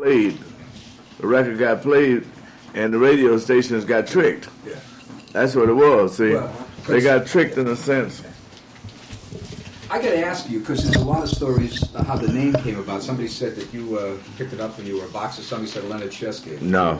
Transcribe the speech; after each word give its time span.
played. 0.00 0.38
The 1.18 1.26
record 1.26 1.58
got 1.58 1.80
played, 1.80 2.26
and 2.74 2.92
the 2.92 2.98
radio 2.98 3.38
stations 3.38 3.86
got 3.86 4.06
tricked. 4.06 4.50
Yeah. 4.66 4.74
That's 5.32 5.54
what 5.56 5.70
it 5.70 5.72
was. 5.72 6.18
See, 6.18 6.34
Well, 6.34 6.52
they 6.86 7.00
got 7.00 7.26
tricked 7.26 7.56
in 7.56 7.66
a 7.68 7.74
sense. 7.76 8.22
I 9.88 9.96
got 10.02 10.10
to 10.10 10.18
ask 10.18 10.50
you 10.50 10.60
because 10.60 10.84
there's 10.84 10.96
a 10.96 11.04
lot 11.04 11.22
of 11.22 11.30
stories 11.30 11.82
uh, 11.94 12.04
how 12.04 12.16
the 12.16 12.30
name 12.30 12.52
came 12.54 12.78
about. 12.78 13.02
Somebody 13.02 13.28
said 13.28 13.56
that 13.56 13.72
you 13.72 13.98
uh, 13.98 14.16
picked 14.36 14.52
it 14.52 14.60
up 14.60 14.76
when 14.76 14.86
you 14.86 14.98
were 14.98 15.06
a 15.06 15.08
boxer. 15.08 15.40
Somebody 15.40 15.70
said 15.70 15.84
Leonard 15.84 16.10
Chesky. 16.10 16.60
No, 16.60 16.98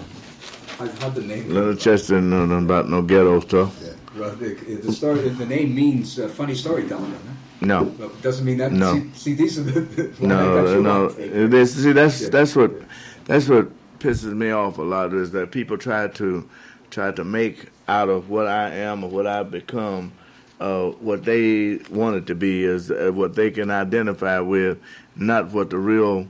How, 0.79 0.87
how'd 1.01 1.15
the 1.15 1.21
name? 1.23 1.51
Leonard 1.51 1.79
Chester 1.81 2.15
didn't 2.15 2.31
know 2.31 2.47
nothing 2.47 2.65
about 2.65 2.89
no 2.89 3.03
ghetto 3.03 3.41
stuff. 3.41 3.79
Yeah. 3.83 3.93
Well, 4.19 4.31
the, 4.37 4.55
the 4.55 4.93
story, 4.93 5.29
the 5.29 5.45
name 5.45 5.75
means 5.75 6.19
uh, 6.19 6.29
funny 6.29 6.55
storytelling. 6.55 7.15
No, 7.61 7.85
Well, 7.99 8.11
it 8.11 8.23
doesn't 8.23 8.45
mean 8.45 8.59
that. 8.59 8.73
No. 8.73 8.95
See, 8.95 9.11
see 9.15 9.35
these 9.35 9.59
are 9.59 9.63
the. 9.63 9.81
the 9.81 10.27
no, 10.27 10.81
no. 10.81 11.09
outtake. 11.09 11.19
It 11.19 11.55
is- 11.55 11.75
see, 11.83 11.93
that's 11.93 12.23
Yeah. 12.23 12.29
that's 12.29 12.55
what 12.55 12.71
that's 13.27 13.49
what 13.49 13.69
pisses 13.99 14.35
me 14.35 14.51
off 14.51 14.79
a 14.79 14.83
lot 14.83 15.13
is 15.13 15.31
that 15.33 15.51
people 15.51 15.79
try 15.79 16.09
to 16.09 16.49
try 16.91 17.11
to 17.13 17.25
make 17.25 17.67
out 17.89 18.09
of 18.09 18.31
what 18.31 18.47
I 18.47 18.71
am 18.71 19.05
or 19.05 19.11
what 19.11 19.27
I've 19.27 19.51
become 19.51 20.13
uh, 20.61 20.89
what 21.01 21.25
they 21.25 21.77
want 21.91 22.17
it 22.17 22.27
to 22.29 22.35
be 22.35 22.65
is 22.65 22.91
uh, 22.91 23.11
what 23.13 23.35
they 23.35 23.51
can 23.51 23.71
identify 23.71 24.41
with, 24.41 24.79
not 25.15 25.51
what 25.53 25.69
the 25.69 25.77
real 25.77 26.27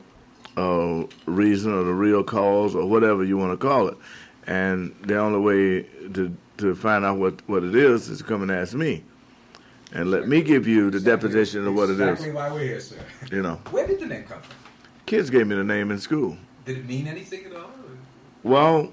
uh, 0.56 1.04
reason 1.26 1.72
or 1.72 1.84
the 1.84 1.92
real 1.92 2.24
cause 2.24 2.74
or 2.74 2.86
whatever 2.88 3.22
you 3.22 3.36
want 3.36 3.52
to 3.52 3.56
call 3.66 3.86
it. 3.86 3.96
And 4.48 4.92
the 5.02 5.18
only 5.18 5.38
way 5.38 5.82
to 6.14 6.36
to 6.58 6.74
find 6.74 7.04
out 7.04 7.18
what, 7.18 7.46
what 7.48 7.62
it 7.62 7.74
is 7.76 8.08
is 8.08 8.18
to 8.18 8.24
come 8.24 8.40
and 8.42 8.50
ask 8.50 8.72
me. 8.74 9.04
And 9.92 10.10
let 10.10 10.26
me 10.26 10.40
give 10.42 10.66
you 10.66 10.90
the 10.90 10.96
Exactly- 10.96 11.28
definition 11.28 11.66
of 11.66 11.74
what 11.74 11.90
it 11.90 11.92
Exactly 11.92 12.28
is. 12.30 12.34
why 12.34 12.50
we're 12.50 12.60
here, 12.60 12.80
sir. 12.80 12.96
You 13.30 13.42
know, 13.42 13.60
Where 13.70 13.86
did 13.86 14.00
the 14.00 14.06
name 14.06 14.24
come 14.24 14.40
from? 14.40 14.56
kids 15.04 15.28
gave 15.30 15.46
me 15.46 15.54
the 15.54 15.62
name 15.62 15.90
in 15.92 15.98
school. 16.00 16.36
Did 16.66 16.78
it 16.78 16.86
mean 16.86 17.06
anything 17.06 17.46
at 17.46 17.56
all? 17.56 17.70
Well, 18.42 18.92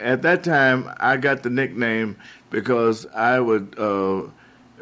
at 0.00 0.22
that 0.22 0.42
time, 0.42 0.90
I 0.98 1.18
got 1.18 1.42
the 1.42 1.50
nickname 1.50 2.16
because 2.50 3.06
I 3.14 3.38
would 3.38 3.78
uh, 3.78 4.22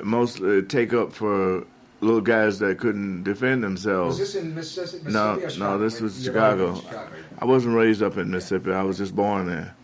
mostly 0.03 0.63
take 0.63 0.93
up 0.93 1.13
for 1.13 1.67
little 2.01 2.21
guys 2.21 2.61
that 2.61 2.79
couldn't 2.79 3.25
defend 3.25 3.63
Was 3.63 3.69
themselves. 3.83 4.19
this 4.19 4.35
in 4.37 4.55
Mississippi? 4.55 5.11
No, 5.11 5.35
Mississippi 5.35 5.61
no, 5.61 5.79
this 5.79 6.01
was 6.01 6.23
Chicago. 6.23 6.77
Chicago. 6.77 7.09
I 7.41 7.45
wasn't 7.45 7.75
raised 7.75 8.03
up 8.03 8.17
in 8.17 8.31
Mississippi. 8.31 8.73
I 8.73 8.83
was 8.83 8.99
just 8.99 9.17
born 9.17 9.47
there. 9.47 9.75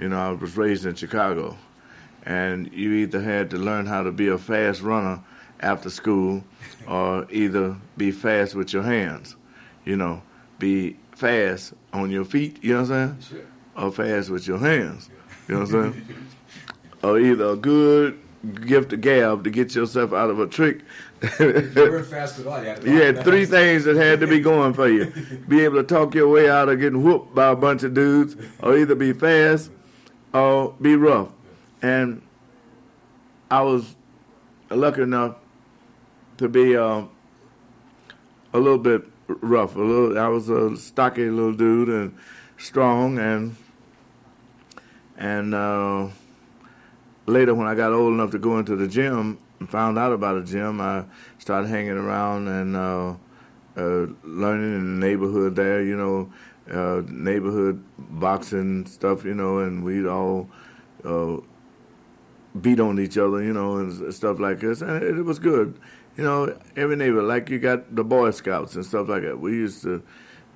You 0.00 0.10
know, 0.10 0.18
I 0.18 0.32
was 0.32 0.56
raised 0.56 0.84
in 0.84 0.94
Chicago. 0.94 1.56
And 2.24 2.70
you 2.72 2.92
either 2.92 3.20
had 3.20 3.50
to 3.50 3.56
learn 3.56 3.86
how 3.86 4.02
to 4.02 4.12
be 4.12 4.28
a 4.28 4.38
fast 4.38 4.82
runner 4.82 5.22
after 5.60 5.88
school 5.88 6.44
or 6.86 7.26
either 7.30 7.76
be 7.96 8.10
fast 8.10 8.54
with 8.54 8.72
your 8.72 8.82
hands. 8.82 9.36
You 9.84 9.96
know, 9.96 10.22
be 10.62 10.96
fast 11.10 11.74
on 11.92 12.08
your 12.12 12.24
feet, 12.24 12.62
you 12.62 12.72
know 12.72 12.82
what 12.82 12.90
I'm 12.92 13.20
saying? 13.20 13.42
Sure. 13.74 13.84
Or 13.84 13.90
fast 13.90 14.30
with 14.30 14.46
your 14.46 14.58
hands. 14.58 15.10
You 15.48 15.56
know 15.56 15.62
what 15.62 15.74
I'm 15.74 15.92
saying? 15.92 16.06
or 17.02 17.18
either 17.18 17.46
a 17.46 17.56
good 17.56 18.20
gift 18.64 18.92
of 18.92 19.00
gab 19.00 19.42
to 19.42 19.50
get 19.50 19.74
yourself 19.74 20.12
out 20.12 20.30
of 20.30 20.38
a 20.38 20.46
trick. 20.46 20.82
You 21.40 22.02
fast 22.04 22.40
at 22.40 22.46
all. 22.46 22.60
You 22.60 22.68
had, 22.68 22.84
You 22.84 23.00
had 23.00 23.24
three 23.24 23.44
things 23.44 23.84
that 23.84 23.96
had 23.96 24.20
to 24.20 24.26
be 24.28 24.40
going 24.40 24.72
for 24.74 24.88
you. 24.88 25.12
Be 25.48 25.64
able 25.64 25.76
to 25.76 25.84
talk 25.84 26.14
your 26.14 26.28
way 26.28 26.48
out 26.48 26.68
of 26.68 26.78
getting 26.78 27.02
whooped 27.02 27.34
by 27.34 27.48
a 27.48 27.56
bunch 27.56 27.82
of 27.82 27.94
dudes, 27.94 28.36
or 28.60 28.78
either 28.78 28.94
be 28.94 29.12
fast 29.12 29.70
or 30.32 30.74
be 30.80 30.94
rough. 30.96 31.28
And 31.80 32.22
I 33.50 33.62
was 33.62 33.96
lucky 34.70 35.02
enough 35.02 35.36
to 36.38 36.48
be 36.48 36.76
uh, 36.76 37.04
a 38.52 38.58
little 38.58 38.78
bit 38.78 39.11
rough. 39.28 39.76
A 39.76 39.80
little, 39.80 40.18
I 40.18 40.28
was 40.28 40.48
a 40.48 40.76
stocky 40.76 41.28
little 41.28 41.52
dude 41.52 41.88
and 41.88 42.16
strong, 42.58 43.18
and 43.18 43.56
and 45.16 45.54
uh, 45.54 46.08
later 47.26 47.54
when 47.54 47.66
I 47.66 47.74
got 47.74 47.92
old 47.92 48.12
enough 48.12 48.30
to 48.32 48.38
go 48.38 48.58
into 48.58 48.76
the 48.76 48.88
gym 48.88 49.38
and 49.60 49.70
found 49.70 49.98
out 49.98 50.12
about 50.12 50.36
a 50.36 50.44
gym, 50.44 50.80
I 50.80 51.04
started 51.38 51.68
hanging 51.68 51.92
around 51.92 52.48
and 52.48 52.76
uh, 52.76 53.14
uh, 53.76 54.06
learning 54.24 54.74
in 54.74 55.00
the 55.00 55.06
neighborhood 55.06 55.56
there. 55.56 55.82
You 55.82 55.96
know, 55.96 56.32
uh, 56.70 57.02
neighborhood 57.06 57.82
boxing 57.98 58.86
stuff. 58.86 59.24
You 59.24 59.34
know, 59.34 59.58
and 59.58 59.84
we'd 59.84 60.06
all 60.06 60.48
uh, 61.04 61.36
beat 62.60 62.80
on 62.80 62.98
each 63.00 63.18
other. 63.18 63.42
You 63.42 63.52
know, 63.52 63.78
and 63.78 64.14
stuff 64.14 64.38
like 64.38 64.60
this, 64.60 64.82
and 64.82 65.02
it, 65.02 65.22
was 65.22 65.38
good. 65.38 65.78
You 66.16 66.24
know, 66.24 66.58
every 66.76 66.96
neighbor, 66.96 67.22
like 67.22 67.48
you 67.48 67.58
got 67.58 67.94
the 67.94 68.04
Boy 68.04 68.30
Scouts 68.30 68.74
and 68.74 68.84
stuff 68.84 69.08
like 69.08 69.22
that. 69.22 69.38
We 69.38 69.52
used 69.52 69.82
to 69.82 70.02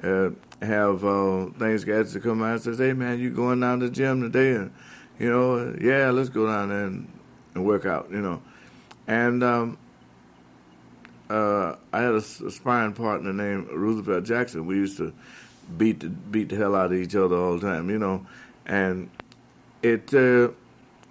uh, 0.02 0.30
have 0.64 1.04
uh, 1.04 1.46
things 1.58 1.84
guys 1.84 2.12
to 2.12 2.20
come 2.20 2.42
out 2.42 2.66
and 2.66 2.76
say, 2.76 2.88
"Hey 2.88 2.92
man, 2.92 3.18
you 3.18 3.30
going 3.30 3.60
down 3.60 3.80
to 3.80 3.88
the 3.88 3.92
gym 3.92 4.20
today?" 4.20 4.52
And 4.52 4.72
you 5.18 5.30
know, 5.30 5.76
yeah, 5.80 6.10
let's 6.10 6.28
go 6.28 6.46
down 6.46 6.68
there 6.68 6.86
and, 6.86 7.10
and 7.54 7.64
work 7.64 7.86
out. 7.86 8.10
You 8.10 8.20
know, 8.20 8.42
and 9.06 9.42
um, 9.42 9.78
uh, 11.30 11.76
I 11.92 12.00
had 12.02 12.14
a 12.14 12.20
sparring 12.20 12.92
partner 12.92 13.32
named 13.32 13.68
Roosevelt 13.70 14.24
Jackson. 14.24 14.66
We 14.66 14.76
used 14.76 14.98
to 14.98 15.12
beat 15.76 16.00
the, 16.00 16.08
beat 16.08 16.50
the 16.50 16.56
hell 16.56 16.74
out 16.74 16.86
of 16.86 16.98
each 16.98 17.16
other 17.16 17.36
all 17.36 17.58
the 17.58 17.66
time. 17.66 17.90
You 17.90 17.98
know, 17.98 18.26
and 18.66 19.10
it 19.82 20.12
uh, 20.14 20.50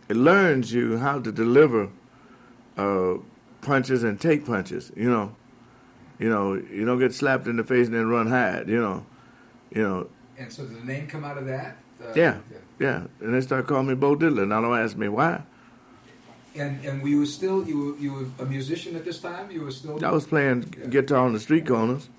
it 0.09 0.15
learns 0.15 0.73
you 0.73 0.97
how 0.97 1.19
to 1.19 1.31
deliver 1.31 1.89
uh, 2.77 3.15
punches 3.61 4.03
and 4.03 4.19
take 4.19 4.45
punches. 4.45 4.91
You 4.95 5.09
know, 5.09 5.35
you 6.19 6.29
know, 6.29 6.53
you 6.53 6.85
don't 6.85 6.99
get 6.99 7.13
slapped 7.13 7.47
in 7.47 7.57
the 7.57 7.63
face 7.63 7.87
and 7.87 7.95
then 7.95 8.07
run 8.07 8.27
hide. 8.27 8.69
You 8.69 8.81
know, 8.81 9.05
you 9.71 9.83
know, 9.83 10.07
And 10.37 10.51
so 10.51 10.65
did 10.65 10.81
the 10.81 10.85
name 10.85 11.07
come 11.07 11.23
out 11.23 11.37
of 11.37 11.45
that? 11.45 11.77
Uh, 12.01 12.11
yeah, 12.15 12.37
yeah. 12.79 13.05
And 13.19 13.33
they 13.33 13.41
start 13.41 13.67
calling 13.67 13.87
me 13.87 13.95
Bo 13.95 14.15
Diddley. 14.15 14.47
Now 14.47 14.61
don't 14.61 14.77
ask 14.77 14.95
me 14.95 15.07
why. 15.09 15.43
And 16.55 16.85
and 16.85 17.01
we 17.01 17.17
were 17.17 17.25
still 17.25 17.67
you 17.67 17.79
were, 17.79 17.97
you 17.97 18.13
were 18.13 18.43
a 18.43 18.45
musician 18.45 18.95
at 18.95 19.03
this 19.03 19.19
time? 19.19 19.51
You 19.51 19.61
were 19.61 19.71
still. 19.71 20.03
I 20.05 20.11
was 20.11 20.25
playing 20.25 20.61
guitar 20.89 21.25
on 21.25 21.33
the 21.33 21.39
street 21.39 21.67
corners, 21.67 22.09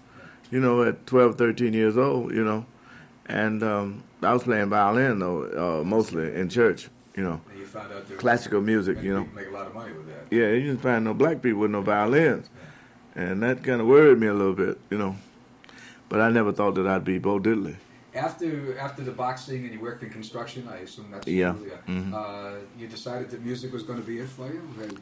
you 0.51 0.61
know, 0.61 0.83
at 0.83 1.07
12, 1.07 1.37
13 1.37 1.73
years 1.73 1.97
old, 1.97 2.35
you 2.35 2.45
know, 2.45 2.67
and 3.27 3.63
um, 3.63 4.03
I 4.23 4.35
was 4.35 4.43
playing 4.43 4.69
violin 4.69 5.21
though, 5.21 5.81
uh, 5.81 5.85
mostly 5.85 6.35
in 6.35 6.51
church, 6.51 6.89
you 7.17 7.25
know, 7.25 7.41
found 7.77 7.93
out 7.93 8.09
there 8.09 8.17
classical 8.17 8.61
music, 8.61 9.03
you 9.03 9.13
know. 9.15 9.27
Make, 9.35 9.49
a 9.49 9.51
lot 9.51 9.67
of 9.67 9.75
money 9.75 9.93
with 9.93 10.07
that. 10.09 10.27
Yeah, 10.35 10.49
you 10.53 10.61
didn't 10.63 10.81
find 10.83 11.05
no 11.05 11.15
black 11.15 11.43
people 11.43 11.61
with 11.61 11.71
no 11.71 11.83
violins, 11.83 12.49
and 13.15 13.43
that 13.43 13.63
kind 13.63 13.81
of 13.81 13.87
worried 13.87 14.19
me 14.19 14.27
a 14.29 14.35
little 14.35 14.55
bit, 14.55 14.79
you 14.91 14.99
know. 14.99 15.17
But 16.09 16.21
I 16.21 16.31
never 16.31 16.53
thought 16.53 16.75
that 16.77 16.87
I'd 16.87 17.05
be 17.05 17.19
Bo 17.19 17.39
Diddley. 17.41 17.77
After 18.15 18.79
after 18.79 19.03
the 19.03 19.11
boxing 19.11 19.65
and 19.65 19.75
you 19.75 19.81
worked 19.81 20.03
in 20.03 20.09
construction, 20.11 20.67
I 20.73 20.77
assume 20.79 21.07
that's 21.11 21.27
Yeah. 21.29 21.55
Mhm. 21.87 22.15
Uh, 22.15 22.61
you 22.79 22.87
decided 22.89 23.31
that 23.31 23.45
music 23.45 23.73
was 23.73 23.83
going 23.83 24.01
to 24.01 24.07
be 24.07 24.19
it 24.21 24.29
for 24.29 24.47
you. 24.47 24.63
And 24.83 24.99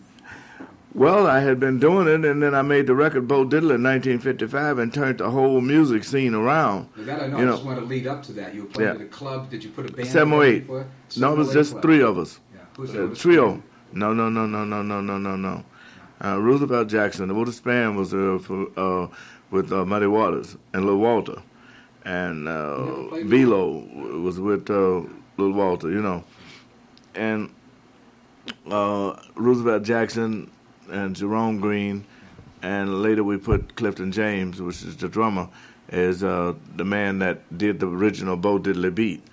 Well, 0.95 1.27
I 1.27 1.41
had 1.41 1.59
been 1.61 1.79
doing 1.81 2.07
it, 2.09 2.25
and 2.25 2.43
then 2.43 2.55
I 2.55 2.63
made 2.63 2.87
the 2.87 2.95
record 2.95 3.27
Bo 3.29 3.45
Diddley 3.45 3.75
in 3.77 3.83
1955 3.83 4.79
and 4.79 4.93
turned 4.95 5.19
the 5.19 5.31
whole 5.31 5.61
music 5.61 6.03
scene 6.05 6.35
around. 6.35 6.89
that, 6.97 7.21
I 7.23 7.27
know. 7.29 7.37
You 7.39 7.43
I 7.43 7.47
know. 7.47 7.53
just 7.53 7.65
want 7.65 7.79
to 7.81 7.85
lead 7.85 8.07
up 8.07 8.23
to 8.25 8.33
that. 8.35 8.55
You 8.55 8.63
were 8.63 8.69
playing 8.69 8.89
Yeah. 8.91 8.95
at 8.97 9.01
a 9.01 9.07
club. 9.07 9.51
Did 9.51 9.63
you 9.65 9.71
put 9.71 9.91
a 9.91 9.93
band? 9.93 10.09
Seven 10.09 10.33
or 10.33 10.45
eight. 10.45 10.69
No, 11.17 11.33
it 11.33 11.39
was 11.39 11.53
just 11.53 11.73
club. 11.73 11.83
three 11.83 12.03
of 12.03 12.17
us. 12.19 12.41
Uh, 12.79 13.15
trio. 13.15 13.63
No, 13.93 14.13
no, 14.13 14.29
no, 14.29 14.47
no, 14.47 14.65
no, 14.65 14.83
no, 14.83 15.01
no, 15.01 15.19
no, 15.19 15.37
no. 15.37 15.65
Uh, 16.25 16.41
Roosevelt 16.41 16.89
Jackson. 16.89 17.29
The 17.29 17.35
oldest 17.35 17.63
band 17.63 17.97
was 17.97 18.13
uh, 18.13 18.39
for, 18.43 18.67
uh, 18.77 19.09
with 19.51 19.73
uh, 19.73 19.85
Muddy 19.85 20.07
Waters 20.07 20.57
and 20.73 20.85
Lil 20.85 20.97
Walter, 20.97 21.41
and 22.05 22.49
uh, 22.49 23.15
Velo 23.25 23.79
was 24.21 24.41
with 24.41 24.69
uh, 24.71 25.03
Lil 25.37 25.53
Walter. 25.53 25.91
You 25.91 26.03
know, 26.03 26.25
and 27.15 27.55
uh, 28.69 29.17
Roosevelt 29.37 29.85
Jackson 29.85 30.51
and 30.91 31.15
Jerome 31.15 31.61
Green, 31.61 32.05
and 32.63 33.03
later 33.03 33.23
we 33.23 33.37
put 33.37 33.77
Clifton 33.77 34.11
James, 34.11 34.61
which 34.61 34.83
is 34.83 34.97
the 34.97 35.09
drummer, 35.09 35.49
as 35.91 36.25
uh, 36.25 36.55
the 36.75 36.85
man 36.85 37.21
that 37.21 37.57
did 37.57 37.79
the 37.79 37.87
original 37.87 38.37
Bo 38.37 38.59
Diddley 38.59 38.93
beat 38.93 39.25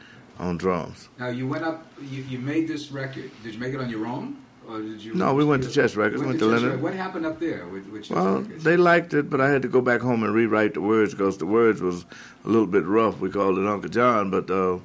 on 0.41 0.57
drums. 0.57 1.07
Now 1.19 1.29
you 1.29 1.47
went 1.47 1.63
up. 1.63 1.85
You, 2.01 2.23
you 2.23 2.39
made 2.39 2.67
this 2.67 2.91
record. 2.91 3.31
Did 3.43 3.53
you 3.53 3.59
make 3.59 3.73
it 3.73 3.79
on 3.79 3.89
your 3.89 4.07
own, 4.07 4.37
or 4.67 4.81
did 4.81 5.01
you? 5.01 5.13
No, 5.13 5.33
we 5.35 5.45
went 5.45 5.63
to 5.63 5.69
Chess 5.69 5.95
Records, 5.95 6.21
went 6.23 6.39
to 6.39 6.45
to 6.45 6.51
Leonard. 6.51 6.81
What 6.81 6.95
happened 6.95 7.25
up 7.27 7.39
there 7.39 7.67
with, 7.67 7.87
with 7.87 8.03
Chess 8.05 8.15
Well, 8.17 8.39
Records? 8.41 8.63
they 8.63 8.75
liked 8.75 9.13
it, 9.13 9.29
but 9.29 9.39
I 9.39 9.49
had 9.49 9.61
to 9.61 9.67
go 9.67 9.81
back 9.81 10.01
home 10.01 10.23
and 10.23 10.33
rewrite 10.33 10.73
the 10.73 10.81
words 10.81 11.13
because 11.13 11.37
the 11.37 11.45
words 11.45 11.79
was 11.79 12.05
a 12.43 12.49
little 12.49 12.65
bit 12.67 12.85
rough. 12.85 13.19
We 13.19 13.29
called 13.29 13.59
it 13.59 13.67
Uncle 13.67 13.89
John, 13.89 14.31
but 14.31 14.49
uh, 14.49 14.79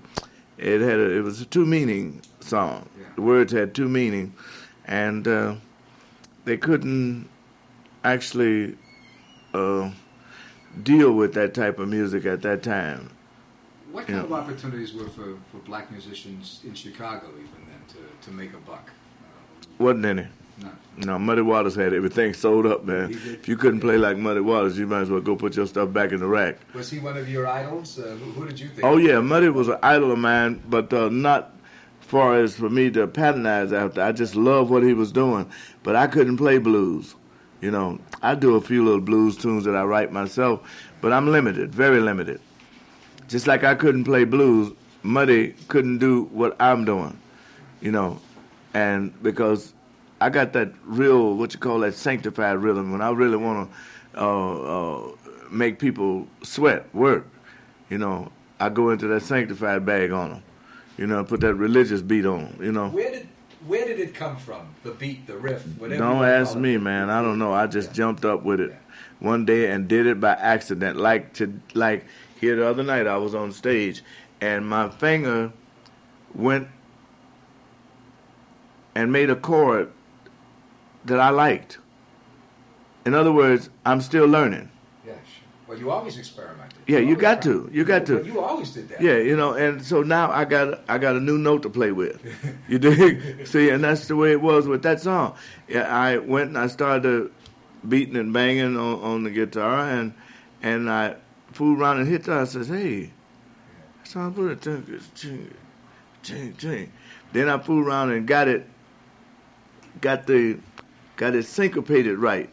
it 0.58 0.80
had 0.82 0.98
a, 1.00 1.10
it 1.16 1.22
was 1.22 1.40
a 1.40 1.46
two 1.46 1.64
meaning 1.64 2.20
song. 2.40 2.86
Yeah. 2.98 3.06
The 3.16 3.22
words 3.22 3.50
had 3.50 3.74
two 3.74 3.88
meaning, 3.88 4.34
and 4.84 5.26
uh, 5.26 5.54
they 6.44 6.58
couldn't 6.58 7.30
actually 8.04 8.76
uh, 9.54 9.90
deal 10.82 11.12
with 11.14 11.32
that 11.32 11.54
type 11.54 11.78
of 11.78 11.88
music 11.88 12.26
at 12.26 12.42
that 12.42 12.62
time. 12.62 13.08
What 13.96 14.06
kind 14.06 14.18
Yeah. 14.18 14.24
of 14.24 14.32
opportunities 14.34 14.92
were 14.92 15.08
for, 15.08 15.38
for 15.50 15.56
black 15.64 15.90
musicians 15.90 16.60
in 16.66 16.74
Chicago 16.74 17.28
even 17.30 17.62
then 17.66 17.80
to, 17.88 18.26
to 18.26 18.30
make 18.30 18.52
a 18.52 18.58
buck? 18.58 18.90
Wasn't 19.78 20.04
any. 20.04 20.26
No. 20.60 20.68
No, 20.98 21.18
Muddy 21.18 21.40
Waters 21.40 21.74
had 21.76 21.94
everything 21.94 22.34
sold 22.34 22.66
up, 22.66 22.84
man. 22.84 23.12
If 23.12 23.48
you 23.48 23.56
couldn't 23.56 23.80
play 23.80 23.96
like 23.96 24.18
Muddy 24.18 24.40
Waters, 24.40 24.78
you 24.78 24.86
might 24.86 25.00
as 25.00 25.10
well 25.10 25.22
go 25.22 25.34
put 25.34 25.56
your 25.56 25.66
stuff 25.66 25.94
back 25.94 26.12
in 26.12 26.20
the 26.20 26.26
rack. 26.26 26.58
Was 26.74 26.90
he 26.90 26.98
one 26.98 27.16
of 27.16 27.26
your 27.30 27.46
idols? 27.46 27.98
Uh, 27.98 28.02
who, 28.22 28.32
who 28.32 28.46
did 28.46 28.60
you 28.60 28.68
think? 28.68 28.84
Oh 28.84 28.98
yeah, 28.98 29.18
Muddy 29.20 29.48
was 29.48 29.68
an 29.68 29.78
idol 29.82 30.12
of 30.12 30.18
mine, 30.18 30.62
but 30.68 30.92
uh, 30.92 31.08
not 31.08 31.54
far 32.00 32.38
as 32.38 32.54
for 32.54 32.68
me 32.68 32.90
to 32.90 33.06
patronize 33.06 33.72
after. 33.72 34.02
I 34.02 34.12
just 34.12 34.34
loved 34.36 34.68
what 34.70 34.82
he 34.82 34.92
was 34.92 35.10
doing, 35.10 35.50
but 35.82 35.96
I 35.96 36.06
couldn't 36.06 36.36
play 36.36 36.58
blues. 36.58 37.14
You 37.62 37.70
know, 37.70 37.98
I 38.20 38.34
do 38.34 38.56
a 38.56 38.60
few 38.60 38.84
little 38.84 39.00
blues 39.00 39.38
tunes 39.38 39.64
that 39.64 39.74
I 39.74 39.84
write 39.84 40.12
myself, 40.12 40.60
but 41.00 41.14
I'm 41.14 41.28
limited, 41.28 41.74
very 41.74 42.00
limited. 42.00 42.42
Just 43.28 43.46
like 43.46 43.64
I 43.64 43.74
couldn't 43.74 44.04
play 44.04 44.24
blues, 44.24 44.72
Muddy 45.02 45.54
couldn't 45.68 45.98
do 45.98 46.24
what 46.32 46.56
I'm 46.60 46.84
doing. 46.84 47.18
You 47.80 47.92
know, 47.92 48.20
and 48.74 49.12
because 49.22 49.72
I 50.20 50.30
got 50.30 50.52
that 50.54 50.72
real, 50.84 51.36
what 51.36 51.52
you 51.52 51.60
call 51.60 51.80
that 51.80 51.94
sanctified 51.94 52.58
rhythm, 52.58 52.90
when 52.90 53.02
I 53.02 53.10
really 53.10 53.36
want 53.36 53.70
to 54.14 54.20
uh, 54.20 54.54
uh, 55.04 55.10
make 55.50 55.78
people 55.78 56.26
sweat, 56.42 56.92
work, 56.94 57.26
you 57.90 57.98
know, 57.98 58.32
I 58.58 58.70
go 58.70 58.90
into 58.90 59.06
that 59.08 59.22
sanctified 59.22 59.84
bag 59.84 60.10
on 60.10 60.30
them, 60.30 60.42
you 60.96 61.06
know, 61.06 61.22
put 61.22 61.40
that 61.40 61.54
religious 61.54 62.00
beat 62.00 62.24
on 62.24 62.46
them, 62.46 62.58
you 62.64 62.72
know. 62.72 62.88
Where 62.88 63.10
did 63.10 63.28
where 63.66 63.84
did 63.84 63.98
it 64.00 64.14
come 64.14 64.36
from? 64.36 64.66
The 64.84 64.92
beat, 64.92 65.26
the 65.26 65.36
riff, 65.36 65.62
whatever. 65.78 65.98
Don't 66.02 66.24
ask 66.24 66.56
me, 66.56 66.74
it. 66.74 66.82
man. 66.82 67.10
I 67.10 67.20
don't 67.20 67.38
know. 67.38 67.52
I 67.52 67.66
just 67.66 67.88
Yeah. 67.90 67.94
jumped 67.94 68.24
up 68.24 68.42
with 68.44 68.60
it 68.60 68.70
Yeah. 68.70 68.76
one 69.18 69.44
day 69.44 69.70
and 69.70 69.86
did 69.88 70.06
it 70.06 70.20
by 70.20 70.32
accident. 70.32 70.96
Like 70.98 71.32
to 71.34 71.52
like 71.74 72.06
here 72.40 72.56
the 72.56 72.66
other 72.66 72.82
night, 72.82 73.06
I 73.06 73.16
was 73.16 73.34
on 73.34 73.52
stage 73.52 74.02
and 74.40 74.68
my 74.68 74.88
finger 74.88 75.52
went 76.34 76.68
and 78.94 79.12
made 79.12 79.30
a 79.30 79.36
chord 79.36 79.90
that 81.04 81.20
I 81.20 81.30
liked. 81.30 81.78
In 83.04 83.14
other 83.14 83.32
words, 83.32 83.70
I'm 83.84 84.00
still 84.00 84.26
learning. 84.26 84.70
Yeah. 85.06 85.14
Well, 85.68 85.78
you 85.78 85.90
always 85.90 86.18
experimented. 86.18 86.78
Yeah, 86.86 86.98
you 86.98 87.10
always 87.10 87.20
got 87.20 87.42
to. 87.42 87.68
You 87.72 87.84
got 87.84 88.06
to. 88.06 88.16
Well, 88.16 88.26
You 88.26 88.40
always 88.40 88.70
did 88.70 88.88
that. 88.88 89.00
Yeah, 89.00 89.18
you 89.18 89.36
know, 89.36 89.54
and 89.54 89.82
so 89.84 90.02
now 90.02 90.30
I 90.30 90.44
got 90.44 90.80
I 90.88 90.98
got 90.98 91.16
a 91.16 91.20
new 91.20 91.38
note 91.38 91.62
to 91.62 91.70
play 91.70 91.92
with. 91.92 92.22
You 92.68 92.78
dig? 92.78 93.46
See, 93.46 93.70
and 93.70 93.82
that's 93.82 94.08
the 94.08 94.16
way 94.16 94.32
it 94.32 94.40
was 94.40 94.66
with 94.66 94.82
that 94.82 95.00
song. 95.00 95.36
Yeah, 95.68 95.82
I 95.82 96.18
went 96.18 96.48
and 96.48 96.58
I 96.58 96.66
started 96.66 97.30
beating 97.88 98.16
and 98.16 98.32
banging 98.32 98.76
on, 98.76 99.00
on 99.00 99.22
the 99.24 99.30
guitar, 99.30 99.88
and 99.88 100.14
and 100.62 100.90
I 100.90 101.16
fooled 101.56 101.80
around 101.80 101.98
and 101.98 102.06
hit 102.06 102.24
that. 102.24 102.38
I 102.38 102.44
says, 102.44 102.68
"Hey, 102.68 103.10
that 103.98 104.08
sounds 104.08 104.36
pretty 104.36 104.60
ching, 104.60 105.00
ching, 105.14 105.54
ching, 106.22 106.56
ching." 106.56 106.92
Then 107.32 107.48
I 107.48 107.58
fooled 107.58 107.86
around 107.86 108.10
and 108.12 108.26
got 108.26 108.46
it, 108.46 108.66
got 110.00 110.26
the, 110.26 110.58
got 111.16 111.34
it 111.34 111.44
syncopated 111.44 112.18
right, 112.18 112.50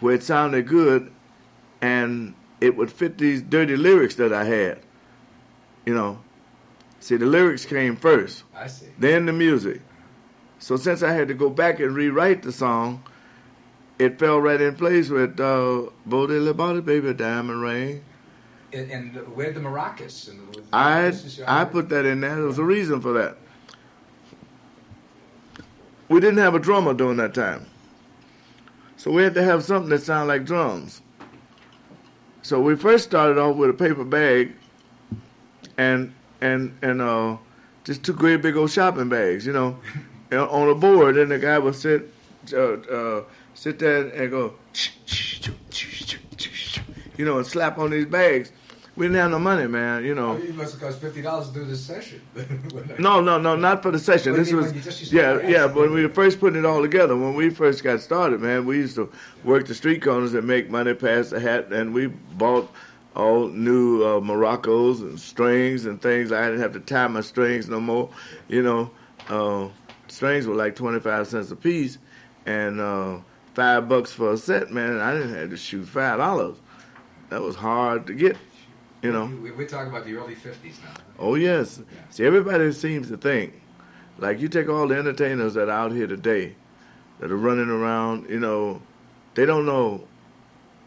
where 0.00 0.14
it 0.14 0.22
sounded 0.22 0.68
good, 0.68 1.10
and 1.80 2.34
it 2.60 2.76
would 2.76 2.92
fit 2.92 3.18
these 3.18 3.42
dirty 3.42 3.76
lyrics 3.76 4.14
that 4.14 4.32
I 4.32 4.44
had. 4.44 4.78
You 5.84 5.94
know, 5.94 6.20
see 7.00 7.16
the 7.16 7.26
lyrics 7.26 7.64
came 7.64 7.96
first, 7.96 8.44
I 8.54 8.68
see. 8.68 8.86
then 8.98 9.26
the 9.26 9.32
music. 9.32 9.80
So 10.60 10.76
since 10.76 11.02
I 11.02 11.12
had 11.12 11.26
to 11.26 11.34
go 11.34 11.50
back 11.50 11.80
and 11.80 11.92
rewrite 11.92 12.44
the 12.44 12.52
song, 12.52 13.02
it 13.98 14.20
fell 14.20 14.38
right 14.40 14.60
in 14.60 14.76
place 14.76 15.08
with 15.08 15.40
uh, 15.40 15.90
"Body 16.06 16.52
Body 16.52 16.80
Baby 16.80 17.14
Diamond 17.14 17.60
Ring." 17.60 18.04
And, 18.72 18.90
and 18.90 19.36
where 19.36 19.52
the 19.52 19.60
maracas? 19.60 20.28
And 20.28 20.54
the, 20.54 20.62
I 20.72 21.12
I 21.46 21.64
put 21.64 21.88
that 21.90 22.04
in 22.06 22.20
there. 22.20 22.36
There 22.36 22.44
was 22.44 22.58
a 22.58 22.64
reason 22.64 23.00
for 23.00 23.12
that. 23.12 23.36
We 26.08 26.20
didn't 26.20 26.38
have 26.38 26.54
a 26.54 26.58
drummer 26.58 26.94
during 26.94 27.16
that 27.18 27.34
time, 27.34 27.66
so 28.96 29.10
we 29.10 29.22
had 29.22 29.34
to 29.34 29.42
have 29.42 29.64
something 29.64 29.90
that 29.90 30.02
sounded 30.02 30.28
like 30.28 30.44
drums. 30.44 31.00
So 32.42 32.60
we 32.60 32.76
first 32.76 33.04
started 33.04 33.38
off 33.38 33.56
with 33.56 33.70
a 33.70 33.72
paper 33.72 34.04
bag, 34.04 34.52
and 35.78 36.12
and 36.40 36.76
and 36.82 37.00
uh, 37.00 37.36
just 37.84 38.02
two 38.02 38.12
great 38.12 38.42
big 38.42 38.56
old 38.56 38.70
shopping 38.70 39.08
bags, 39.08 39.46
you 39.46 39.52
know, 39.52 39.78
on 40.32 40.68
a 40.68 40.74
board. 40.74 41.16
And 41.16 41.30
the 41.30 41.38
guy 41.38 41.58
would 41.58 41.74
sit 41.74 42.12
uh, 42.52 42.56
uh, 42.56 43.24
sit 43.54 43.78
there 43.78 44.08
and 44.08 44.30
go, 44.30 44.54
you 47.16 47.24
know, 47.24 47.38
and 47.38 47.46
slap 47.46 47.78
on 47.78 47.90
these 47.90 48.06
bags. 48.06 48.52
We 48.94 49.06
didn't 49.06 49.16
have 49.16 49.30
no 49.30 49.38
money, 49.38 49.66
man. 49.66 50.04
You 50.04 50.14
know. 50.14 50.36
You 50.36 50.52
must 50.52 50.72
have 50.72 50.82
cost 50.82 51.00
fifty 51.00 51.22
dollars 51.22 51.48
to 51.48 51.54
do 51.54 51.64
this 51.64 51.80
session. 51.80 52.20
No, 52.98 53.20
no, 53.20 53.38
no, 53.38 53.56
not 53.56 53.82
for 53.82 53.90
the 53.90 53.98
session. 53.98 54.34
This 54.34 54.52
was, 54.52 54.66
when 54.66 54.74
you 54.74 54.80
just 54.82 55.00
used 55.00 55.12
to 55.12 55.16
yeah, 55.16 55.48
yeah. 55.48 55.64
When 55.64 55.92
we 55.92 56.02
were 56.02 56.12
first 56.12 56.38
putting 56.38 56.58
it 56.58 56.66
all 56.66 56.82
together, 56.82 57.16
when 57.16 57.34
we 57.34 57.48
first 57.48 57.82
got 57.82 58.00
started, 58.00 58.40
man, 58.40 58.66
we 58.66 58.76
used 58.76 58.96
to 58.96 59.10
work 59.44 59.66
the 59.66 59.74
street 59.74 60.02
corners 60.02 60.34
and 60.34 60.46
make 60.46 60.68
money, 60.68 60.92
pass 60.94 61.30
the 61.30 61.40
hat, 61.40 61.72
and 61.72 61.94
we 61.94 62.08
bought 62.08 62.70
all 63.16 63.48
new 63.48 64.02
uh, 64.02 64.20
maracas 64.20 65.00
and 65.00 65.18
strings 65.18 65.86
and 65.86 66.00
things. 66.02 66.32
I 66.32 66.44
didn't 66.46 66.60
have 66.60 66.72
to 66.74 66.80
tie 66.80 67.06
my 67.08 67.22
strings 67.22 67.68
no 67.68 67.80
more. 67.80 68.10
You 68.48 68.62
know, 68.62 68.90
uh, 69.28 69.68
strings 70.08 70.46
were 70.46 70.54
like 70.54 70.76
twenty 70.76 71.00
five 71.00 71.26
cents 71.26 71.50
a 71.50 71.56
piece, 71.56 71.98
and 72.44 72.78
uh, 72.78 73.18
five 73.54 73.88
bucks 73.88 74.12
for 74.12 74.32
a 74.32 74.36
set, 74.36 74.70
man. 74.70 75.00
I 75.00 75.14
didn't 75.14 75.34
have 75.34 75.50
to 75.50 75.56
shoot 75.56 75.86
five 75.86 76.18
dollars. 76.18 76.56
That 77.30 77.40
was 77.40 77.56
hard 77.56 78.06
to 78.08 78.14
get. 78.14 78.36
You 79.02 79.12
know. 79.12 79.26
We- 79.26 79.50
We're 79.50 79.66
talking 79.66 79.88
about 79.88 80.04
the 80.06 80.14
early 80.16 80.34
fifties 80.34 80.78
now. 80.84 80.94
Oh 81.18 81.34
yes. 81.34 81.80
See, 82.10 82.24
everybody 82.24 82.70
seems 82.72 83.08
to 83.08 83.16
think, 83.16 83.60
like 84.18 84.40
you 84.40 84.48
take 84.48 84.68
all 84.68 84.86
the 84.86 84.96
entertainers 84.96 85.54
that 85.54 85.68
are 85.68 85.72
out 85.72 85.92
here 85.92 86.06
today, 86.06 86.54
that 87.20 87.30
are 87.30 87.36
running 87.36 87.68
around. 87.68 88.28
You 88.30 88.38
know, 88.40 88.80
they 89.34 89.44
don't 89.46 89.66
know, 89.66 90.06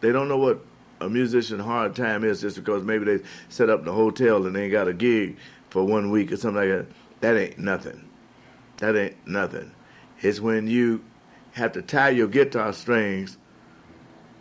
they 0.01 0.11
don't 0.11 0.27
know 0.29 0.37
what 0.37 0.63
a 1.01 1.09
musician 1.09 1.59
hard 1.59 1.93
time 1.95 2.23
is 2.23 2.39
just 2.41 2.55
because 2.55 2.83
maybe 2.83 3.03
they 3.05 3.23
set 3.49 3.69
up 3.69 3.81
in 3.81 3.87
a 3.87 3.91
hotel 3.91 4.45
and 4.45 4.55
they 4.55 4.63
ain't 4.63 4.71
got 4.71 4.87
a 4.87 4.93
gig 4.93 5.35
for 5.69 5.83
one 5.85 6.09
week 6.09 6.31
or 6.31 6.37
something 6.37 6.69
like 6.69 6.69
that. 6.69 6.85
That 7.21 7.37
ain't 7.37 7.59
nothing. 7.59 8.07
That 8.77 8.95
ain't 8.95 9.27
nothing. 9.27 9.71
It's 10.21 10.39
when 10.39 10.67
you 10.67 11.03
have 11.51 11.73
to 11.73 11.81
tie 11.81 12.09
your 12.09 12.27
guitar 12.27 12.71
strings 12.71 13.37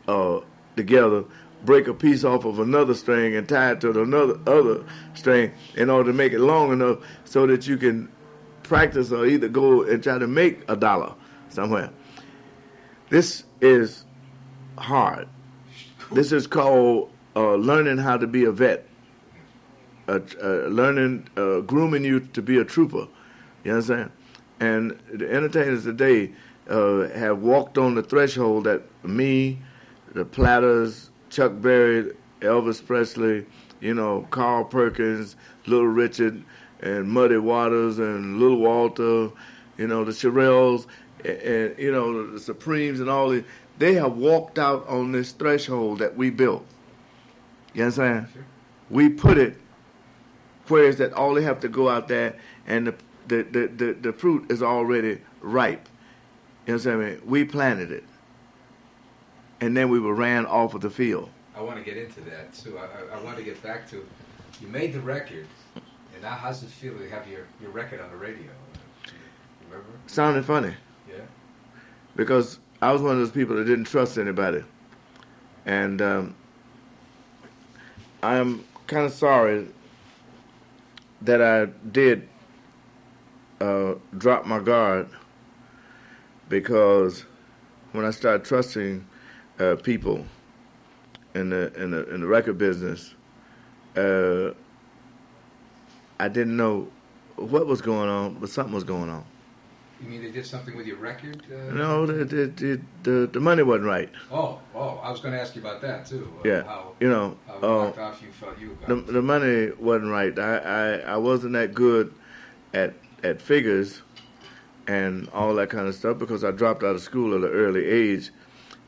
uh, 0.07 0.41
together, 0.77 1.25
break 1.65 1.89
a 1.89 1.95
piece 1.95 2.25
off 2.25 2.45
of 2.45 2.59
another 2.59 2.95
string 2.95 3.35
and 3.37 3.49
tie 3.49 3.73
it 3.73 3.81
to 3.81 4.03
another 4.03 4.39
other 4.47 4.85
string 5.15 5.53
in 5.77 5.91
order 5.91 6.11
to 6.11 6.17
make 6.17 6.33
it 6.33 6.41
long 6.41 6.73
enough 6.73 6.99
so 7.25 7.47
that 7.47 7.67
you 7.67 7.77
can 7.77 8.11
practice 8.63 9.13
or 9.13 9.27
either 9.27 9.49
go 9.49 9.83
and 9.83 10.03
try 10.03 10.19
to 10.19 10.27
make 10.27 10.63
a 10.69 10.77
dollar 10.77 11.15
somewhere. 11.49 11.91
This 13.11 13.45
is 13.61 14.05
hard. 14.79 15.29
This 16.13 16.33
is 16.33 16.47
called 16.47 17.11
uh, 17.37 17.55
learning 17.55 17.99
how 17.99 18.17
to 18.17 18.27
be 18.27 18.45
a 18.45 18.53
vet. 18.53 18.87
Uh, 20.07 20.21
uh, 20.43 20.67
learning, 20.69 21.27
grooming 21.67 22.05
you 22.05 22.21
to 22.21 22.43
be 22.43 22.59
a 22.59 22.65
trooper. 22.65 23.09
You 23.65 23.73
understand? 23.73 24.11
And 24.61 24.99
the 25.13 25.33
entertainers 25.33 25.85
today 25.85 26.33
uh, 26.69 27.09
have 27.09 27.41
walked 27.41 27.79
on 27.79 27.95
the 27.95 28.03
threshold 28.03 28.65
that 28.65 28.83
me, 29.05 29.59
the 30.13 30.25
Platters, 30.25 31.11
Chuck 31.31 31.53
Berry, 31.57 32.13
Elvis 32.41 32.85
Presley, 32.85 33.47
you 33.81 33.95
know, 33.95 34.27
Carl 34.31 34.65
Perkins, 34.65 35.37
Little 35.67 35.87
Richard, 35.89 36.43
and 36.81 37.11
Muddy 37.11 37.39
Waters, 37.39 37.99
and 37.99 38.39
Little 38.39 38.59
Walter, 38.59 39.31
you 39.79 39.87
know, 39.87 40.05
the 40.05 40.13
Shirelles, 40.13 40.87
and, 41.25 41.37
and 41.41 41.79
you 41.79 41.93
know, 41.93 42.31
the 42.31 42.41
Supremes, 42.41 43.01
and 43.01 43.09
all 43.09 43.31
these. 43.31 43.45
They 43.79 43.95
have 43.95 44.17
walked 44.17 44.59
out 44.59 44.87
on 44.89 45.11
this 45.13 45.33
threshold 45.33 45.99
that 45.99 46.17
we 46.17 46.31
built. 46.31 46.65
You 47.73 47.85
understand? 47.85 48.29
Sure. 48.33 48.45
We 48.91 49.09
put 49.09 49.37
it 49.39 49.57
where 50.69 50.85
is 50.85 50.97
that 50.97 51.13
all 51.13 51.35
they 51.35 51.43
have 51.43 51.61
to 51.61 51.69
go 51.69 51.89
out 51.89 52.09
there 52.09 52.37
and 52.67 52.87
the 52.87 52.95
the, 53.27 53.43
the, 53.43 53.67
the, 53.69 53.93
the 53.95 54.13
fruit 54.13 54.51
is 54.51 54.63
already 54.63 55.19
ripe. 55.41 55.89
You 56.67 56.77
know 56.77 56.79
what 56.79 56.87
I 56.87 56.97
mean? 56.97 57.21
We 57.25 57.45
planted 57.45 57.91
it. 57.91 58.05
And 59.65 59.75
then 59.75 59.89
we 59.89 59.99
were 59.99 60.13
ran 60.15 60.45
off 60.45 60.75
of 60.75 60.83
the 60.83 60.91
field. 60.91 61.31
I 61.57 61.63
want 61.63 61.79
to 61.79 61.83
get 61.83 61.97
into 61.97 62.21
that 62.23 62.53
too. 62.53 62.77
I, 62.79 62.83
I, 62.83 63.19
I 63.19 63.23
want 63.23 63.39
to 63.39 63.43
get 63.43 63.63
back 63.63 63.89
to 63.91 64.07
you 64.61 64.69
made 64.69 64.93
the 64.93 65.01
record, 65.01 65.47
and 66.13 66.23
now 66.23 66.35
how's 66.35 66.63
it 66.63 66.69
feel 66.69 66.97
to 66.99 67.09
have 67.09 67.27
your, 67.27 67.47
your 67.63 67.71
record 67.71 67.99
on 68.03 68.11
the 68.11 68.17
radio? 68.17 68.45
Remember? 69.71 69.89
Sounded 70.07 70.45
funny 70.45 70.75
Yeah. 71.09 71.23
because 72.15 72.59
I 72.83 72.93
was 72.93 73.01
one 73.01 73.13
of 73.13 73.19
those 73.19 73.31
people 73.31 73.57
that 73.57 73.65
didn't 73.65 73.87
trust 73.87 74.19
anybody. 74.19 74.63
And 75.65 76.03
um, 76.03 76.35
I 78.23 78.37
am 78.37 78.65
kind 78.87 79.07
of 79.07 79.13
sorry 79.13 79.67
that 81.23 81.41
I 81.41 81.67
did 81.91 82.29
uh, 83.63 83.95
drop 84.19 84.45
my 84.45 84.59
guard 84.59 85.09
because 86.51 87.25
when 87.93 88.05
I 88.05 88.11
started 88.11 88.45
trusting 88.45 89.07
uh, 89.59 89.77
people 89.77 90.25
in 91.35 91.51
the 91.51 91.73
in 91.81 91.91
the 91.91 92.13
in 92.15 92.21
the 92.21 92.27
record 92.27 92.59
business, 92.59 93.15
uh, 93.97 94.51
I 96.19 96.29
didn't 96.29 96.57
know 96.57 96.89
what 97.37 97.67
was 97.67 97.81
going 97.81 98.09
on, 98.09 98.35
but 98.35 98.49
something 98.49 98.75
was 98.75 98.85
going 98.85 99.11
on. 99.11 99.25
You 100.03 100.09
mean 100.09 100.23
they 100.23 100.31
did 100.31 100.45
something 100.45 100.77
with 100.77 100.87
your 100.87 100.97
record? 100.97 101.43
Uh, 101.51 101.73
No, 101.73 102.05
the, 102.05 102.25
the, 102.25 102.47
the, 102.47 102.81
the, 103.05 103.27
the 103.33 103.41
money 103.41 103.63
wasn't 103.63 103.87
right. 103.87 104.11
Oh, 104.31 104.59
oh, 104.75 105.01
I 105.03 105.11
was 105.11 105.21
going 105.21 105.33
to 105.33 105.41
ask 105.41 105.55
you 105.57 105.63
about 105.63 105.81
that 105.83 106.05
too. 106.05 106.31
Uh, 106.45 106.49
Yeah. 106.49 106.63
How, 106.65 106.93
You 107.01 107.09
know, 107.09 107.37
how 107.47 107.59
uh, 107.63 107.93
off 108.03 108.21
you 108.21 108.31
felt 108.33 108.59
you 108.59 108.77
the, 108.87 108.97
the 108.97 109.23
money 109.23 109.71
wasn't 109.79 110.11
right. 110.11 110.37
I, 110.39 110.57
I, 110.59 110.91
I 111.13 111.17
wasn't 111.17 111.55
that 111.55 111.75
good 111.75 112.13
at 112.75 112.93
at 113.23 113.41
figures 113.41 114.03
and 114.87 115.29
all 115.31 115.55
that 115.55 115.71
kind 115.71 115.89
of 115.89 115.95
stuff 115.95 116.19
because 116.19 116.45
I 116.45 116.51
dropped 116.51 116.83
out 116.83 116.95
of 116.95 117.01
school 117.01 117.35
at 117.35 117.41
an 117.41 117.57
early 117.57 117.87
age. 117.87 118.31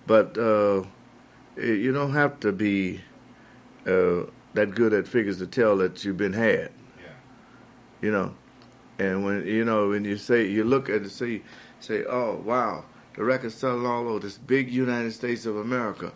But 0.06 0.38
uh, 0.38 0.84
you 1.56 1.92
don't 1.92 2.12
have 2.12 2.38
to 2.40 2.52
be 2.52 3.00
uh, 3.86 4.22
that 4.54 4.74
good 4.74 4.92
at 4.92 5.08
figures 5.08 5.38
to 5.38 5.46
tell 5.46 5.76
that 5.78 6.04
you've 6.04 6.16
been 6.16 6.32
had. 6.32 6.70
yeah. 6.98 7.08
You 8.00 8.10
know, 8.12 8.34
and 8.98 9.24
when 9.24 9.46
you 9.46 9.64
know 9.64 9.88
when 9.88 10.04
you 10.04 10.16
say 10.16 10.46
you 10.46 10.64
look 10.64 10.88
at 10.88 11.02
it, 11.02 11.10
say 11.10 11.42
say, 11.80 12.04
oh 12.04 12.36
wow, 12.44 12.84
the 13.14 13.24
record's 13.24 13.54
selling 13.54 13.86
all 13.86 14.08
over 14.08 14.20
this 14.20 14.38
big 14.38 14.70
United 14.70 15.12
States 15.12 15.46
of 15.46 15.56
America, 15.56 16.12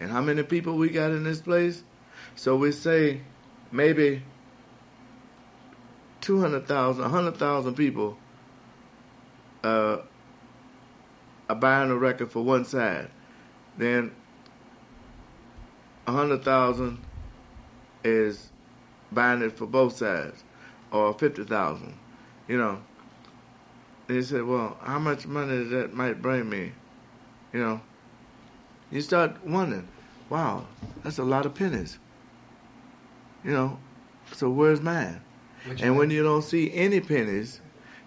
and 0.00 0.10
how 0.10 0.20
many 0.20 0.42
people 0.42 0.76
we 0.76 0.88
got 0.88 1.10
in 1.10 1.24
this 1.24 1.40
place? 1.40 1.82
So 2.34 2.56
we 2.56 2.72
say 2.72 3.20
maybe 3.72 4.22
200,000, 6.20 7.02
100,000 7.02 7.74
people 7.74 8.16
uh, 9.64 9.98
are 11.48 11.56
buying 11.56 11.90
a 11.90 11.96
record 11.96 12.30
for 12.30 12.42
one 12.42 12.64
side. 12.64 13.10
Then 13.76 14.12
a 16.06 16.12
100,000 16.12 16.98
is 18.04 18.50
buying 19.12 19.42
it 19.42 19.56
for 19.56 19.66
both 19.66 19.96
sides, 19.96 20.44
or 20.90 21.12
50,000, 21.14 21.94
you 22.46 22.58
know. 22.58 22.80
They 24.06 24.22
said, 24.22 24.44
well, 24.44 24.78
how 24.82 24.98
much 24.98 25.26
money 25.26 25.64
that 25.64 25.92
might 25.92 26.22
bring 26.22 26.48
me? 26.48 26.72
You 27.52 27.60
know, 27.60 27.80
you 28.90 29.02
start 29.02 29.44
wondering, 29.44 29.86
wow, 30.30 30.66
that's 31.02 31.18
a 31.18 31.24
lot 31.24 31.46
of 31.46 31.54
pennies. 31.54 31.98
You 33.44 33.52
know, 33.52 33.78
so 34.32 34.50
where's 34.50 34.80
mine? 34.80 35.20
And 35.82 35.96
when 35.96 36.10
you 36.10 36.22
don't 36.22 36.42
see 36.42 36.72
any 36.72 37.00
pennies, 37.00 37.60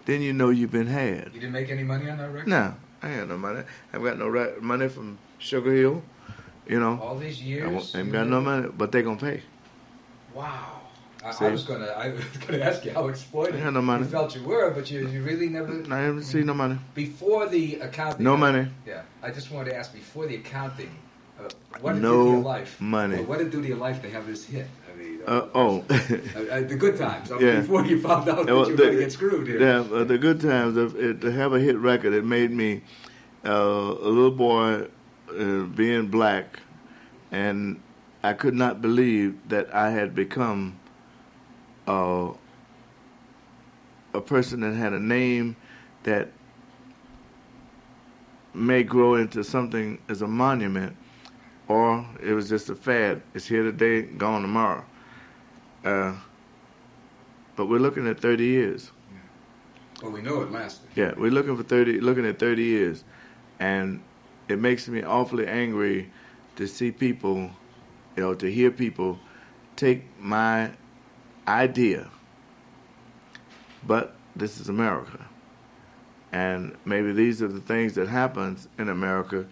then 0.05 0.21
you 0.21 0.33
know 0.33 0.50
you've 0.50 0.71
been 0.71 0.88
had. 0.88 1.31
you 1.33 1.39
didn't 1.39 1.51
make 1.51 1.69
any 1.69 1.83
money 1.83 2.10
on 2.10 2.17
that 2.17 2.31
record. 2.31 2.48
No, 2.48 2.74
I 3.03 3.10
ain't 3.10 3.20
got 3.20 3.29
no 3.29 3.38
money. 3.38 3.63
I've 3.93 4.03
got 4.03 4.17
no 4.20 4.27
re- 4.27 4.53
money 4.62 4.88
from 4.88 5.17
Sugar 5.39 5.74
Hill. 5.74 6.01
You 6.67 6.79
know, 6.79 7.00
All 7.01 7.17
these 7.17 7.39
I 7.41 7.43
years. 7.46 7.70
won't- 7.72 7.96
ain't 7.96 8.08
you 8.08 8.12
got 8.13 8.27
no 8.27 8.39
money, 8.41 8.70
but 8.77 8.91
they 8.91 9.01
gonna 9.01 9.17
pay. 9.17 9.41
Wow. 10.34 10.77
I, 11.24 11.31
See? 11.31 11.46
I 11.46 11.50
was 11.51 11.63
gonna, 11.63 11.86
I 11.86 12.10
was 12.13 12.24
gonna 12.48 12.63
ask 12.63 12.84
you 12.86 12.91
how 12.93 13.08
exploited 13.08 13.55
I 13.55 13.60
had 13.60 13.74
no 13.74 13.81
money. 13.81 14.03
you 14.05 14.10
felt 14.10 14.36
you 14.36 14.43
were, 14.43 14.72
but 14.72 14.89
you, 14.89 15.08
you 15.08 15.22
really 15.24 15.50
never. 15.50 15.84
I 15.93 16.00
haven't 16.00 16.24
seen 16.24 16.46
no 16.48 16.53
money. 16.53 16.77
Before 16.96 17.48
the 17.48 17.75
accounting. 17.79 18.24
No 18.24 18.38
money. 18.38 18.67
Yeah, 18.88 19.01
I 19.22 19.29
just 19.31 19.51
wanted 19.51 19.72
to 19.72 19.75
ask 19.77 19.93
before 19.93 20.25
the 20.25 20.36
accounting, 20.36 20.89
uh, 21.39 21.50
what 21.81 21.96
No 21.98 22.12
do 22.12 22.24
to 22.25 22.29
your 22.31 22.39
life? 22.41 22.79
money. 22.81 23.15
Well, 23.17 23.25
what 23.25 23.38
do 23.39 23.50
to 23.62 23.67
your 23.67 23.77
life 23.77 24.01
to 24.03 24.10
have 24.10 24.25
this 24.25 24.46
hit? 24.46 24.67
Uh, 25.27 25.47
oh, 25.53 25.79
uh, 25.89 25.93
uh, 25.93 26.61
the 26.61 26.75
good 26.75 26.97
times. 26.97 27.31
I 27.31 27.37
mean, 27.37 27.47
Yeah. 27.47 27.59
Before 27.61 27.85
you 27.85 28.01
found 28.01 28.27
out 28.29 28.45
that 28.45 28.53
Well, 28.53 28.65
you 28.65 28.71
were 28.71 28.77
going 28.77 28.93
to 28.93 28.99
get 28.99 29.11
screwed 29.11 29.47
here. 29.47 29.59
yeah, 29.61 29.79
uh, 29.79 30.03
the 30.03 30.17
good 30.17 30.41
times 30.41 30.77
of 30.77 30.95
it, 30.95 31.21
to 31.21 31.31
have 31.31 31.53
a 31.53 31.59
hit 31.59 31.77
record. 31.77 32.13
It 32.13 32.25
made 32.25 32.51
me 32.51 32.81
uh, 33.45 33.49
a 33.51 34.09
little 34.09 34.31
boy, 34.31 34.87
uh, 35.29 35.63
being 35.63 36.07
black, 36.07 36.59
and 37.31 37.81
I 38.23 38.33
could 38.33 38.53
not 38.53 38.81
believe 38.81 39.37
that 39.49 39.73
I 39.73 39.89
had 39.91 40.13
become 40.13 40.79
uh, 41.87 42.29
a 44.13 44.21
person 44.21 44.61
that 44.61 44.73
had 44.73 44.93
a 44.93 44.99
name 44.99 45.55
that 46.03 46.29
may 48.53 48.83
grow 48.83 49.15
into 49.15 49.43
something 49.43 49.97
as 50.09 50.21
a 50.21 50.27
monument, 50.27 50.95
or 51.67 52.05
it 52.21 52.33
was 52.33 52.49
just 52.49 52.69
a 52.69 52.75
fad. 52.75 53.21
It's 53.33 53.47
here 53.47 53.63
today, 53.63 54.01
gone 54.01 54.41
tomorrow. 54.41 54.83
Uh, 55.83 56.13
but 57.55 57.67
we're 57.67 57.79
looking 57.79 58.07
at 58.07 58.19
30 58.19 58.43
years. 58.45 58.91
Well, 60.01 60.11
we 60.11 60.21
know 60.21 60.41
it 60.41 60.51
lasted. 60.51 60.89
Yeah, 60.95 61.13
we're 61.15 61.31
looking 61.31 61.55
for 61.55 61.63
30, 61.63 62.00
looking 62.01 62.25
at 62.25 62.39
30 62.39 62.63
years, 62.63 63.03
and 63.59 64.01
it 64.47 64.59
makes 64.59 64.88
me 64.88 65.03
awfully 65.03 65.47
angry 65.47 66.11
to 66.55 66.67
see 66.67 66.91
people, 66.91 67.51
you 68.15 68.23
know, 68.23 68.33
to 68.33 68.51
hear 68.51 68.71
people 68.71 69.19
take 69.75 70.03
my 70.19 70.71
idea. 71.47 72.09
But 73.85 74.15
this 74.35 74.59
is 74.59 74.69
America, 74.69 75.27
and 76.31 76.75
maybe 76.85 77.13
these 77.13 77.41
are 77.41 77.47
the 77.47 77.61
things 77.61 77.93
that 77.95 78.07
happens 78.07 78.67
in 78.79 78.89
America, 78.89 79.45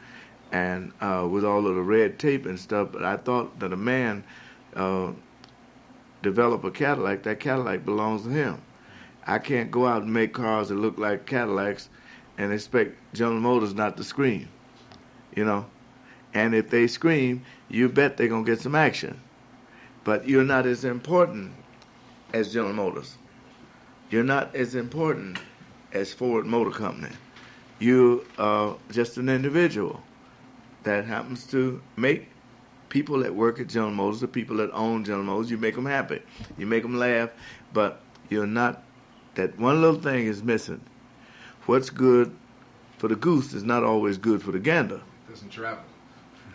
and 0.52 0.94
uh, 1.00 1.28
with 1.30 1.46
all 1.46 1.68
of 1.68 1.76
the 1.76 1.82
red 1.82 2.18
tape 2.18 2.46
and 2.48 2.60
stuff. 2.60 2.90
But 2.92 3.04
I 3.04 3.18
thought 3.18 3.60
that 3.60 3.72
a 3.72 3.78
man 3.78 4.24
uh, 4.76 5.12
develop 6.22 6.64
a 6.64 6.72
Cadillac, 6.72 7.24
that 7.24 7.40
Cadillac 7.40 7.86
belongs 7.86 8.24
to 8.24 8.30
him. 8.30 8.62
I 9.26 9.40
can't 9.40 9.70
go 9.72 9.86
out 9.86 10.04
and 10.04 10.14
make 10.14 10.34
cars 10.34 10.70
that 10.70 10.76
look 10.76 10.98
like 10.98 11.26
Cadillacs 11.26 11.90
and 12.38 12.52
expect 12.52 12.96
General 13.14 13.40
Motors 13.40 13.74
not 13.74 13.98
to 13.98 14.04
scream, 14.04 14.48
you 15.36 15.46
know. 15.46 15.66
And 16.34 16.56
if 16.56 16.70
they 16.70 16.88
scream, 16.88 17.44
you 17.70 17.90
bet 17.90 18.18
they're 18.18 18.28
gonna 18.28 18.46
get 18.46 18.62
some 18.62 18.76
action. 18.76 19.20
But 20.04 20.28
you're 20.28 20.44
not 20.44 20.66
as 20.66 20.86
important 20.86 21.52
as 22.34 22.54
General 22.54 22.74
Motors. 22.74 23.18
You're 24.10 24.24
not 24.24 24.56
as 24.56 24.76
important 24.76 25.40
as 25.94 26.14
Ford 26.14 26.46
Motor 26.46 26.72
Company. 26.72 27.16
You 27.80 28.26
are 28.38 28.76
just 28.92 29.18
an 29.18 29.30
individual 29.30 30.02
that 30.84 31.06
happens 31.06 31.46
to 31.48 31.82
make 31.98 32.30
people 32.90 33.20
that 33.20 33.34
work 33.34 33.60
at 33.60 33.68
General 33.68 33.92
Motors, 33.92 34.20
the 34.20 34.28
people 34.28 34.58
that 34.58 34.72
own 34.72 35.04
General 35.04 35.24
Motors, 35.24 35.50
you 35.50 35.58
make 35.58 35.76
them 35.76 35.86
happy. 35.86 36.22
You 36.58 36.66
make 36.66 36.84
them 36.84 36.98
laugh, 36.98 37.30
but 37.74 38.02
you're 38.30 38.48
not, 38.48 38.84
that 39.36 39.58
one 39.60 39.82
little 39.82 40.00
thing 40.00 40.26
is 40.26 40.44
missing. 40.44 40.82
What's 41.66 41.90
good 41.90 42.36
for 42.98 43.08
the 43.08 43.16
goose 43.16 43.54
is 43.54 43.64
not 43.64 43.84
always 43.84 44.18
good 44.18 44.42
for 44.42 44.52
the 44.52 44.60
gander. 44.60 45.02
doesn't 45.30 45.50
travel. 45.50 45.84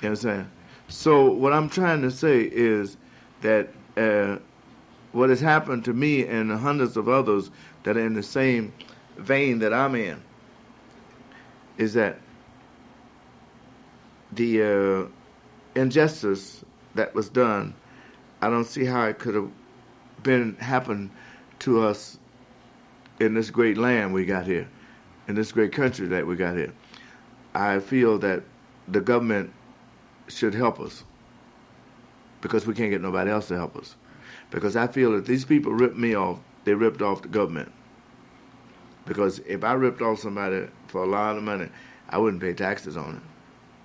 You 0.03 0.09
know 0.09 0.11
what 0.11 0.11
I'm 0.11 0.17
saying? 0.17 0.51
So 0.89 1.31
what 1.31 1.53
I'm 1.53 1.71
trying 1.71 2.03
to 2.03 2.11
say 2.11 2.43
is 2.43 2.97
that 3.41 3.71
uh, 3.97 4.39
what 5.13 5.31
has 5.31 5.41
happened 5.41 5.85
to 5.85 5.93
me 5.93 6.27
and 6.27 6.51
hundreds 6.51 6.97
of 6.97 7.09
others 7.09 7.51
that 7.85 7.97
are 7.97 8.05
in 8.05 8.15
the 8.15 8.23
same 8.23 8.73
vein 9.17 9.61
that 9.61 9.73
I'm 9.73 9.95
in 9.95 10.21
is 11.79 11.95
that 11.95 12.19
the 14.33 14.63
uh, 14.63 15.09
injustice 15.75 16.65
that 16.95 17.15
was 17.15 17.29
done, 17.29 17.75
I 18.41 18.51
don't 18.51 18.67
see 18.67 18.85
how 18.85 19.07
it 19.07 19.19
could 19.19 19.35
have 19.35 19.51
been 20.23 20.55
happened 20.57 21.11
to 21.61 21.83
us 21.83 22.19
in 23.21 23.35
this 23.35 23.51
great 23.51 23.77
land 23.79 24.13
we 24.13 24.25
got 24.25 24.47
here, 24.47 24.69
in 25.29 25.35
this 25.35 25.53
great 25.53 25.73
country 25.73 26.07
that 26.09 26.27
we 26.27 26.37
got 26.37 26.57
here. 26.57 26.73
I 27.55 27.79
feel 27.79 28.19
that 28.19 28.43
the 28.89 29.01
government 29.01 29.53
should 30.29 30.55
help 30.55 30.81
us 30.81 31.05
because 32.41 32.67
we 32.67 32.75
can't 32.75 32.91
get 32.91 33.01
nobody 33.01 33.31
else 33.31 33.49
to 33.49 33.55
help 33.55 33.77
us. 33.77 33.97
Because 34.51 34.77
I 34.77 34.87
feel 34.87 35.13
that 35.13 35.27
these 35.27 35.45
people 35.45 35.73
ripped 35.73 35.97
me 35.97 36.15
off, 36.15 36.39
they 36.65 36.75
ripped 36.75 37.03
off 37.03 37.23
the 37.23 37.29
government. 37.29 37.73
Because 39.07 39.39
if 39.41 39.65
I 39.65 39.73
ripped 39.73 40.03
off 40.03 40.21
somebody 40.21 40.67
for 40.89 41.03
a 41.03 41.07
lot 41.07 41.37
of 41.37 41.43
money, 41.43 41.69
I 42.09 42.19
wouldn't 42.19 42.43
pay 42.43 42.53
taxes 42.53 42.97
on 42.97 43.17
it. 43.17 43.23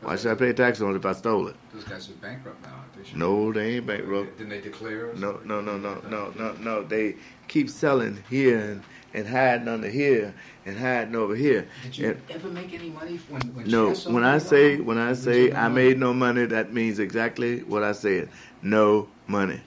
Why 0.01 0.15
should 0.15 0.31
I 0.31 0.35
pay 0.35 0.53
taxes 0.53 0.81
on 0.81 0.93
it 0.93 0.97
if 0.97 1.05
I 1.05 1.11
stole 1.13 1.47
it? 1.47 1.55
Those 1.73 1.83
guys 1.83 2.09
are 2.09 2.13
bankrupt 2.13 2.61
now. 2.63 2.69
aren't 2.73 2.93
they? 2.97 3.03
Should- 3.09 3.17
No, 3.17 3.51
they 3.51 3.75
ain't 3.75 3.85
bankrupt. 3.85 4.37
Didn't 4.37 4.49
they 4.49 4.61
declare? 4.61 5.13
No, 5.15 5.39
no, 5.43 5.59
no, 5.61 5.77
no, 5.77 6.01
no, 6.09 6.31
no, 6.37 6.53
no. 6.53 6.83
They 6.83 7.15
keep 7.49 7.69
selling 7.69 8.23
here 8.29 8.57
and, 8.59 8.83
and 9.13 9.27
hiding 9.27 9.67
under 9.67 9.89
here 9.89 10.33
and 10.65 10.77
hiding 10.77 11.15
over 11.15 11.35
here. 11.35 11.67
Did 11.83 11.97
you 11.97 12.07
And- 12.11 12.21
ever 12.29 12.47
make 12.49 12.73
any 12.73 12.89
money 12.91 13.17
when? 13.29 13.41
when 13.53 13.69
no, 13.69 13.93
when 13.93 14.23
I 14.23 14.37
say 14.37 14.77
all? 14.77 14.83
when 14.83 14.97
I 14.97 15.13
say 15.13 15.51
I 15.51 15.67
made 15.67 15.99
no 15.99 16.13
money, 16.13 16.45
that 16.45 16.73
means 16.73 16.99
exactly 16.99 17.63
what 17.63 17.83
I 17.83 17.91
said. 17.91 18.29
No 18.61 19.09
money. 19.27 19.59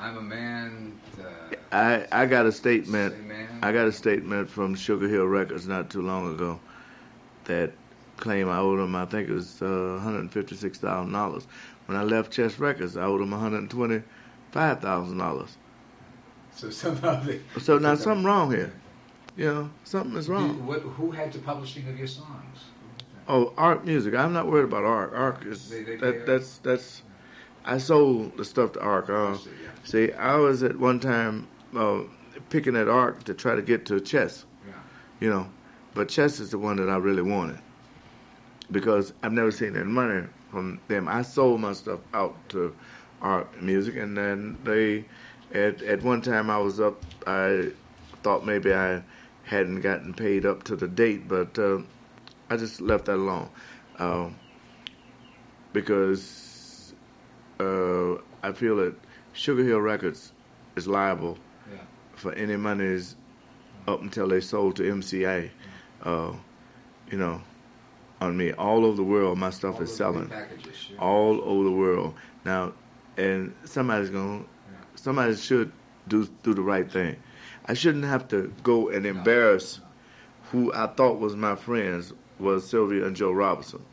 I'm 0.00 0.16
a 0.16 0.22
man. 0.22 0.92
Uh, 1.20 1.26
I 1.72 2.06
I 2.22 2.26
got 2.26 2.46
a 2.46 2.52
statement. 2.52 3.26
man. 3.26 3.48
I 3.62 3.72
got 3.72 3.86
a 3.88 3.92
statement 3.92 4.48
from 4.48 4.74
Sugar 4.76 5.08
Hill 5.08 5.26
Records 5.26 5.66
not 5.66 5.90
too 5.90 6.02
long 6.02 6.32
ago 6.34 6.58
that 7.44 7.72
claim 8.20 8.48
I 8.48 8.58
owed 8.58 8.78
them. 8.78 8.94
I 8.94 9.06
think 9.06 9.28
it 9.28 9.32
was 9.32 9.60
uh, 9.62 9.66
one 9.66 9.98
hundred 10.00 10.30
fifty 10.30 10.54
six 10.54 10.78
thousand 10.78 11.12
dollars. 11.12 11.46
When 11.86 11.96
I 11.96 12.02
left 12.04 12.32
Chess 12.32 12.58
Records, 12.58 12.96
I 12.96 13.04
owed 13.04 13.20
them 13.20 13.30
one 13.32 13.40
hundred 13.40 13.68
twenty 13.70 14.02
five 14.52 14.80
thousand 14.80 15.18
dollars. 15.18 15.56
So 16.54 16.70
somehow 16.70 17.20
they. 17.22 17.40
So 17.60 17.78
now 17.78 17.94
something 17.96 18.24
wrong 18.24 18.50
here. 18.50 18.72
You 19.36 19.46
know, 19.46 19.70
something 19.84 20.16
is 20.16 20.28
wrong. 20.28 20.66
what, 20.66 20.80
who 20.82 21.10
had 21.10 21.32
the 21.32 21.38
publishing 21.38 21.88
of 21.88 21.96
your 21.96 22.08
songs? 22.08 22.58
Oh, 23.28 23.52
Arc 23.56 23.84
Music. 23.84 24.14
I'm 24.14 24.32
not 24.32 24.48
worried 24.48 24.64
about 24.64 24.84
art. 24.84 25.12
Arc 25.14 25.44
is 25.46 25.70
They- 25.70 25.82
they- 25.84 25.96
that, 25.96 26.26
that's 26.26 26.58
that's. 26.58 27.02
I 27.64 27.78
sold 27.78 28.36
the 28.36 28.44
stuff 28.44 28.72
to 28.72 28.80
Arc. 28.80 29.10
Uh, 29.10 29.36
see, 29.36 29.50
yeah. 29.62 29.68
see, 29.84 30.12
I 30.14 30.36
was 30.36 30.62
at 30.62 30.78
one 30.78 30.98
time 30.98 31.46
uh, 31.76 32.00
picking 32.48 32.74
at 32.74 32.88
Arc 32.88 33.24
to 33.24 33.34
try 33.34 33.54
to 33.54 33.62
get 33.62 33.84
to 33.86 34.00
chess. 34.00 34.46
Yeah. 34.66 34.72
You 35.20 35.30
know, 35.30 35.50
but 35.94 36.08
Chess 36.08 36.40
is 36.40 36.50
the 36.50 36.58
one 36.58 36.76
that 36.76 36.88
I 36.88 36.96
really 36.96 37.22
wanted 37.22 37.58
because 38.70 39.12
I've 39.22 39.32
never 39.32 39.50
seen 39.50 39.76
any 39.76 39.84
money 39.84 40.26
from 40.50 40.80
them. 40.88 41.08
I 41.08 41.22
sold 41.22 41.60
my 41.60 41.72
stuff 41.72 42.00
out 42.14 42.36
to 42.50 42.74
Arc 43.22 43.60
Music, 43.62 43.96
and 43.96 44.16
then 44.16 44.58
they, 44.64 45.04
at 45.52 45.82
at 45.82 46.02
one 46.02 46.22
time 46.22 46.50
I 46.50 46.58
was 46.58 46.80
up. 46.80 47.02
I 47.26 47.70
thought 48.22 48.44
maybe 48.46 48.72
I 48.74 49.02
hadn't 49.44 49.80
gotten 49.80 50.14
paid 50.14 50.46
up 50.46 50.62
to 50.64 50.76
the 50.76 50.86
date, 50.88 51.26
but 51.28 51.58
uh, 51.58 51.78
I 52.48 52.56
just 52.56 52.80
left 52.80 53.06
that 53.06 53.16
alone 53.16 53.48
uh, 53.98 54.28
because 55.72 56.94
uh, 57.58 58.14
I 58.42 58.52
feel 58.54 58.76
that 58.76 58.94
Sugar 59.32 59.64
Hill 59.64 59.80
Records 59.80 60.32
is 60.76 60.86
liable 60.86 61.38
Yeah. 61.70 61.78
for 62.14 62.32
any 62.32 62.56
monies 62.56 63.16
up 63.88 64.00
until 64.02 64.28
they 64.28 64.40
sold 64.40 64.76
to 64.76 64.82
MCA. 64.82 65.50
Uh, 66.02 66.32
you 67.10 67.18
know, 67.18 67.40
on 68.20 68.36
me 68.36 68.52
all 68.52 68.84
over 68.84 68.96
the 68.96 69.04
world, 69.04 69.38
my 69.38 69.50
stuff 69.50 69.76
All 69.76 69.82
is 69.82 69.94
selling 69.94 70.28
yeah. 70.30 70.46
all 70.98 71.40
over 71.42 71.64
the 71.64 71.70
world 71.70 72.14
now, 72.44 72.72
and 73.16 73.54
somebody's 73.64 74.10
going, 74.10 74.44
to 74.44 74.48
somebody 75.00 75.34
should 75.36 75.72
do 76.08 76.28
do 76.42 76.54
the 76.54 76.62
right 76.62 76.90
thing. 76.90 77.16
I 77.66 77.74
shouldn't 77.74 78.04
have 78.04 78.28
to 78.28 78.52
go 78.62 78.88
and 78.88 79.06
embarrass 79.06 79.80
who 80.50 80.72
I 80.72 80.88
thought 80.88 81.20
was 81.20 81.36
my 81.36 81.54
friends 81.54 82.12
was 82.38 82.68
Sylvia 82.68 83.06
and 83.06 83.14
Joe 83.14 83.30
Robinson. 83.32 83.84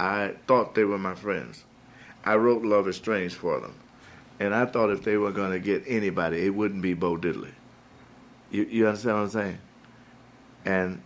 I 0.00 0.34
thought 0.46 0.74
they 0.74 0.84
were 0.84 0.98
my 0.98 1.14
friends. 1.14 1.64
I 2.24 2.36
wrote 2.36 2.62
Love 2.62 2.88
is 2.88 2.96
Strange 2.96 3.34
for 3.34 3.58
them. 3.60 3.74
And 4.40 4.54
I 4.54 4.66
thought 4.66 4.90
if 4.90 5.02
they 5.02 5.16
were 5.16 5.32
going 5.32 5.50
to 5.50 5.58
get 5.58 5.82
anybody, 5.86 6.44
it 6.44 6.54
wouldn't 6.54 6.82
be 6.82 6.94
Bo 6.94 7.16
Diddley. 7.16 7.52
You, 8.50 8.64
you 8.64 8.86
understand 8.86 9.16
what 9.16 9.22
I'm 9.22 9.30
saying? 9.30 9.58
And 10.64 11.02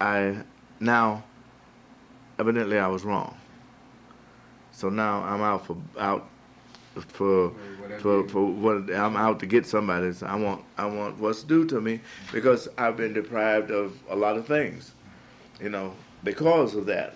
I, 0.00 0.42
now, 0.80 1.24
evidently 2.38 2.78
I 2.78 2.86
was 2.88 3.04
wrong. 3.04 3.36
So 4.72 4.88
now 4.88 5.22
I'm 5.22 5.42
out 5.42 5.66
for, 5.66 5.76
out 5.98 6.28
for, 6.94 7.48
whatever 7.48 8.00
for, 8.00 8.28
for 8.28 8.46
what, 8.46 8.94
I'm 8.94 9.16
out 9.16 9.40
to 9.40 9.46
get 9.46 9.66
somebody. 9.66 10.12
So 10.12 10.26
I 10.26 10.36
want, 10.36 10.64
I 10.76 10.86
want 10.86 11.18
what's 11.18 11.42
due 11.42 11.64
to 11.66 11.80
me 11.80 12.00
because 12.32 12.68
I've 12.78 12.96
been 12.96 13.12
deprived 13.12 13.70
of 13.70 13.98
a 14.08 14.14
lot 14.16 14.36
of 14.36 14.46
things, 14.46 14.92
you 15.60 15.68
know, 15.68 15.94
because 16.22 16.74
of 16.74 16.86
that. 16.86 17.14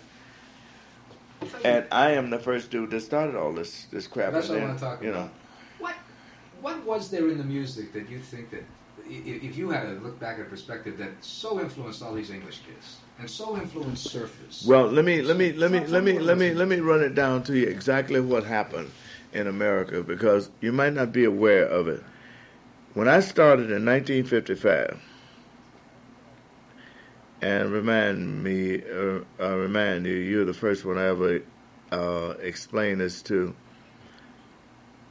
And 1.64 1.86
I 1.90 2.12
am 2.12 2.30
the 2.30 2.38
first 2.38 2.70
dude 2.70 2.90
that 2.90 3.00
started 3.00 3.34
all 3.36 3.52
this 3.52 3.86
this 3.86 4.06
crap. 4.06 4.32
That's 4.32 4.48
what 4.48 4.58
I 4.58 4.64
want 4.64 4.78
to 4.78 4.84
talk 4.84 5.02
you 5.02 5.10
about. 5.10 5.24
know, 5.24 5.30
What 5.80 5.94
what 6.60 6.84
was 6.84 7.10
there 7.10 7.28
in 7.28 7.38
the 7.38 7.44
music 7.44 7.92
that 7.94 8.08
you 8.08 8.20
think 8.20 8.50
that 8.50 8.64
if 9.08 9.56
you 9.56 9.70
had 9.70 9.82
to 9.82 9.92
look 10.00 10.18
back 10.18 10.38
at 10.38 10.46
a 10.46 10.48
perspective 10.48 10.98
that 10.98 11.10
so 11.20 11.60
influenced 11.60 12.02
all 12.02 12.14
these 12.14 12.30
English 12.30 12.60
kids 12.66 12.96
and 13.18 13.28
so 13.28 13.56
influenced 13.56 14.08
surfers? 14.08 14.66
Well, 14.66 14.86
let 14.86 15.04
me 15.04 15.22
let 15.22 15.36
me 15.36 15.52
let 15.52 15.70
me 15.70 15.80
let 15.86 16.02
me 16.04 16.18
let 16.18 16.38
me 16.38 16.54
let 16.54 16.68
me 16.68 16.80
run 16.80 17.02
it 17.02 17.14
down 17.14 17.42
to 17.44 17.56
you 17.56 17.66
exactly 17.66 18.20
what 18.20 18.44
happened 18.44 18.90
in 19.32 19.46
America 19.46 20.02
because 20.02 20.50
you 20.60 20.72
might 20.72 20.92
not 20.92 21.12
be 21.12 21.24
aware 21.24 21.66
of 21.66 21.88
it. 21.88 22.02
When 22.94 23.08
I 23.08 23.20
started 23.20 23.70
in 23.70 23.84
1955, 23.86 25.00
and 27.40 27.72
remind 27.72 28.44
me, 28.44 28.82
uh, 28.82 29.20
uh, 29.40 29.56
remind 29.56 30.06
you, 30.06 30.14
you're 30.14 30.44
the 30.44 30.54
first 30.54 30.84
one 30.84 30.98
I 30.98 31.06
ever 31.06 31.40
uh, 31.90 32.34
explained 32.40 33.00
this 33.00 33.22
to 33.22 33.54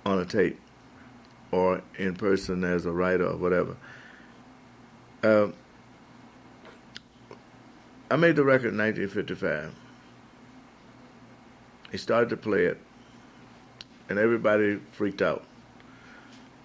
on 0.05 0.19
a 0.19 0.25
tape 0.25 0.59
or 1.51 1.81
in 1.97 2.15
person 2.15 2.63
as 2.63 2.85
a 2.85 2.91
writer 2.91 3.27
or 3.27 3.37
whatever. 3.37 3.75
Um, 5.23 5.53
I 8.09 8.15
made 8.15 8.35
the 8.35 8.43
record 8.43 8.73
in 8.73 8.77
1955. 8.77 9.73
He 11.91 11.97
started 11.97 12.29
to 12.29 12.37
play 12.37 12.65
it, 12.65 12.79
and 14.09 14.17
everybody 14.17 14.79
freaked 14.91 15.21
out. 15.21 15.43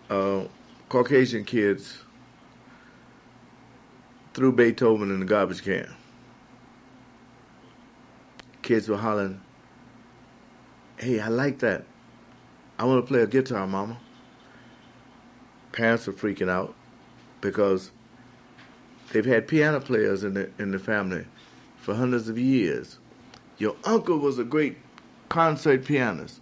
Uh, 0.08 0.44
Caucasian 0.88 1.44
kids 1.44 1.98
threw 4.34 4.52
Beethoven 4.52 5.10
in 5.10 5.20
the 5.20 5.26
garbage 5.26 5.62
can. 5.62 5.88
Kids 8.62 8.88
were 8.88 8.96
hollering, 8.96 9.40
Hey, 10.98 11.20
I 11.20 11.28
like 11.28 11.58
that. 11.58 11.84
I 12.78 12.84
want 12.84 13.04
to 13.04 13.06
play 13.06 13.20
a 13.20 13.26
guitar, 13.26 13.66
Mama. 13.66 13.98
Parents 15.76 16.08
are 16.08 16.12
freaking 16.14 16.48
out 16.48 16.74
because 17.42 17.90
they've 19.12 19.26
had 19.26 19.46
piano 19.46 19.78
players 19.78 20.24
in 20.24 20.32
the 20.32 20.50
in 20.58 20.70
the 20.70 20.78
family 20.78 21.26
for 21.76 21.94
hundreds 21.94 22.30
of 22.30 22.38
years. 22.38 22.98
Your 23.58 23.76
uncle 23.84 24.16
was 24.18 24.38
a 24.38 24.44
great 24.44 24.78
concert 25.28 25.84
pianist. 25.84 26.40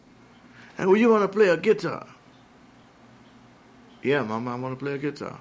And 0.78 0.88
well, 0.88 0.96
you 0.96 1.08
want 1.10 1.22
to 1.22 1.28
play 1.28 1.48
a 1.48 1.56
guitar? 1.56 2.06
Yeah, 4.04 4.22
Mama, 4.22 4.52
I 4.52 4.54
want 4.54 4.78
to 4.78 4.84
play 4.84 4.94
a 4.94 4.98
guitar. 4.98 5.40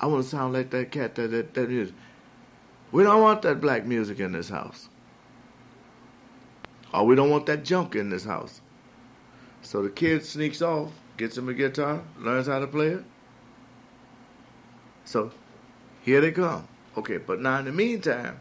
I 0.00 0.06
want 0.06 0.22
to 0.22 0.28
sound 0.28 0.52
like 0.52 0.68
that 0.70 0.90
cat 0.90 1.14
that, 1.14 1.30
that 1.30 1.54
that 1.54 1.70
is. 1.70 1.90
We 2.92 3.02
don't 3.02 3.22
want 3.22 3.40
that 3.42 3.62
black 3.62 3.86
music 3.86 4.20
in 4.20 4.32
this 4.32 4.50
house. 4.50 4.90
Or 6.92 7.06
we 7.06 7.14
don't 7.14 7.30
want 7.30 7.46
that 7.46 7.64
junk 7.64 7.96
in 7.96 8.10
this 8.10 8.24
house. 8.24 8.60
So 9.62 9.82
the 9.82 9.88
kid 9.88 10.22
sneaks 10.22 10.60
off, 10.60 10.92
gets 11.16 11.36
him 11.36 11.48
a 11.48 11.54
guitar, 11.54 12.02
learns 12.18 12.46
how 12.46 12.58
to 12.58 12.66
play 12.66 12.88
it. 12.88 13.04
So 15.04 15.30
here 16.02 16.20
they 16.20 16.32
come. 16.32 16.66
Okay, 16.96 17.18
but 17.18 17.40
now 17.40 17.58
in 17.58 17.64
the 17.64 17.72
meantime, 17.72 18.40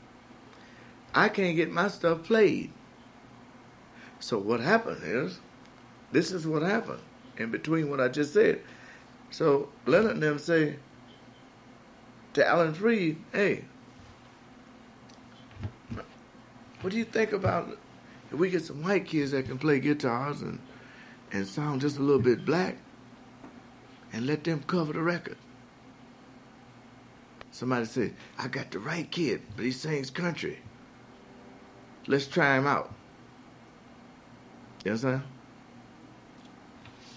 I 1.13 1.29
can't 1.29 1.55
get 1.55 1.71
my 1.71 1.87
stuff 1.87 2.23
played. 2.23 2.71
So 4.19 4.37
what 4.37 4.59
happened 4.59 5.01
is, 5.03 5.39
this 6.11 6.31
is 6.31 6.47
what 6.47 6.61
happened 6.61 7.01
in 7.37 7.51
between 7.51 7.89
what 7.89 7.99
I 7.99 8.07
just 8.07 8.33
said. 8.33 8.61
So 9.31 9.69
Leonard 9.85 10.13
and 10.13 10.23
them 10.23 10.39
say 10.39 10.77
to 12.33 12.47
Alan 12.47 12.73
Freed, 12.73 13.17
hey, 13.31 13.65
what 16.81 16.91
do 16.91 16.97
you 16.97 17.05
think 17.05 17.33
about 17.33 17.77
if 18.31 18.37
we 18.37 18.49
get 18.49 18.63
some 18.63 18.83
white 18.83 19.05
kids 19.05 19.31
that 19.31 19.45
can 19.45 19.57
play 19.57 19.79
guitars 19.79 20.41
and, 20.41 20.59
and 21.33 21.45
sound 21.45 21.81
just 21.81 21.97
a 21.97 22.01
little 22.01 22.21
bit 22.21 22.45
black 22.45 22.77
and 24.13 24.25
let 24.25 24.43
them 24.43 24.63
cover 24.65 24.93
the 24.93 25.01
record? 25.01 25.37
Somebody 27.51 27.85
said, 27.85 28.15
I 28.39 28.47
got 28.47 28.71
the 28.71 28.79
right 28.79 29.09
kid, 29.11 29.41
but 29.55 29.65
he 29.65 29.71
sings 29.71 30.09
country. 30.09 30.59
Let's 32.07 32.27
try 32.27 32.57
him 32.57 32.67
out. 32.67 32.93
You 34.83 34.91
understand? 34.91 35.23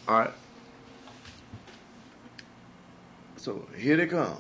All 0.09 0.19
right. 0.21 0.35
So 3.37 3.67
here 3.77 3.97
they 3.97 4.07
come. 4.07 4.37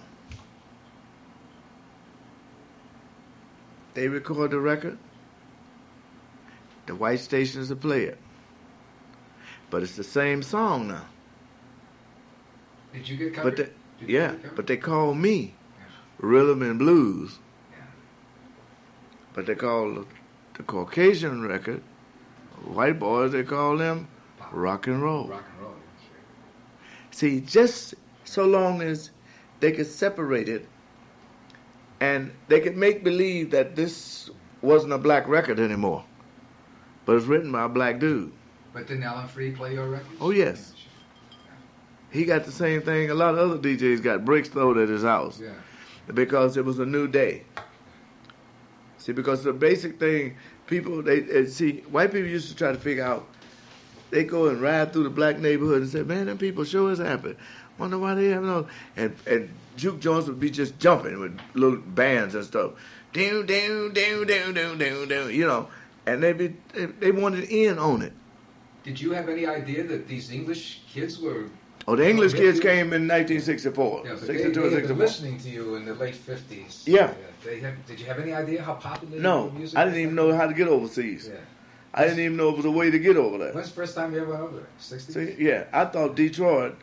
They 3.94 4.08
record 4.08 4.50
the 4.50 4.60
record. 4.60 4.98
The 6.86 6.94
white 6.94 7.20
stations 7.20 7.70
will 7.70 7.76
play 7.76 8.04
it. 8.04 8.18
But 9.76 9.82
it's 9.82 9.96
the 9.96 10.04
same 10.04 10.42
song 10.42 10.88
now. 10.88 11.04
Did 12.94 13.06
you 13.06 13.18
get 13.18 13.34
covered? 13.34 13.56
But 13.56 13.66
they, 14.00 14.10
yeah, 14.10 14.34
but 14.54 14.66
they 14.66 14.78
call 14.78 15.12
me 15.12 15.52
rhythm 16.16 16.62
and 16.62 16.78
blues. 16.78 17.38
Yeah. 17.70 17.84
But 19.34 19.44
they 19.44 19.54
call 19.54 20.06
the 20.54 20.62
Caucasian 20.62 21.46
record, 21.46 21.82
white 22.64 22.98
boys, 22.98 23.32
they 23.32 23.42
call 23.42 23.76
them 23.76 24.08
Pop. 24.38 24.48
rock 24.54 24.86
and 24.86 25.02
roll. 25.02 25.26
rock 25.26 25.44
and 25.52 25.66
roll. 25.66 25.74
See, 27.10 27.42
just 27.42 27.96
so 28.24 28.46
long 28.46 28.80
as 28.80 29.10
they 29.60 29.72
could 29.72 29.88
separate 29.88 30.48
it 30.48 30.66
and 32.00 32.32
they 32.48 32.60
could 32.60 32.78
make 32.78 33.04
believe 33.04 33.50
that 33.50 33.76
this 33.76 34.30
wasn't 34.62 34.94
a 34.94 34.98
black 34.98 35.28
record 35.28 35.60
anymore, 35.60 36.02
but 37.04 37.16
it's 37.16 37.26
written 37.26 37.52
by 37.52 37.64
a 37.64 37.68
black 37.68 38.00
dude. 38.00 38.32
But 38.76 38.88
didn't 38.88 39.04
Alan 39.04 39.26
Freed 39.26 39.56
play 39.56 39.72
your 39.72 39.88
records? 39.88 40.18
Oh, 40.20 40.32
yes. 40.32 40.74
He 42.10 42.26
got 42.26 42.44
the 42.44 42.52
same 42.52 42.82
thing 42.82 43.10
a 43.10 43.14
lot 43.14 43.32
of 43.32 43.38
other 43.38 43.56
DJs 43.58 44.02
got 44.02 44.22
bricks 44.26 44.50
thrown 44.50 44.78
at 44.78 44.90
his 44.90 45.02
house 45.02 45.40
Yeah. 45.40 45.52
because 46.12 46.58
it 46.58 46.64
was 46.66 46.78
a 46.78 46.84
new 46.84 47.08
day. 47.08 47.44
See, 48.98 49.12
because 49.12 49.44
the 49.44 49.54
basic 49.54 49.98
thing, 49.98 50.36
people 50.66 51.00
they, 51.00 51.20
they 51.20 51.46
see 51.46 51.78
white 51.90 52.12
people 52.12 52.28
used 52.28 52.50
to 52.50 52.54
try 52.54 52.70
to 52.70 52.76
figure 52.78 53.02
out. 53.02 53.26
They 54.10 54.24
go 54.24 54.48
and 54.48 54.60
ride 54.60 54.92
through 54.92 55.04
the 55.04 55.10
black 55.10 55.38
neighborhood 55.38 55.80
and 55.80 55.90
say, 55.90 56.02
"Man, 56.02 56.26
them 56.26 56.36
people 56.36 56.64
sure 56.64 56.92
is 56.92 56.98
happy. 56.98 57.34
Wonder 57.78 57.98
why 57.98 58.14
they 58.14 58.28
have 58.28 58.42
no." 58.42 58.66
And 58.94 59.16
and 59.26 59.48
juke 59.76 60.00
joints 60.00 60.28
would 60.28 60.38
be 60.38 60.50
just 60.50 60.78
jumping 60.78 61.18
with 61.18 61.40
little 61.54 61.78
bands 61.78 62.34
and 62.34 62.44
stuff, 62.44 62.72
Do 63.14 63.42
do 63.42 63.90
do 63.90 64.26
do 64.26 64.52
do 64.52 64.76
do 64.76 65.06
down. 65.06 65.34
You 65.34 65.46
know, 65.46 65.68
and 66.04 66.22
they 66.22 66.34
be 66.34 66.54
they, 66.74 66.84
they 66.86 67.10
wanted 67.10 67.44
in 67.44 67.78
on 67.78 68.02
it. 68.02 68.12
Did 68.86 69.00
you 69.00 69.10
have 69.12 69.28
any 69.28 69.44
idea 69.46 69.82
that 69.82 70.06
these 70.06 70.30
English 70.30 70.80
kids 70.88 71.18
were 71.20 71.44
Oh, 71.88 71.94
the 71.96 72.08
English 72.08 72.32
kids 72.34 72.58
yeah. 72.58 72.70
came 72.70 72.86
in 72.92 73.06
1964. 73.06 74.02
Yeah, 74.04 74.12
but 74.14 74.20
they, 74.22 74.26
62 74.26 74.52
they 74.54 74.68
been 74.68 74.70
64. 74.74 74.96
listening 74.96 75.38
to 75.38 75.48
you 75.50 75.74
in 75.76 75.84
the 75.84 75.94
late 75.94 76.14
fifties. 76.14 76.82
Yeah. 76.86 77.12
They 77.44 77.60
had, 77.60 77.74
did 77.86 78.00
you 78.00 78.06
have 78.06 78.18
any 78.18 78.32
idea 78.32 78.62
how 78.62 78.74
popular 78.74 79.20
No, 79.20 79.50
music 79.50 79.78
I 79.78 79.84
didn't 79.84 80.00
even 80.00 80.14
know 80.14 80.34
how 80.34 80.46
to 80.46 80.54
get 80.54 80.66
overseas. 80.68 81.28
Yeah. 81.32 81.40
I 81.94 82.04
didn't 82.04 82.20
even 82.20 82.36
know 82.36 82.50
it 82.50 82.56
was 82.56 82.64
a 82.66 82.70
way 82.70 82.90
to 82.90 82.98
get 82.98 83.16
over 83.16 83.38
there. 83.38 83.52
When's 83.52 83.68
the 83.68 83.74
first 83.74 83.94
time 83.94 84.12
you 84.12 84.20
ever 84.20 84.30
went 84.30 84.42
over 84.42 84.56
there? 84.56 84.66
Sixties. 84.78 85.14
See, 85.14 85.36
yeah, 85.38 85.64
I 85.72 85.84
thought 85.86 86.14
Detroit, 86.16 86.76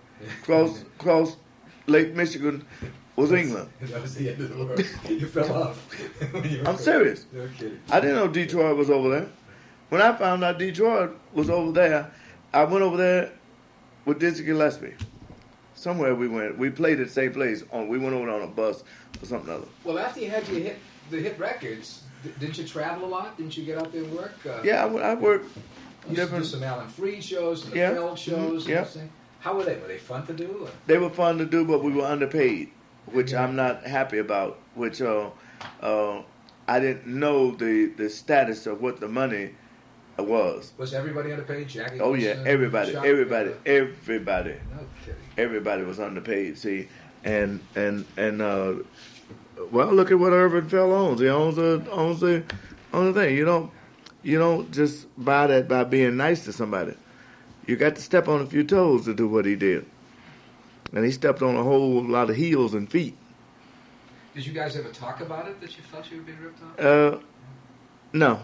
cross, 0.44 0.84
cross 0.98 1.36
Lake 1.88 2.13
Michigan, 2.16 2.66
was 3.16 3.32
England. 3.32 3.70
that 3.82 4.02
was 4.02 4.16
the 4.16 4.30
end 4.32 4.42
of 4.42 4.50
the 4.58 4.66
world. 4.66 4.80
you 5.10 5.28
fell 5.28 5.54
off. 5.63 5.78
when 6.32 6.50
you 6.50 6.62
were- 6.62 6.68
I'm 6.68 6.78
serious. 6.78 7.26
No 7.34 7.48
kidding. 7.58 7.80
I 7.92 8.00
didn't 8.00 8.16
know 8.16 8.28
Detroit 8.28 8.76
was 8.78 8.89
over 8.89 9.10
there. 9.10 9.28
When 9.94 10.02
I 10.02 10.12
found 10.16 10.44
out 10.44 10.58
Detroit 10.58 11.16
was 11.36 11.52
over 11.52 11.72
there, 11.72 12.10
I 12.52 12.64
went 12.64 12.82
over 12.82 12.98
there 12.98 13.32
with 14.06 14.18
Dizzy 14.18 14.44
Gillespie. 14.44 14.96
Somewhere 15.76 16.16
we 16.16 16.28
went. 16.28 16.58
We 16.58 16.72
played 16.72 17.00
at 17.00 17.06
the 17.10 17.14
same 17.14 17.32
place. 17.32 17.64
On 17.72 17.88
we 17.88 18.00
went 18.00 18.16
over 18.16 18.28
on 18.28 18.42
a 18.42 18.48
bus 18.48 18.84
or 19.22 19.26
something 19.28 19.54
other. 19.54 19.68
Well, 19.84 20.00
after 20.00 20.20
you 20.22 20.32
had 20.32 20.48
your 20.48 20.62
hit, 20.62 20.80
the 21.12 21.20
hit 21.20 21.38
records, 21.38 22.02
d- 22.24 22.32
didn't 22.40 22.58
you 22.58 22.64
travel 22.68 23.06
a 23.06 23.08
lot? 23.08 23.38
Didn't 23.38 23.56
you 23.56 23.66
get 23.66 23.78
out 23.78 23.92
there 23.92 24.02
and 24.04 24.12
work? 24.16 24.34
Uh, 24.44 24.62
Yeah, 24.64 24.80
I, 24.80 24.88
w- 24.88 25.04
I 25.04 25.14
worked 25.14 25.46
You 25.46 25.62
used 25.62 26.08
to 26.08 26.10
do 26.10 26.16
different. 26.16 26.46
some 26.48 26.64
Alan 26.64 26.88
Freed 26.88 27.24
shows 27.24 27.64
and 27.64 27.74
the 27.74 27.78
Yeah. 27.78 27.94
Feld 27.94 28.18
shows. 28.18 28.66
Mhm. 28.66 28.70
Yeah. 28.70 28.86
How 29.42 29.56
were 29.56 29.64
they? 29.64 29.76
Were 29.76 29.88
they 29.90 30.00
fun 30.00 30.26
to 30.26 30.34
do? 30.34 30.58
Or? 30.64 30.70
They 30.88 30.98
were 30.98 31.12
fun 31.12 31.38
to 31.38 31.46
do, 31.46 31.66
but 31.66 31.84
we 31.84 31.92
were 31.92 32.06
underpaid, 32.06 32.72
which 33.12 33.34
Yeah. 33.34 33.44
I'm 33.44 33.56
not 33.56 33.86
happy 33.86 34.18
about. 34.18 34.58
Which 34.74 35.04
uh, 35.04 35.30
uh, 35.84 36.24
I 36.68 36.80
didn't 36.80 37.06
know 37.06 37.52
the 37.52 37.94
the 37.96 38.10
status 38.10 38.66
of 38.66 38.82
what 38.82 39.00
the 39.00 39.08
money 39.08 39.52
was. 40.21 40.73
Was 40.78 40.93
everybody 40.93 41.32
on 41.32 41.39
underpaid? 41.39 41.67
Jackie? 41.67 41.99
Oh 41.99 42.13
yeah, 42.13 42.41
everybody, 42.45 42.95
everybody, 42.95 43.52
uh, 43.52 43.56
everybody. 43.65 44.52
No 44.52 44.86
kidding. 45.06 45.21
everybody 45.38 45.84
was 45.84 45.99
underpaid. 45.99 46.58
See, 46.58 46.88
and 47.23 47.60
and 47.76 48.06
and 48.17 48.41
uh, 48.41 48.76
well, 49.71 49.93
look 49.93 50.12
at 50.12 50.19
what 50.19 50.34
Irvin 50.34 50.69
Feld 50.69 50.91
owns. 50.91 51.19
He 51.19 51.30
owns 51.30 51.56
the 51.56 51.86
owns 51.91 52.19
the 52.19 52.43
owns 52.93 53.13
the 53.13 53.21
thing. 53.21 53.36
You 53.36 53.45
don't 53.45 53.71
you 54.21 54.38
don't 54.38 54.71
just 54.71 55.08
buy 55.23 55.47
that 55.47 55.67
by 55.67 55.84
being 55.84 56.17
nice 56.17 56.45
to 56.45 56.54
somebody. 56.54 56.95
You 57.65 57.76
got 57.76 57.95
to 57.95 58.02
step 58.02 58.28
on 58.28 58.41
a 58.41 58.45
few 58.45 58.63
toes 58.63 59.06
to 59.06 59.13
do 59.13 59.28
what 59.28 59.45
he 59.45 59.56
did, 59.56 59.86
and 60.93 61.06
he 61.06 61.12
stepped 61.12 61.41
on 61.41 61.56
a 61.56 61.63
whole 61.63 62.04
lot 62.04 62.30
of 62.30 62.36
heels 62.36 62.73
and 62.73 62.89
feet. 62.89 63.17
Did 64.34 64.45
you 64.45 64.54
guys 64.54 64.76
ever 64.76 64.89
talk 64.89 65.21
about 65.21 65.47
it? 65.47 65.62
That 65.62 65.78
you 65.78 65.84
felt 65.84 66.10
you 66.12 66.17
were 66.17 66.23
being 66.23 66.39
ripped 66.39 66.60
off? 66.63 66.80
Uh, 66.80 67.19
no, 68.13 68.43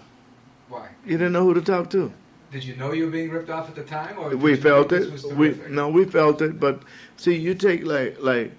Why? 0.70 0.88
you 1.06 1.18
didn't 1.18 1.34
know 1.34 1.44
who 1.44 1.54
to 1.56 1.62
talk 1.62 1.90
to. 1.92 2.14
Did 2.52 2.64
you 2.64 2.76
know 2.76 2.94
you 2.94 3.06
were 3.06 3.12
being 3.12 3.30
ripped 3.30 3.50
off 3.50 3.70
at 3.70 3.76
the 3.76 3.84
time, 3.84 4.18
or 4.18 4.36
we 4.36 4.56
felt 4.56 4.92
it. 4.92 5.12
We 5.36 5.50
terrific? 5.50 5.70
no, 5.70 5.90
we 5.90 6.06
felt 6.06 6.42
it. 6.42 6.60
But 6.60 6.82
see, 7.18 7.36
you 7.36 7.54
take 7.54 7.86
like 7.86 8.18
like 8.20 8.52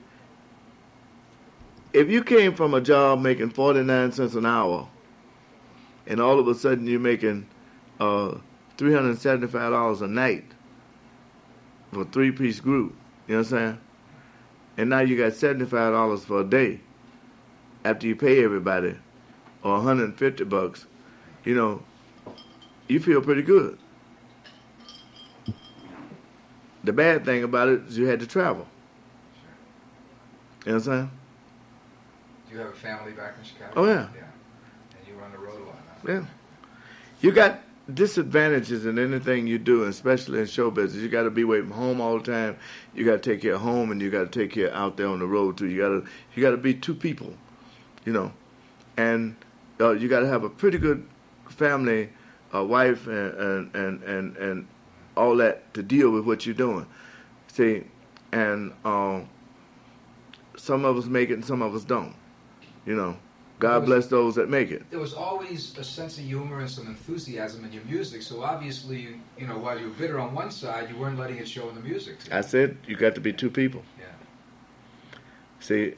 if 1.92 2.08
you 2.08 2.22
came 2.22 2.54
from 2.54 2.74
a 2.74 2.80
job 2.80 3.20
making 3.20 3.50
forty 3.50 3.82
nine 3.82 4.12
cents 4.12 4.34
an 4.34 4.46
hour, 4.46 4.88
and 6.06 6.20
all 6.20 6.38
of 6.38 6.46
a 6.46 6.54
sudden 6.54 6.86
you're 6.86 7.00
making 7.00 7.48
uh, 7.98 8.36
three 8.76 8.92
hundred 8.92 9.18
seventy 9.18 9.48
five 9.48 9.72
dollars 9.72 10.00
a 10.02 10.06
night 10.08 10.44
for 11.92 12.02
a 12.02 12.04
three 12.04 12.30
piece 12.30 12.60
group. 12.60 12.94
You 13.26 13.34
know 13.34 13.40
what 13.40 13.52
I'm 13.52 13.58
saying? 13.58 13.78
And 14.76 14.90
now 14.90 15.00
you 15.00 15.16
got 15.16 15.34
seventy 15.34 15.64
five 15.64 15.92
dollars 15.92 16.24
for 16.24 16.40
a 16.42 16.44
day 16.44 16.80
after 17.84 18.06
you 18.06 18.14
pay 18.14 18.44
everybody, 18.44 18.96
or 19.64 19.72
one 19.72 19.82
hundred 19.82 20.04
and 20.04 20.18
fifty 20.18 20.44
bucks. 20.44 20.86
You 21.44 21.54
know, 21.54 21.82
you 22.90 23.00
feel 23.00 23.22
pretty 23.22 23.42
good. 23.42 23.78
The 26.82 26.92
bad 26.92 27.24
thing 27.24 27.44
about 27.44 27.68
it 27.68 27.82
is 27.86 27.98
you 27.98 28.06
had 28.06 28.20
to 28.20 28.26
travel. 28.26 28.66
You 30.64 30.72
know 30.72 30.78
what 30.78 30.86
I'm 30.88 30.92
saying? 30.92 31.10
Do 32.48 32.54
you 32.54 32.60
have 32.60 32.70
a 32.70 32.76
family 32.76 33.12
back 33.12 33.34
in 33.38 33.44
Chicago? 33.44 33.72
Oh, 33.76 33.86
yeah. 33.86 34.08
Yeah. 34.14 34.22
And 34.98 35.06
you 35.06 35.22
on 35.22 35.30
the 35.32 35.38
road 35.38 35.60
a 35.60 35.66
lot. 35.66 35.76
Yeah. 36.06 36.24
You 37.20 37.32
got 37.32 37.60
disadvantages 37.94 38.86
in 38.86 38.98
anything 38.98 39.46
you 39.46 39.58
do, 39.58 39.84
especially 39.84 40.40
in 40.40 40.46
show 40.46 40.70
business. 40.70 41.02
You 41.02 41.08
got 41.08 41.24
to 41.24 41.30
be 41.30 41.42
away 41.42 41.60
from 41.60 41.70
home 41.70 42.00
all 42.00 42.18
the 42.18 42.32
time. 42.32 42.56
You 42.94 43.04
got 43.04 43.22
to 43.22 43.30
take 43.30 43.42
care 43.42 43.54
of 43.54 43.60
home, 43.60 43.92
and 43.92 44.00
you 44.00 44.10
got 44.10 44.30
to 44.32 44.38
take 44.38 44.52
care 44.52 44.72
out 44.74 44.96
there 44.96 45.08
on 45.08 45.18
the 45.18 45.26
road 45.26 45.58
too. 45.58 45.68
You 45.68 45.80
got 45.80 45.88
to 45.88 46.04
you 46.34 46.42
got 46.42 46.50
to 46.50 46.56
be 46.56 46.74
two 46.74 46.94
people, 46.94 47.34
you 48.04 48.12
know, 48.12 48.32
and 48.96 49.36
uh, 49.80 49.92
you 49.92 50.08
got 50.08 50.20
to 50.20 50.26
have 50.26 50.44
a 50.44 50.50
pretty 50.50 50.78
good 50.78 51.06
family, 51.48 52.10
a 52.52 52.64
wife, 52.64 53.06
and 53.06 53.74
and 53.74 54.02
and 54.02 54.36
and, 54.36 54.66
all 55.16 55.36
that 55.36 55.74
to 55.74 55.82
deal 55.82 56.10
with 56.10 56.24
what 56.24 56.46
you're 56.46 56.54
doing. 56.54 56.86
See, 57.48 57.82
and 58.32 58.72
um, 58.84 59.28
some 60.56 60.84
of 60.84 60.96
us 60.96 61.06
make 61.06 61.30
it, 61.30 61.34
and 61.34 61.44
some 61.44 61.62
of 61.62 61.74
us 61.74 61.84
don't. 61.84 62.14
You 62.86 62.94
know, 62.94 63.16
God 63.60 63.84
bless 63.84 64.06
those 64.06 64.34
that 64.36 64.48
make 64.48 64.70
it. 64.70 64.88
There 64.90 65.00
was 65.00 65.12
always 65.12 65.76
a 65.76 65.84
sense 65.84 66.16
of 66.16 66.24
humor 66.24 66.60
and 66.60 66.70
some 66.70 66.86
enthusiasm 66.86 67.64
in 67.64 67.72
your 67.72 67.84
music. 67.84 68.22
So 68.22 68.42
obviously, 68.42 69.00
you, 69.00 69.20
you 69.38 69.46
know, 69.46 69.58
while 69.58 69.78
you 69.78 69.88
were 69.88 69.94
bitter 69.94 70.18
on 70.18 70.34
one 70.34 70.50
side, 70.50 70.88
you 70.88 70.96
weren't 70.96 71.18
letting 71.18 71.36
it 71.36 71.46
show 71.46 71.68
in 71.68 71.74
the 71.74 71.82
music. 71.82 72.16
I 72.32 72.40
said 72.40 72.78
you 72.86 72.96
got 72.96 73.14
to 73.16 73.20
be 73.20 73.32
two 73.32 73.50
people. 73.50 73.82
Yeah. 73.98 74.06
See, 75.60 75.94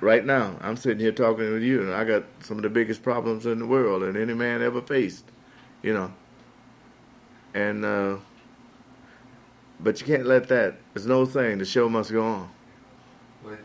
right 0.00 0.24
now 0.24 0.56
I'm 0.60 0.76
sitting 0.76 0.98
here 0.98 1.12
talking 1.12 1.50
with 1.50 1.62
you, 1.62 1.80
and 1.82 1.94
I 1.94 2.04
got 2.04 2.24
some 2.40 2.58
of 2.58 2.62
the 2.62 2.68
biggest 2.68 3.02
problems 3.02 3.46
in 3.46 3.58
the 3.58 3.66
world 3.66 4.02
that 4.02 4.14
any 4.14 4.34
man 4.34 4.60
ever 4.60 4.82
faced. 4.82 5.24
You 5.82 5.94
know, 5.94 6.12
and 7.54 7.84
uh, 7.84 8.16
but 9.80 10.00
you 10.00 10.06
can't 10.06 10.26
let 10.26 10.48
that. 10.48 10.76
There's 10.94 11.06
no 11.06 11.24
thing. 11.24 11.58
The 11.58 11.64
show 11.64 11.88
must 11.88 12.10
go 12.10 12.24
on. 12.24 12.50
But 13.44 13.58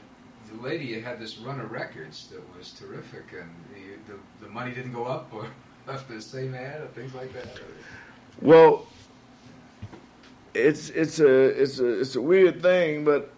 the 0.51 0.61
lady 0.61 0.99
had 0.99 1.19
this 1.19 1.37
run 1.39 1.59
of 1.59 1.71
records 1.71 2.27
that 2.27 2.41
was 2.57 2.71
terrific, 2.71 3.33
and 3.39 3.49
the, 3.73 4.13
the, 4.13 4.45
the 4.45 4.51
money 4.51 4.71
didn't 4.71 4.93
go 4.93 5.05
up 5.05 5.33
or 5.33 5.47
left 5.87 6.07
the 6.07 6.21
same 6.21 6.53
ad 6.53 6.81
or 6.81 6.87
things 6.87 7.13
like 7.13 7.33
that. 7.33 7.59
Well, 8.41 8.87
it's 10.53 10.89
it's 10.89 11.19
a 11.19 11.61
it's 11.61 11.79
a 11.79 11.99
it's 11.99 12.15
a 12.15 12.21
weird 12.21 12.61
thing, 12.61 13.03
but 13.03 13.31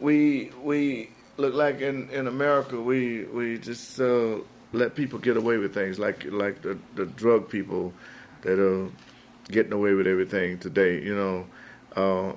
we 0.00 0.50
we 0.62 1.10
look 1.36 1.54
like 1.54 1.80
in 1.80 2.10
in 2.10 2.26
America 2.26 2.80
we 2.80 3.24
we 3.26 3.58
just 3.58 4.00
uh, 4.00 4.38
let 4.72 4.94
people 4.94 5.18
get 5.18 5.36
away 5.36 5.56
with 5.58 5.72
things 5.74 5.98
like 5.98 6.24
like 6.26 6.62
the 6.62 6.78
the 6.94 7.06
drug 7.06 7.48
people 7.48 7.92
that 8.42 8.58
are 8.58 8.88
getting 9.50 9.72
away 9.72 9.94
with 9.94 10.06
everything 10.06 10.58
today, 10.58 11.02
you 11.02 11.14
know. 11.14 11.46
Uh, 11.96 12.32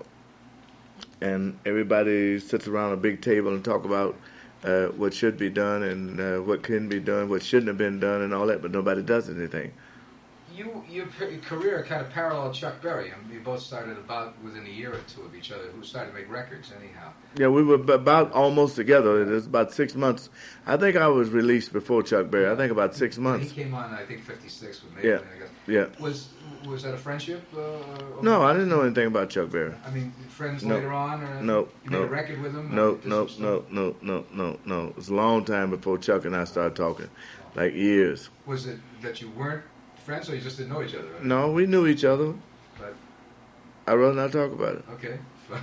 and 1.22 1.58
everybody 1.66 2.40
sits 2.40 2.68
around 2.68 2.94
a 2.94 2.98
big 2.98 3.22
table 3.22 3.54
and 3.54 3.64
talk 3.64 3.86
about 3.86 4.16
uh, 4.64 4.88
what 4.88 5.14
should 5.14 5.38
be 5.38 5.50
done 5.50 5.84
and 5.84 6.20
uh, 6.20 6.38
what 6.40 6.64
can 6.64 6.88
be 6.88 7.00
done, 7.00 7.30
what 7.30 7.44
shouldn't 7.44 7.68
have 7.68 7.78
been 7.78 8.00
done, 8.00 8.22
and 8.22 8.34
all 8.34 8.48
that, 8.48 8.62
but 8.62 8.72
nobody 8.72 9.02
does 9.02 9.30
anything. 9.30 9.72
You, 10.56 10.84
your 10.90 11.06
career 11.42 11.84
kind 11.88 12.02
of 12.02 12.10
paralleled 12.12 12.54
Chuck 12.54 12.82
Berry. 12.82 13.12
I 13.12 13.18
mean, 13.22 13.34
you 13.34 13.40
both 13.40 13.62
started 13.62 13.98
about 13.98 14.42
within 14.44 14.66
a 14.66 14.70
year 14.70 14.92
or 14.94 15.00
two 15.08 15.22
of 15.22 15.34
each 15.36 15.52
other. 15.52 15.64
Who 15.76 15.84
started 15.84 16.12
to 16.12 16.18
make 16.18 16.30
records 16.30 16.72
anyhow? 16.78 17.12
Yeah, 17.38 17.48
we 17.48 17.64
were 17.64 17.76
about 17.76 18.32
almost 18.34 18.76
together. 18.76 19.22
It 19.22 19.28
was 19.28 19.46
about 19.46 19.74
six 19.74 19.96
months. 19.96 20.30
I 20.68 20.78
think 20.78 20.96
I 20.98 21.08
was 21.08 21.30
released 21.30 21.72
before 21.72 22.04
Chuck 22.04 22.30
Berry. 22.30 22.50
I 22.52 22.56
think 22.56 22.72
about 22.72 22.96
six 22.96 23.18
months. 23.18 23.52
He 23.52 23.64
came 23.64 23.74
on, 23.74 23.94
I 23.94 24.04
think, 24.04 24.24
'56 24.24 24.84
with 24.84 24.96
Maybelline. 24.96 25.04
Yeah. 25.04 25.16
I 25.36 25.40
guess. 25.40 25.50
Yeah. 25.68 26.04
Was 26.04 26.30
was 26.68 26.84
that 26.84 26.94
a 26.94 26.98
friendship? 26.98 27.42
Uh, 27.56 28.22
No, 28.22 28.44
I 28.44 28.54
didn't 28.54 28.70
know 28.70 28.82
anything 28.82 29.08
about 29.08 29.30
Chuck 29.30 29.50
Berry. 29.50 29.74
I 29.86 29.90
mean, 29.90 30.12
friends 30.30 30.64
No. 30.64 30.76
later 30.76 30.92
on, 30.92 31.24
or 31.24 31.42
No, 31.42 31.60
You 31.86 31.92
made 31.92 31.98
no. 32.00 32.04
a 32.04 32.08
record 32.08 32.42
with 32.42 32.54
him? 32.54 32.76
No, 32.76 33.00
no, 33.04 33.28
no, 33.40 33.64
no, 33.72 33.96
no, 34.02 34.26
no, 34.32 34.60
no. 34.66 34.88
It 34.88 34.96
was 34.96 35.10
a 35.10 35.16
long 35.16 35.44
time 35.46 35.70
before 35.72 35.98
Chuck 35.98 36.26
and 36.26 36.36
I 36.36 36.44
started 36.44 36.76
talking, 36.76 37.10
like 37.56 37.74
years. 37.74 38.30
Was 38.46 38.68
it 38.68 38.80
that 39.02 39.22
you 39.22 39.30
weren't 39.32 39.64
friends, 40.02 40.30
or 40.30 40.36
you 40.36 40.42
just 40.42 40.58
didn't 40.58 40.72
know 40.74 40.82
each 40.84 40.96
other? 40.96 41.08
No, 41.24 41.52
we 41.52 41.66
knew 41.66 41.88
each 41.88 42.04
other. 42.04 42.34
But 42.80 42.96
I'd 43.88 43.94
rather 43.94 44.14
not 44.16 44.32
talk 44.32 44.52
about 44.52 44.76
it. 44.76 44.86
okay, 44.94 45.18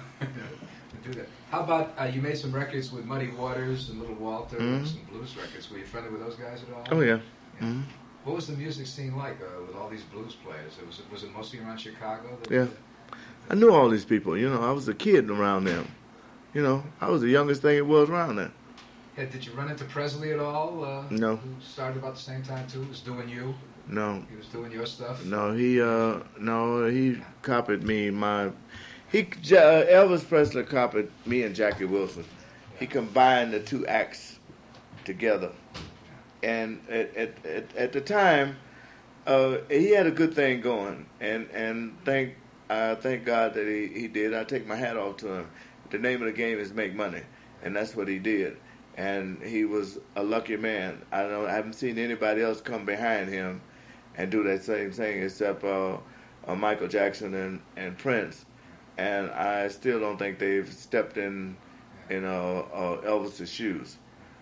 do 1.04 1.12
that. 1.14 1.26
How 1.50 1.60
about 1.60 1.94
uh, 1.98 2.04
you 2.04 2.20
made 2.20 2.36
some 2.36 2.52
records 2.52 2.92
with 2.92 3.04
Muddy 3.04 3.28
Waters 3.30 3.88
and 3.90 4.00
Little 4.00 4.16
Walter, 4.16 4.56
Mhm. 4.58 4.86
some 4.86 5.00
blues 5.10 5.36
records. 5.36 5.70
Were 5.70 5.78
you 5.78 5.84
friendly 5.86 6.10
with 6.10 6.20
those 6.20 6.36
guys 6.36 6.62
at 6.62 6.74
all? 6.74 6.98
Oh 6.98 7.00
yeah. 7.00 7.18
Yeah. 7.60 7.66
hmm 7.66 7.80
What 8.24 8.36
was 8.36 8.46
the 8.46 8.52
music 8.56 8.86
scene 8.86 9.16
like 9.16 9.38
uh, 9.40 9.62
with 9.66 9.74
all 9.76 9.88
these 9.88 10.02
blues 10.02 10.34
players? 10.34 10.76
It 10.80 10.86
was 10.86 11.00
was 11.10 11.22
it 11.24 11.32
mostly 11.34 11.60
around 11.60 11.78
Chicago? 11.78 12.36
that- 12.42 12.50
Yeah. 12.50 12.66
I 13.50 13.54
knew 13.54 13.72
all 13.72 13.88
these 13.88 14.04
people. 14.04 14.36
You 14.36 14.50
know, 14.50 14.60
I 14.62 14.72
was 14.72 14.88
a 14.88 14.94
kid 14.94 15.30
around 15.30 15.64
them. 15.64 15.88
You 16.52 16.62
know, 16.62 16.82
I 17.00 17.08
was 17.08 17.22
the 17.22 17.28
youngest 17.30 17.62
thing 17.62 17.76
it 17.78 17.86
was 17.86 18.10
around 18.10 18.36
there. 18.36 18.50
Yeah, 19.16 19.24
did 19.24 19.44
you 19.46 19.52
run 19.52 19.70
into 19.70 19.84
Presley 19.86 20.32
at 20.32 20.38
all? 20.38 20.84
Uh, 20.84 21.04
No. 21.10 21.36
Who 21.36 21.48
started 21.60 21.96
about 21.98 22.14
the 22.16 22.20
same 22.20 22.42
time 22.42 22.66
too? 22.68 22.82
Was 22.88 23.00
doing 23.00 23.28
you? 23.28 23.54
No, 23.88 24.22
He 24.28 24.36
was 24.36 24.46
doing 24.48 24.70
your 24.70 24.84
stuff. 24.86 25.24
No, 25.24 25.52
he 25.52 25.80
uh 25.80 26.20
no, 26.38 26.86
he 26.86 27.18
copied 27.42 27.82
me. 27.82 28.10
My 28.10 28.50
he 29.10 29.22
uh, 29.22 29.86
Elvis 29.86 30.26
Presley 30.28 30.64
copied 30.64 31.10
me 31.24 31.42
and 31.42 31.54
Jackie 31.54 31.86
Wilson. 31.86 32.24
He 32.78 32.86
combined 32.86 33.52
the 33.52 33.60
two 33.60 33.86
acts 33.86 34.38
together, 35.04 35.52
and 36.42 36.80
at 36.90 37.16
at 37.16 37.46
at, 37.46 37.76
at 37.76 37.92
the 37.92 38.02
time, 38.02 38.56
uh, 39.26 39.58
he 39.70 39.90
had 39.90 40.06
a 40.06 40.10
good 40.10 40.34
thing 40.34 40.60
going, 40.60 41.06
and 41.20 41.48
and 41.52 41.96
thank 42.04 42.34
I 42.68 42.94
thank 42.94 43.24
God 43.24 43.54
that 43.54 43.66
he 43.66 43.86
he 43.98 44.06
did. 44.06 44.34
I 44.34 44.44
take 44.44 44.66
my 44.66 44.76
hat 44.76 44.98
off 44.98 45.16
to 45.18 45.32
him. 45.32 45.46
the 45.90 45.98
name 45.98 46.20
of 46.20 46.26
the 46.26 46.32
game 46.32 46.58
is 46.58 46.74
make 46.74 46.94
money, 46.94 47.22
and 47.62 47.74
that's 47.74 47.96
what 47.96 48.06
he 48.06 48.18
did. 48.18 48.58
And 48.98 49.40
he 49.42 49.64
was 49.64 49.98
a 50.16 50.22
lucky 50.22 50.56
man. 50.56 51.00
I 51.10 51.22
don't. 51.22 51.46
I 51.46 51.52
haven't 51.54 51.74
seen 51.74 51.96
anybody 51.98 52.42
else 52.42 52.60
come 52.60 52.84
behind 52.84 53.30
him 53.30 53.62
and 54.18 54.30
do 54.30 54.42
that 54.42 54.62
same 54.62 54.90
thing 54.90 55.22
except 55.22 55.64
uh, 55.64 55.96
uh, 56.46 56.54
Michael 56.54 56.88
Jackson 56.88 57.34
and, 57.34 57.60
and 57.76 57.96
Prince. 57.96 58.44
And 58.98 59.30
I 59.30 59.68
still 59.68 60.00
don't 60.00 60.18
think 60.18 60.38
they've 60.38 60.70
stepped 60.70 61.16
in 61.16 61.56
in 62.10 62.24
uh, 62.24 62.28
uh, 62.28 63.02
Elvis's 63.02 63.50
shoes. 63.50 63.96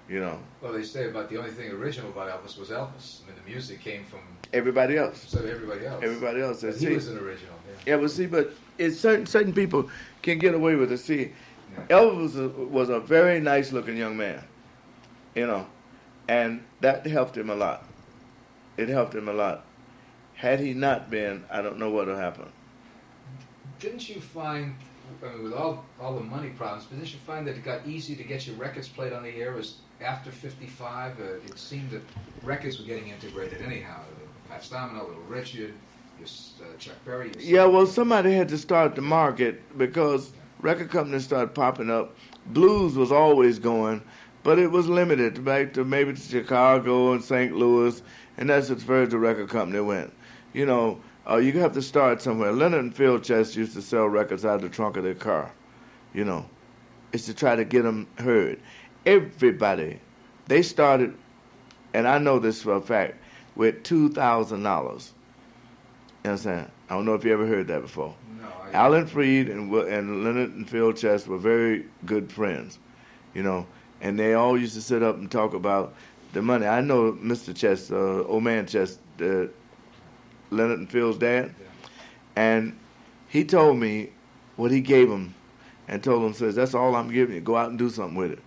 You 0.08 0.20
know. 0.20 0.38
Well, 0.62 0.72
they 0.72 0.84
say 0.84 1.08
about 1.08 1.28
the 1.28 1.36
only 1.36 1.50
thing 1.50 1.70
original 1.72 2.10
about 2.10 2.30
Elvis 2.30 2.56
was 2.58 2.70
Elvis. 2.70 3.22
I 3.22 3.26
mean, 3.26 3.36
the 3.44 3.50
music 3.50 3.80
came 3.80 4.04
from 4.04 4.20
everybody 4.52 4.96
else. 4.96 5.24
So 5.26 5.40
everybody 5.40 5.84
else. 5.84 6.02
Everybody 6.02 6.40
else. 6.40 6.60
See, 6.60 6.86
he 6.86 6.94
was 6.94 7.08
an 7.08 7.18
original. 7.18 7.54
Yeah. 7.68 7.94
yeah, 7.94 8.00
but 8.00 8.10
see, 8.10 8.26
but 8.26 8.52
it's 8.78 8.98
certain 8.98 9.26
certain 9.26 9.52
people 9.52 9.90
can 10.22 10.38
get 10.38 10.54
away 10.54 10.76
with 10.76 10.92
it. 10.92 10.98
See, 10.98 11.32
yeah. 11.72 11.98
Elvis 11.98 12.20
was 12.20 12.36
a, 12.36 12.48
was 12.48 12.88
a 12.88 13.00
very 13.00 13.40
nice 13.40 13.72
looking 13.72 13.96
young 13.96 14.16
man. 14.16 14.42
You 15.34 15.48
know, 15.48 15.66
and 16.28 16.64
that 16.80 17.04
helped 17.06 17.36
him 17.36 17.50
a 17.50 17.54
lot. 17.54 17.84
It 18.76 18.88
helped 18.88 19.14
him 19.14 19.28
a 19.28 19.32
lot. 19.32 19.65
Had 20.36 20.60
he 20.60 20.74
not 20.74 21.10
been, 21.10 21.44
I 21.50 21.62
don't 21.62 21.78
know 21.78 21.90
what 21.90 22.06
would 22.06 22.18
happen. 22.18 22.46
Didn't 23.80 24.08
you 24.08 24.20
find 24.20 24.74
I 25.22 25.28
mean, 25.28 25.44
with 25.44 25.54
all 25.54 25.84
all 26.00 26.14
the 26.14 26.22
money 26.22 26.50
problems, 26.50 26.84
but 26.84 26.98
didn't 26.98 27.12
you 27.12 27.18
find 27.20 27.46
that 27.46 27.56
it 27.56 27.64
got 27.64 27.86
easy 27.86 28.14
to 28.16 28.22
get 28.22 28.46
your 28.46 28.56
records 28.56 28.88
played 28.88 29.12
on 29.12 29.22
the 29.22 29.30
air? 29.30 29.52
Was 29.52 29.76
after 30.00 30.30
'55, 30.30 31.18
uh, 31.18 31.22
it 31.22 31.58
seemed 31.58 31.90
that 31.90 32.02
records 32.42 32.78
were 32.78 32.84
getting 32.84 33.08
integrated 33.08 33.62
anyhow. 33.62 34.00
Fats 34.48 34.68
Domino, 34.68 35.06
Little 35.06 35.22
Richard, 35.22 35.74
uh, 36.22 36.76
Chuck 36.78 36.94
Berry. 37.04 37.32
Yeah, 37.38 37.64
well, 37.64 37.86
somebody 37.86 38.32
had 38.32 38.48
to 38.50 38.58
start 38.58 38.94
the 38.94 39.02
market 39.02 39.60
because 39.78 40.32
record 40.60 40.90
companies 40.90 41.24
started 41.24 41.54
popping 41.54 41.90
up. 41.90 42.14
Blues 42.46 42.94
was 42.94 43.10
always 43.10 43.58
going, 43.58 44.02
but 44.42 44.58
it 44.58 44.70
was 44.70 44.86
limited 44.86 45.44
back 45.44 45.72
to 45.74 45.84
maybe 45.84 46.12
to 46.12 46.20
Chicago 46.20 47.12
and 47.12 47.24
St. 47.24 47.56
Louis, 47.56 48.02
and 48.36 48.50
that's 48.50 48.70
as 48.70 48.82
far 48.82 49.02
as 49.02 49.08
the 49.08 49.18
record 49.18 49.48
company 49.48 49.80
went. 49.80 50.12
You 50.56 50.64
know, 50.64 50.98
uh, 51.28 51.36
you 51.36 51.52
have 51.60 51.72
to 51.72 51.82
start 51.82 52.22
somewhere. 52.22 52.50
Leonard 52.50 52.80
and 52.80 52.96
Phil 52.96 53.20
Chess 53.20 53.54
used 53.54 53.74
to 53.74 53.82
sell 53.82 54.06
records 54.06 54.42
out 54.42 54.54
of 54.54 54.62
the 54.62 54.70
trunk 54.70 54.96
of 54.96 55.04
their 55.04 55.14
car. 55.14 55.52
You 56.14 56.24
know, 56.24 56.48
it's 57.12 57.26
to 57.26 57.34
try 57.34 57.56
to 57.56 57.64
get 57.66 57.82
them 57.82 58.06
heard. 58.16 58.58
Everybody, 59.04 60.00
they 60.46 60.62
started, 60.62 61.14
and 61.92 62.08
I 62.08 62.16
know 62.16 62.38
this 62.38 62.62
for 62.62 62.72
a 62.72 62.80
fact, 62.80 63.16
with 63.54 63.82
two 63.82 64.08
thousand 64.08 64.62
dollars. 64.62 65.12
You 66.24 66.30
know 66.30 66.30
what 66.30 66.30
I'm 66.30 66.36
saying? 66.38 66.70
I 66.88 66.94
don't 66.94 67.04
know 67.04 67.14
if 67.14 67.22
you 67.22 67.34
ever 67.34 67.46
heard 67.46 67.68
that 67.68 67.82
before. 67.82 68.14
No. 68.40 68.48
I 68.64 68.70
Alan 68.72 69.06
Freed 69.06 69.50
and 69.50 69.70
and 69.74 70.24
Leonard 70.24 70.54
and 70.54 70.66
Phil 70.66 70.94
Chess 70.94 71.26
were 71.26 71.36
very 71.36 71.84
good 72.06 72.32
friends. 72.32 72.78
You 73.34 73.42
know, 73.42 73.66
and 74.00 74.18
they 74.18 74.32
all 74.32 74.58
used 74.58 74.72
to 74.72 74.80
sit 74.80 75.02
up 75.02 75.16
and 75.18 75.30
talk 75.30 75.52
about 75.52 75.92
the 76.32 76.40
money. 76.40 76.66
I 76.66 76.80
know 76.80 77.12
Mr. 77.12 77.54
Chess, 77.54 77.90
uh, 77.90 78.24
old 78.24 78.42
man 78.42 78.66
Chess, 78.66 78.98
uh, 79.20 79.48
Leonard 80.50 80.78
and 80.78 80.90
Phil's 80.90 81.18
dad, 81.18 81.54
and 82.34 82.78
he 83.28 83.44
told 83.44 83.78
me 83.78 84.10
what 84.56 84.70
he 84.70 84.80
gave 84.80 85.10
him, 85.10 85.34
and 85.88 86.02
told 86.02 86.24
him 86.24 86.32
says 86.32 86.54
that's 86.54 86.74
all 86.74 86.94
I'm 86.96 87.10
giving 87.10 87.34
you. 87.34 87.40
Go 87.40 87.56
out 87.56 87.70
and 87.70 87.78
do 87.78 87.90
something 87.90 88.16
with 88.16 88.32
it. 88.32 88.38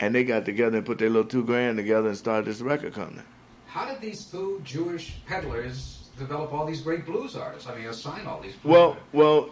And 0.00 0.14
they 0.14 0.24
got 0.24 0.44
together 0.44 0.78
and 0.78 0.86
put 0.86 0.98
their 0.98 1.10
little 1.10 1.28
two 1.28 1.44
grand 1.44 1.76
together 1.76 2.08
and 2.08 2.16
started 2.16 2.46
this 2.46 2.60
record 2.60 2.94
company. 2.94 3.22
How 3.66 3.86
did 3.86 4.00
these 4.00 4.24
two 4.24 4.60
Jewish 4.64 5.14
peddlers 5.26 6.08
develop 6.18 6.52
all 6.52 6.66
these 6.66 6.80
great 6.80 7.06
blues 7.06 7.36
artists? 7.36 7.68
I 7.68 7.76
mean, 7.76 7.86
assign 7.86 8.26
all 8.26 8.40
these. 8.40 8.54
well, 8.64 8.90
artists. 8.90 9.08
well, 9.12 9.50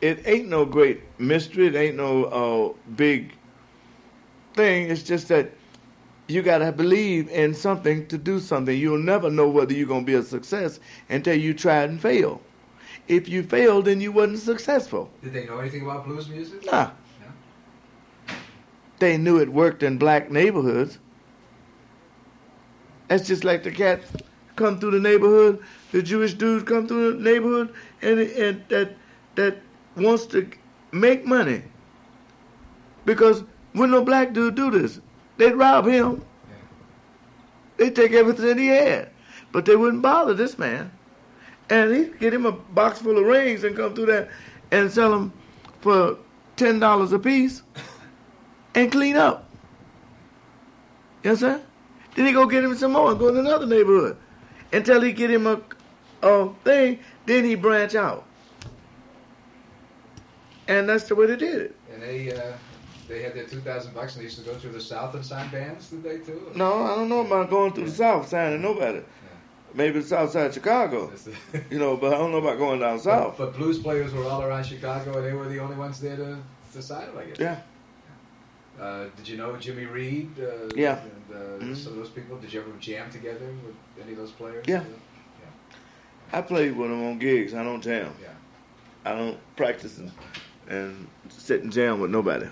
it 0.00 0.26
ain't 0.26 0.48
no 0.48 0.64
great 0.64 1.02
mystery. 1.20 1.68
It 1.68 1.76
ain't 1.76 1.96
no 1.96 2.24
uh, 2.24 2.72
big 2.96 3.34
thing. 4.54 4.90
It's 4.90 5.02
just 5.02 5.28
that 5.28 5.52
you 6.28 6.42
got 6.42 6.58
to 6.58 6.72
believe 6.72 7.28
in 7.28 7.54
something 7.54 8.06
to 8.08 8.18
do 8.18 8.40
something. 8.40 8.76
You'll 8.76 8.98
never 8.98 9.30
know 9.30 9.48
whether 9.48 9.72
you're 9.72 9.88
going 9.88 10.02
to 10.02 10.06
be 10.06 10.14
a 10.14 10.22
success 10.22 10.80
until 11.08 11.36
you 11.36 11.54
try 11.54 11.82
and 11.82 12.00
fail. 12.00 12.40
If 13.08 13.28
you 13.28 13.42
failed, 13.42 13.86
then 13.86 14.00
you 14.00 14.12
wasn't 14.12 14.38
successful. 14.38 15.10
Did 15.22 15.32
they 15.32 15.46
know 15.46 15.58
anything 15.58 15.82
about 15.82 16.04
blues 16.04 16.28
music? 16.28 16.64
Nah. 16.64 16.90
No? 17.20 18.34
They 18.98 19.18
knew 19.18 19.38
it 19.38 19.48
worked 19.48 19.82
in 19.82 19.98
black 19.98 20.30
neighborhoods. 20.30 20.98
That's 23.08 23.26
just 23.26 23.44
like 23.44 23.62
the 23.64 23.72
cat 23.72 24.00
come 24.56 24.78
through 24.78 24.92
the 24.92 25.00
neighborhood, 25.00 25.62
the 25.90 26.02
Jewish 26.02 26.34
dude 26.34 26.66
come 26.66 26.86
through 26.86 27.14
the 27.14 27.22
neighborhood, 27.22 27.74
and, 28.00 28.20
and 28.20 28.62
that 28.68 28.96
that 29.34 29.58
wants 29.96 30.26
to 30.26 30.48
make 30.92 31.24
money. 31.26 31.62
Because 33.04 33.44
when 33.72 33.90
no 33.90 34.04
black 34.04 34.32
dude 34.32 34.54
do 34.54 34.70
this, 34.70 35.00
They'd 35.36 35.54
rob 35.54 35.86
him. 35.86 36.24
They'd 37.76 37.96
take 37.96 38.12
everything 38.12 38.58
he 38.58 38.68
had. 38.68 39.10
But 39.50 39.64
they 39.64 39.76
wouldn't 39.76 40.02
bother 40.02 40.34
this 40.34 40.58
man. 40.58 40.90
And 41.70 41.94
he'd 41.94 42.18
get 42.18 42.34
him 42.34 42.46
a 42.46 42.52
box 42.52 43.00
full 43.00 43.18
of 43.18 43.24
rings 43.24 43.64
and 43.64 43.76
come 43.76 43.94
through 43.94 44.06
that 44.06 44.30
and 44.70 44.90
sell 44.90 45.10
them 45.10 45.32
for 45.80 46.18
$10 46.56 47.12
a 47.12 47.18
piece 47.18 47.62
and 48.74 48.92
clean 48.92 49.16
up. 49.16 49.48
Yes, 51.22 51.40
sir? 51.40 51.60
Then 52.14 52.26
he 52.26 52.32
go 52.32 52.46
get 52.46 52.64
him 52.64 52.76
some 52.76 52.92
more 52.92 53.10
and 53.10 53.18
go 53.18 53.32
to 53.32 53.40
another 53.40 53.66
neighborhood 53.66 54.16
until 54.72 55.00
he 55.00 55.12
get 55.12 55.30
him 55.30 55.46
a, 55.46 55.60
a 56.22 56.52
thing. 56.64 56.98
Then 57.26 57.44
he 57.44 57.54
branch 57.54 57.94
out. 57.94 58.26
And 60.68 60.88
that's 60.88 61.04
the 61.04 61.14
way 61.14 61.26
they 61.26 61.36
did 61.36 61.60
it. 61.60 61.76
And 61.92 62.02
they, 62.02 62.32
uh, 62.32 62.52
they 63.12 63.22
had 63.22 63.34
their 63.34 63.44
two 63.44 63.60
thousand 63.60 63.94
bucks 63.94 64.14
and 64.14 64.20
they 64.20 64.24
used 64.24 64.38
to 64.38 64.44
go 64.44 64.54
through 64.56 64.72
the 64.72 64.80
South 64.80 65.14
and 65.14 65.24
sign 65.24 65.50
bands. 65.50 65.90
Did 65.90 66.02
they 66.02 66.18
too? 66.18 66.50
No, 66.54 66.82
I 66.82 66.94
don't 66.94 67.08
know 67.08 67.20
about 67.20 67.50
going 67.50 67.72
through 67.72 67.84
the 67.84 67.90
South 67.90 68.28
signing 68.28 68.62
nobody. 68.62 68.98
Yeah. 68.98 69.04
Maybe 69.74 70.00
the 70.00 70.06
South 70.06 70.30
Side 70.30 70.46
of 70.46 70.54
Chicago, 70.54 71.12
you 71.70 71.78
know, 71.78 71.96
but 71.96 72.14
I 72.14 72.18
don't 72.18 72.30
know 72.30 72.38
about 72.38 72.58
going 72.58 72.80
down 72.80 72.98
south. 72.98 73.36
But, 73.38 73.52
but, 73.52 73.58
blues 73.58 73.78
players 73.78 74.12
were 74.12 74.24
all 74.24 74.42
around 74.42 74.64
Chicago, 74.64 75.16
and 75.16 75.26
they 75.26 75.32
were 75.32 75.48
the 75.48 75.60
only 75.60 75.76
ones 75.76 76.00
there 76.00 76.16
to, 76.16 76.82
sign 76.82 77.08
I 77.16 77.24
guess. 77.24 77.38
Yeah. 77.38 77.60
Uh, 78.80 79.06
did 79.16 79.28
you 79.28 79.36
know 79.36 79.54
Jimmy 79.56 79.84
Reed? 79.84 80.30
Uh, 80.38 80.68
yeah. 80.74 81.00
And, 81.00 81.10
uh, 81.30 81.36
mm-hmm. 81.36 81.74
Some 81.74 81.92
of 81.92 81.98
those 81.98 82.10
people. 82.10 82.38
Did 82.38 82.52
you 82.52 82.60
ever 82.60 82.70
jam 82.80 83.10
together 83.10 83.46
with 83.64 83.74
any 84.02 84.12
of 84.12 84.18
those 84.18 84.32
players? 84.32 84.64
Yeah. 84.66 84.82
yeah. 84.82 85.76
I 86.32 86.40
played 86.40 86.76
with 86.76 86.90
them 86.90 87.04
on 87.04 87.18
gigs. 87.18 87.52
I 87.54 87.62
don't 87.62 87.82
jam. 87.82 88.14
Yeah. 88.20 88.28
I 89.04 89.14
don't 89.14 89.38
practice 89.56 89.98
and, 89.98 90.10
and 90.68 91.08
sit 91.28 91.62
and 91.62 91.72
jam 91.72 92.00
with 92.00 92.10
nobody. 92.10 92.46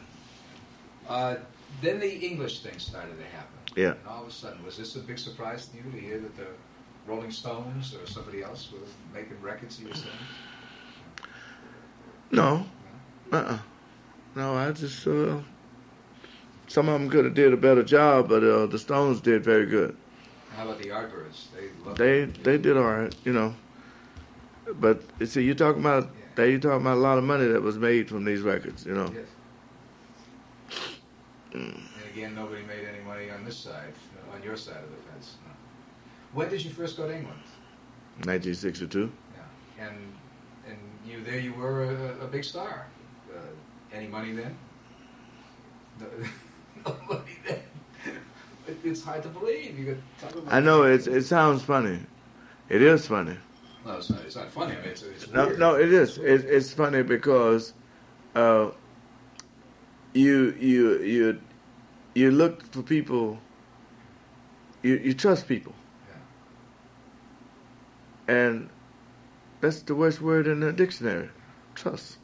Uh, 1.09 1.37
then 1.81 2.01
the 2.01 2.13
English 2.13 2.61
thing 2.61 2.79
started 2.79 3.17
to 3.19 3.25
happen. 3.25 3.59
Yeah. 3.77 3.91
And 3.91 4.07
all 4.09 4.23
of 4.23 4.29
a 4.29 4.33
sudden, 4.33 4.65
was 4.65 4.77
this 4.77 4.97
a 4.97 5.01
big 5.01 5.19
surprise 5.19 5.67
to 5.67 5.77
you 5.77 5.91
to 5.91 5.99
hear 5.99 6.19
that 6.19 6.37
the 6.37 6.47
Rolling 7.07 7.31
Stones 7.31 7.95
or 7.95 8.07
somebody 8.07 8.43
else 8.43 8.71
was 8.73 8.89
making 9.15 9.41
records 9.41 9.81
you 9.81 9.89
were 9.89 9.95
saying? 9.95 10.15
No. 12.31 12.67
No. 13.33 13.39
Uh-uh. 13.39 13.59
No, 14.37 14.55
I 14.55 14.71
just, 14.73 15.07
uh, 15.07 15.39
some 16.69 16.89
of 16.89 17.01
them 17.01 17.11
could 17.11 17.25
have 17.25 17.35
did 17.35 17.53
a 17.53 17.57
better 17.57 17.83
job, 17.83 18.29
but 18.29 18.45
uh, 18.45 18.67
the 18.67 18.79
Stones 18.79 19.21
did 19.21 19.43
very 19.43 19.67
good. 19.67 19.97
How 20.57 20.65
about 20.65 20.79
the 20.79 20.89
Yardbirds? 20.89 21.47
They 21.97 22.25
they, 22.25 22.25
they 22.43 22.59
did 22.59 22.77
all 22.77 22.85
right, 22.85 23.15
you 23.25 23.33
know. 23.33 23.55
But 24.79 25.03
see, 25.25 25.43
you're 25.43 25.55
talking 25.55 25.81
about 25.81 26.05
yeah. 26.05 26.27
they 26.35 26.53
you 26.53 26.59
talking 26.59 26.83
about 26.83 26.97
a 26.97 27.01
lot 27.01 27.19
of 27.19 27.25
money 27.25 27.47
that 27.47 27.63
was 27.63 27.79
made 27.79 28.09
from 28.09 28.25
these 28.25 28.41
records, 28.43 28.85
you 28.85 28.95
know. 28.95 29.11
Yes. 29.15 29.27
And 31.55 31.83
again, 32.13 32.35
nobody 32.35 32.63
made 32.63 32.87
any 32.87 33.03
money 33.05 33.31
on 33.31 33.45
this 33.45 33.57
side, 33.57 33.93
on 34.33 34.43
your 34.43 34.57
side 34.57 34.83
of 34.83 34.91
the 34.91 35.11
fence. 35.11 35.37
No. 35.45 35.53
When 36.33 36.49
did 36.49 36.65
you 36.65 36.71
first 36.71 36.97
go 36.97 37.07
to 37.07 37.15
England? 37.15 37.41
1962. 38.25 39.11
Yeah, 39.37 39.87
and 39.87 39.97
and 40.69 40.79
you 41.07 41.23
there 41.25 41.39
you 41.39 41.53
were 41.55 41.85
a, 41.85 42.25
a 42.25 42.27
big 42.27 42.45
star. 42.45 42.87
Uh, 43.35 43.41
any 43.93 44.07
money 44.07 44.33
then? 44.33 44.57
No, 46.01 46.07
no 46.87 46.97
money 47.09 47.37
then. 47.47 47.63
It, 48.69 48.79
it's 48.85 49.03
hard 49.03 49.23
to 49.23 49.29
believe. 49.29 49.79
You 49.79 49.85
could 50.23 50.45
I 50.49 50.61
know 50.61 50.85
it. 50.85 51.07
It 51.07 51.25
sounds 51.25 51.63
funny. 51.63 51.99
It 52.69 52.83
is 52.83 53.07
funny. 53.07 53.37
No, 53.85 53.97
it's 53.97 54.11
not. 54.11 54.21
It's 54.21 54.37
not 54.37 54.51
funny. 54.51 54.75
I 54.77 54.81
mean, 54.81 54.91
it's, 54.91 55.03
it's 55.03 55.31
no, 55.31 55.49
no, 55.51 55.75
it 55.75 55.93
is. 55.93 56.19
It, 56.19 56.45
it's 56.45 56.73
funny 56.73 57.03
because 57.03 57.73
uh, 58.35 58.71
you 60.15 60.55
you 60.59 60.99
you 61.03 61.41
you 62.15 62.31
look 62.31 62.63
for 62.73 62.83
people. 62.83 63.39
You 64.83 64.97
you 64.97 65.15
trust 65.15 65.49
people, 65.49 65.75
yeah. 68.29 68.35
and 68.35 68.71
that's 69.61 69.83
the 69.83 69.95
worst 69.95 70.23
word 70.23 70.47
in 70.47 70.61
the 70.61 70.73
dictionary. 70.73 71.31
Trust. 71.75 72.20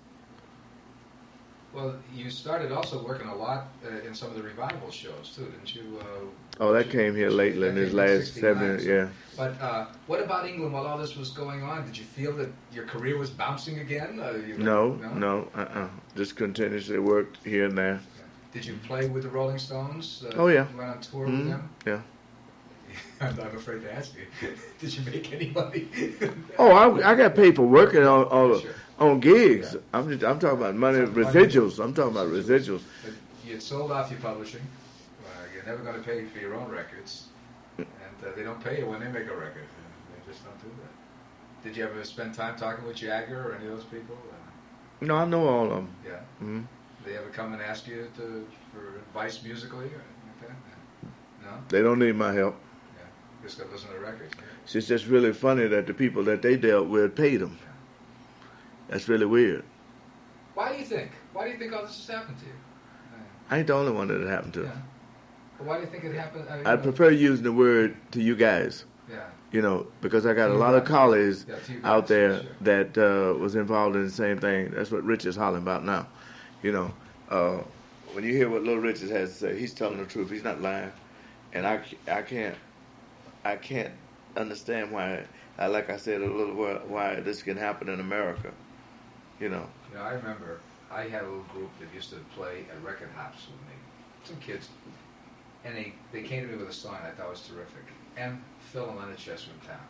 Well, 1.76 1.94
you 2.14 2.30
started 2.30 2.72
also 2.72 3.04
working 3.04 3.28
a 3.28 3.34
lot 3.34 3.68
uh, 3.84 3.98
in 4.08 4.14
some 4.14 4.30
of 4.30 4.36
the 4.36 4.42
revival 4.42 4.90
shows 4.90 5.32
too, 5.36 5.44
didn't 5.44 5.74
you? 5.74 5.98
Uh, 6.00 6.04
Oh, 6.58 6.72
that 6.72 6.88
came 6.88 7.14
here 7.14 7.28
lately 7.28 7.68
in 7.68 7.74
this 7.74 7.92
last 7.92 8.32
seven. 8.32 8.80
so- 8.80 8.86
Yeah. 8.86 9.08
But 9.36 9.60
uh, 9.60 9.84
what 10.06 10.22
about 10.22 10.46
England 10.48 10.72
while 10.72 10.86
all 10.86 10.96
this 10.96 11.14
was 11.16 11.28
going 11.32 11.62
on? 11.62 11.84
Did 11.84 11.98
you 11.98 12.04
feel 12.04 12.32
that 12.36 12.48
your 12.72 12.86
career 12.86 13.18
was 13.18 13.28
bouncing 13.28 13.80
again? 13.80 14.18
Uh, 14.18 14.30
you 14.48 14.56
No, 14.56 14.94
no, 14.94 15.48
uh-uh. 15.54 15.88
Just 16.16 16.34
continuously 16.36 16.98
worked 16.98 17.36
here 17.44 17.66
and 17.66 17.76
there. 17.76 18.00
Did 18.54 18.64
you 18.64 18.76
play 18.86 19.06
with 19.06 19.24
the 19.24 19.28
Rolling 19.28 19.58
Stones? 19.58 20.24
Uh, 20.26 20.32
Oh, 20.38 20.46
yeah. 20.48 20.66
Went 20.74 20.88
on 20.88 21.00
tour 21.02 21.26
Mhm, 21.26 21.38
with 21.38 21.48
them? 21.48 21.68
yeah. 21.86 22.00
I'm, 23.20 23.38
I'm 23.40 23.56
afraid 23.56 23.82
to 23.82 23.92
ask 23.92 24.12
you. 24.16 24.48
Did 24.78 24.94
you 24.96 25.04
make 25.10 25.32
any 25.32 25.50
money? 25.50 25.88
Oh, 26.58 26.70
I, 26.72 27.12
I 27.12 27.14
got 27.14 27.34
paid 27.34 27.56
for 27.56 27.62
working 27.66 28.02
on 28.04 28.24
on, 28.26 28.60
Sure. 28.60 28.70
on 28.98 29.20
gigs. 29.20 29.74
Yeah. 29.74 29.80
I'm 29.94 30.08
just, 30.10 30.24
I'm 30.24 30.38
talking 30.38 30.58
about 30.58 30.74
money 30.74 31.00
Money. 31.00 31.12
residuals. 31.24 31.82
I'm 31.82 31.92
talking 31.94 32.12
about 32.12 32.28
residuals. 32.28 32.82
But 33.04 33.12
you 33.44 33.52
had 33.54 33.62
sold 33.62 33.90
off 33.92 34.10
your 34.10 34.20
publishing. 34.20 34.62
Uh, 35.24 35.28
you're 35.54 35.64
never 35.64 35.82
going 35.82 35.96
to 35.96 36.02
pay 36.02 36.24
for 36.24 36.38
your 36.38 36.54
own 36.54 36.70
records. 36.70 37.26
And 37.78 37.86
uh, 38.24 38.34
they 38.36 38.42
don't 38.42 38.62
pay 38.62 38.78
you 38.80 38.86
when 38.86 39.00
they 39.00 39.08
make 39.08 39.26
a 39.28 39.36
record. 39.36 39.66
They 40.26 40.32
just 40.32 40.44
don't 40.44 40.58
do 40.62 40.68
that. 40.82 41.64
Did 41.68 41.76
you 41.76 41.84
ever 41.84 42.02
spend 42.04 42.32
time 42.34 42.56
talking 42.56 42.86
with 42.86 42.96
Jagger 42.96 43.50
or 43.50 43.54
any 43.56 43.66
of 43.66 43.72
those 43.72 43.84
people? 43.84 44.16
Uh, 44.30 45.04
No, 45.04 45.16
I 45.16 45.24
know 45.26 45.46
all 45.48 45.64
of 45.64 45.70
them. 45.70 45.88
yeah. 46.04 46.20
hmm 46.38 46.60
They 47.04 47.16
ever 47.16 47.28
come 47.30 47.52
and 47.52 47.60
ask 47.62 47.86
you 47.86 48.08
to, 48.16 48.46
for 48.72 48.96
advice 48.98 49.42
musically 49.42 49.86
or 49.86 50.00
anything 50.24 50.48
like 50.48 50.48
that? 50.48 51.46
No? 51.50 51.50
They 51.68 51.82
don't 51.82 51.98
need 51.98 52.14
my 52.16 52.32
help. 52.32 52.56
Just 53.46 53.60
listen 53.70 53.90
to 53.90 53.98
records. 54.00 54.34
It's 54.74 54.88
just 54.88 55.06
really 55.06 55.32
funny 55.32 55.68
that 55.68 55.86
the 55.86 55.94
people 55.94 56.24
that 56.24 56.42
they 56.42 56.56
dealt 56.56 56.88
with 56.88 57.14
paid 57.14 57.36
them. 57.36 57.56
That's 58.88 59.08
really 59.08 59.26
weird. 59.26 59.62
Why 60.54 60.72
do 60.72 60.78
you 60.78 60.84
think? 60.84 61.12
Why 61.32 61.44
do 61.44 61.50
you 61.52 61.58
think 61.58 61.72
all 61.72 61.82
this 61.82 61.96
has 62.06 62.16
happened 62.16 62.38
to 62.40 62.46
you? 62.46 62.52
I 63.48 63.58
ain't 63.58 63.68
the 63.68 63.74
only 63.74 63.92
one 63.92 64.08
that 64.08 64.20
it 64.20 64.26
happened 64.28 64.54
to. 64.54 64.62
Yeah. 64.64 64.70
Well, 65.60 65.68
why 65.68 65.76
do 65.76 65.82
you 65.82 65.86
think 65.90 66.02
it 66.04 66.14
happened? 66.14 66.46
I 66.50 66.56
mean, 66.56 66.66
I 66.66 66.72
you 66.72 66.76
know, 66.78 66.82
prefer 66.82 67.10
using 67.10 67.44
the 67.44 67.52
word 67.52 67.96
to 68.12 68.20
you 68.20 68.34
guys, 68.34 68.84
Yeah. 69.08 69.20
you 69.52 69.62
know, 69.62 69.86
because 70.00 70.26
I 70.26 70.34
got 70.34 70.50
a 70.50 70.54
lot 70.54 70.74
of 70.74 70.84
colleagues 70.84 71.46
Yeah, 71.48 71.54
out 71.84 72.08
there 72.08 72.42
sure. 72.42 72.50
that 72.62 72.98
uh, 72.98 73.38
was 73.38 73.54
involved 73.54 73.94
in 73.94 74.04
the 74.04 74.10
same 74.10 74.38
thing. 74.38 74.72
That's 74.72 74.90
what 74.90 75.04
Rich 75.04 75.24
is 75.24 75.36
hollering 75.36 75.62
about 75.62 75.84
now. 75.84 76.08
You 76.64 76.72
know, 76.72 76.94
uh, 77.30 77.58
when 78.12 78.24
you 78.24 78.32
hear 78.32 78.50
what 78.50 78.64
Little 78.64 78.82
Richard 78.82 79.10
has 79.10 79.30
to 79.30 79.34
say, 79.36 79.58
he's 79.58 79.72
telling 79.72 79.98
the 79.98 80.04
truth. 80.06 80.30
He's 80.30 80.42
not 80.42 80.60
lying, 80.60 80.90
and 81.52 81.64
I, 81.64 81.80
I 82.10 82.22
can't, 82.22 82.56
I 83.46 83.56
can't 83.56 83.92
understand 84.36 84.90
why. 84.90 85.24
uh, 85.58 85.70
Like 85.70 85.88
I 85.90 85.96
said 85.96 86.20
a 86.20 86.26
little 86.26 86.54
while, 86.54 86.82
why 86.88 87.20
this 87.20 87.42
can 87.42 87.56
happen 87.56 87.88
in 87.88 88.00
America. 88.00 88.50
You 89.40 89.48
know, 89.50 89.66
know, 89.94 90.00
I 90.00 90.12
remember 90.14 90.60
I 90.90 91.02
had 91.02 91.22
a 91.22 91.26
little 91.26 91.44
group 91.54 91.70
that 91.80 91.88
used 91.94 92.10
to 92.10 92.16
play 92.34 92.64
at 92.70 92.82
record 92.82 93.10
hops 93.14 93.46
with 93.46 93.60
me, 93.68 93.76
some 94.24 94.36
kids, 94.36 94.68
and 95.64 95.76
they, 95.76 95.92
they 96.12 96.22
came 96.22 96.46
to 96.46 96.52
me 96.52 96.58
with 96.58 96.68
a 96.68 96.72
song 96.72 96.96
I 97.06 97.10
thought 97.10 97.30
was 97.30 97.46
terrific. 97.46 97.84
And 98.16 98.42
Phil 98.72 98.88
and 98.88 98.98
Leonard 98.98 99.18
Chess 99.18 99.44
from 99.44 99.58
town. 99.68 99.84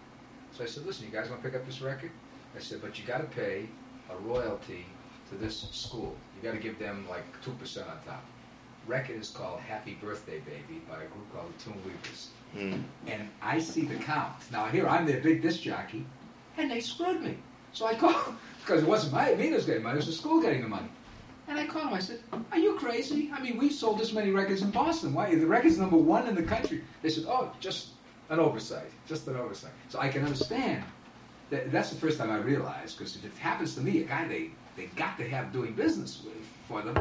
So 0.52 0.64
I 0.64 0.66
said, 0.66 0.84
listen, 0.84 1.06
you 1.06 1.12
guys 1.12 1.28
want 1.30 1.42
to 1.42 1.48
pick 1.48 1.56
up 1.58 1.64
this 1.66 1.80
record? 1.80 2.10
I 2.56 2.58
said, 2.60 2.80
but 2.82 2.98
you 2.98 3.04
got 3.06 3.18
to 3.18 3.26
pay 3.36 3.68
a 4.10 4.16
royalty 4.16 4.84
to 5.30 5.36
this 5.36 5.68
school. 5.70 6.16
You 6.36 6.42
got 6.48 6.54
to 6.56 6.60
give 6.60 6.78
them 6.78 7.06
like 7.08 7.24
2% 7.44 7.50
on 7.82 7.98
top. 8.04 8.24
Record 8.86 9.16
is 9.16 9.30
called 9.30 9.60
Happy 9.60 9.94
Birthday 10.00 10.40
Baby 10.40 10.80
by 10.88 10.96
a 10.96 11.06
group 11.06 11.32
called 11.34 11.52
the 11.56 11.62
Tune 11.64 11.80
Weavers. 11.84 12.28
Mm. 12.56 12.82
and 13.06 13.28
I 13.42 13.58
see 13.58 13.82
the 13.82 13.96
count. 13.96 14.34
Now 14.50 14.66
here 14.66 14.88
I'm 14.88 15.06
their 15.06 15.20
big 15.20 15.42
disc 15.42 15.62
jockey, 15.62 16.04
and 16.56 16.70
they 16.70 16.80
screwed 16.80 17.22
me. 17.22 17.36
So 17.72 17.86
I 17.86 17.94
called 18.02 18.34
because 18.60 18.82
it 18.82 18.88
wasn't 18.88 19.12
my 19.12 19.34
me 19.34 19.50
getting 19.50 19.82
money; 19.82 19.94
it 19.94 19.96
was 19.96 20.06
the 20.06 20.12
school 20.12 20.40
getting 20.40 20.62
the 20.62 20.68
money. 20.68 20.88
And 21.48 21.58
I 21.58 21.66
called 21.66 21.88
him. 21.88 21.94
I 21.94 22.00
said, 22.00 22.20
"Are 22.50 22.58
you 22.58 22.74
crazy? 22.74 23.30
I 23.32 23.40
mean, 23.40 23.56
we've 23.56 23.72
sold 23.72 23.98
this 23.98 24.12
many 24.12 24.30
records 24.30 24.62
in 24.62 24.70
Boston. 24.70 25.14
Why 25.14 25.34
the 25.34 25.46
record's 25.46 25.78
number 25.78 25.96
one 25.96 26.26
in 26.26 26.34
the 26.34 26.42
country?" 26.42 26.82
They 27.02 27.10
said, 27.10 27.24
"Oh, 27.28 27.52
just 27.60 27.90
an 28.30 28.40
oversight, 28.40 28.90
just 29.06 29.26
an 29.28 29.36
oversight." 29.36 29.72
So 29.88 30.00
I 30.00 30.08
can 30.08 30.24
understand. 30.24 30.84
That, 31.48 31.70
that's 31.70 31.90
the 31.90 31.96
first 31.96 32.18
time 32.18 32.32
I 32.32 32.38
realized 32.38 32.98
because 32.98 33.14
if 33.14 33.24
it 33.24 33.32
happens 33.38 33.76
to 33.76 33.80
me, 33.80 34.00
a 34.00 34.04
guy 34.04 34.26
they 34.26 34.50
they 34.76 34.86
got 34.96 35.16
to 35.18 35.28
have 35.28 35.52
doing 35.52 35.74
business 35.74 36.22
with 36.24 36.34
for 36.68 36.82
them, 36.82 36.94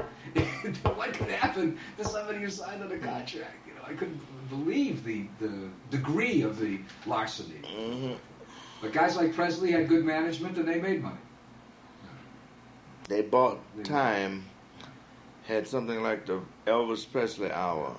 what 0.96 1.14
could 1.14 1.28
happen 1.30 1.78
to 1.98 2.06
somebody 2.06 2.40
who 2.40 2.50
signed 2.50 2.84
on 2.84 2.92
a 2.92 2.98
contract? 2.98 3.68
You 3.68 3.74
know, 3.76 3.82
I 3.88 3.94
couldn't 3.94 4.22
believe 4.50 5.04
the 5.04 5.28
the 5.40 5.70
degree 5.90 6.42
of 6.42 6.60
the 6.60 6.80
larceny. 7.06 7.58
hmm 7.66 8.14
But 8.82 8.94
guys 8.94 9.16
like 9.16 9.34
Presley 9.34 9.72
had 9.72 9.88
good 9.88 10.06
management 10.06 10.58
and 10.58 10.68
they 10.68 10.80
made 10.80 11.02
money. 11.02 11.18
They 13.08 13.22
bought 13.22 13.60
time, 13.84 14.46
had 15.46 15.68
something 15.68 16.02
like 16.02 16.26
the 16.26 16.42
Elvis 16.66 17.06
Presley 17.12 17.52
hour. 17.52 17.96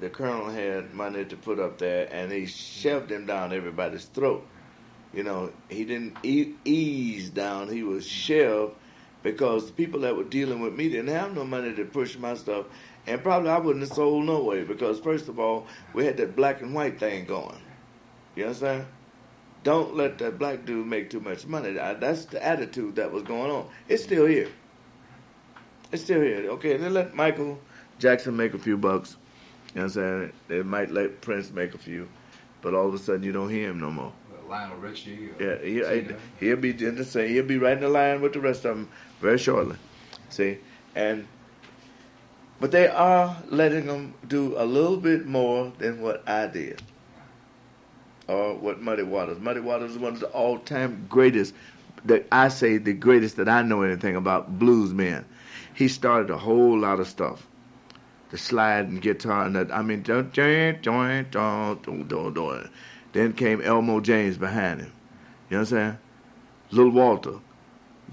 The 0.00 0.08
colonel 0.08 0.48
had 0.48 0.94
money 0.94 1.24
to 1.26 1.36
put 1.36 1.58
up 1.58 1.78
there, 1.78 2.08
and 2.10 2.32
he 2.32 2.46
shoved 2.46 3.10
him 3.12 3.26
down 3.26 3.52
everybody's 3.52 4.06
throat. 4.06 4.46
You 5.12 5.22
know, 5.22 5.52
he 5.68 5.84
didn't 5.84 6.16
e- 6.22 6.54
ease 6.64 7.30
down; 7.30 7.68
he 7.68 7.82
was 7.82 8.06
shoved 8.06 8.74
because 9.24 9.66
the 9.66 9.72
people 9.72 10.00
that 10.00 10.14
were 10.14 10.22
dealing 10.22 10.60
with 10.60 10.74
me 10.74 10.88
didn't 10.88 11.08
have 11.08 11.34
no 11.34 11.44
money 11.44 11.74
to 11.74 11.84
push 11.86 12.16
my 12.16 12.34
stuff, 12.34 12.66
and 13.06 13.20
probably 13.22 13.50
I 13.50 13.58
wouldn't 13.58 13.84
have 13.88 13.96
sold 13.96 14.26
no 14.26 14.44
way 14.44 14.62
because 14.62 15.00
first 15.00 15.28
of 15.28 15.40
all, 15.40 15.66
we 15.94 16.04
had 16.04 16.18
that 16.18 16.36
black 16.36 16.60
and 16.60 16.72
white 16.72 17.00
thing 17.00 17.24
going. 17.24 17.58
You 18.36 18.44
understand? 18.44 18.86
Don't 19.64 19.96
let 19.96 20.18
that 20.18 20.38
black 20.38 20.66
dude 20.66 20.86
make 20.86 21.08
too 21.08 21.20
much 21.20 21.46
money. 21.46 21.72
That's 21.72 22.26
the 22.26 22.44
attitude 22.44 22.96
that 22.96 23.10
was 23.10 23.22
going 23.22 23.50
on. 23.50 23.66
It's 23.88 24.04
still 24.04 24.26
here. 24.26 24.50
It's 25.90 26.02
still 26.04 26.20
here. 26.20 26.50
Okay, 26.50 26.74
and 26.74 26.84
then 26.84 26.92
let 26.92 27.14
Michael 27.14 27.58
Jackson 27.98 28.36
make 28.36 28.52
a 28.52 28.58
few 28.58 28.76
bucks. 28.76 29.16
You 29.74 29.80
know 29.80 29.86
what 29.86 29.96
I'm 29.96 30.20
saying? 30.20 30.32
They 30.48 30.62
might 30.62 30.90
let 30.90 31.22
Prince 31.22 31.50
make 31.50 31.74
a 31.74 31.78
few, 31.78 32.08
but 32.60 32.74
all 32.74 32.88
of 32.88 32.94
a 32.94 32.98
sudden 32.98 33.22
you 33.22 33.32
don't 33.32 33.48
hear 33.48 33.70
him 33.70 33.80
no 33.80 33.90
more. 33.90 34.12
Lionel 34.48 34.76
Richie. 34.76 35.30
Yeah, 35.40 35.56
he, 35.58 36.06
he'll 36.38 36.56
be 36.56 36.70
in 36.70 36.96
the 36.96 37.04
same. 37.04 37.30
He'll 37.30 37.46
be 37.46 37.58
right 37.58 37.76
in 37.76 37.80
the 37.80 37.88
line 37.88 38.20
with 38.20 38.34
the 38.34 38.40
rest 38.40 38.64
of 38.64 38.76
them 38.76 38.88
very 39.24 39.38
shortly. 39.38 39.76
See, 40.28 40.58
and 40.94 41.26
but 42.60 42.70
they 42.70 42.86
are 42.88 43.36
letting 43.48 43.86
them 43.86 44.14
do 44.28 44.54
a 44.56 44.64
little 44.64 44.98
bit 44.98 45.26
more 45.26 45.72
than 45.78 46.00
what 46.00 46.22
I 46.28 46.46
did, 46.46 46.82
or 48.28 48.54
what 48.54 48.80
Muddy 48.80 49.02
Waters. 49.02 49.40
Muddy 49.40 49.60
Waters 49.60 49.92
is 49.92 49.98
one 49.98 50.12
of 50.12 50.20
the 50.20 50.28
all-time 50.28 51.06
greatest. 51.08 51.54
That 52.04 52.26
I 52.30 52.48
say 52.48 52.76
the 52.76 52.92
greatest 52.92 53.36
that 53.36 53.48
I 53.48 53.62
know 53.62 53.80
anything 53.80 54.14
about 54.14 54.58
blues 54.58 54.92
men. 54.92 55.24
He 55.72 55.88
started 55.88 56.28
a 56.30 56.36
whole 56.36 56.78
lot 56.78 57.00
of 57.00 57.08
stuff. 57.08 57.46
The 58.30 58.36
slide 58.36 58.88
and 58.88 59.00
guitar 59.00 59.46
and 59.46 59.56
that 59.56 59.72
I 59.72 59.80
mean 59.80 60.02
joint 60.02 60.32
joint 60.32 60.82
joint 60.82 61.32
joint 61.32 62.08
joint. 62.10 62.70
Then 63.12 63.32
came 63.32 63.62
Elmore 63.62 64.02
James 64.02 64.36
behind 64.36 64.80
him. 64.80 64.92
You 65.48 65.56
know 65.56 65.60
what 65.60 65.60
I'm 65.60 65.66
saying? 65.66 65.98
Little 66.72 66.92
Walter. 66.92 67.38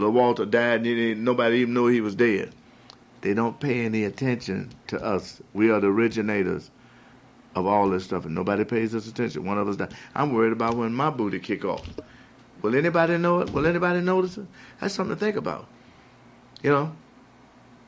Little 0.02 0.16
Walter 0.16 0.46
died 0.46 0.84
and 0.84 1.24
nobody 1.24 1.58
even 1.58 1.76
knew 1.76 1.86
he 1.86 2.02
was 2.02 2.16
dead. 2.16 2.52
They 3.22 3.36
don't 3.36 3.60
pay 3.60 3.86
any 3.86 4.04
attention 4.04 4.72
to 4.88 5.00
us. 5.00 5.40
We 5.54 5.70
are 5.70 5.80
the 5.80 5.90
originators 5.90 6.72
of 7.54 7.68
all 7.68 7.88
this 7.88 8.06
stuff 8.06 8.26
and 8.26 8.34
nobody 8.34 8.64
pays 8.64 8.96
us 8.96 9.08
attention. 9.08 9.46
One 9.46 9.60
of 9.60 9.68
us 9.68 9.76
died. 9.76 9.94
I'm 10.16 10.34
worried 10.34 10.54
about 10.54 10.76
when 10.76 10.92
my 10.92 11.12
booty 11.12 11.38
kick 11.38 11.66
off. 11.66 11.88
Will 12.64 12.76
anybody 12.76 13.20
know 13.20 13.42
it? 13.42 13.52
Will 13.52 13.68
anybody 13.68 14.02
notice 14.02 14.40
it? 14.40 14.48
That's 14.80 14.96
something 14.96 15.16
to 15.16 15.20
think 15.20 15.36
about. 15.36 15.68
You 16.64 16.72
know? 16.72 16.96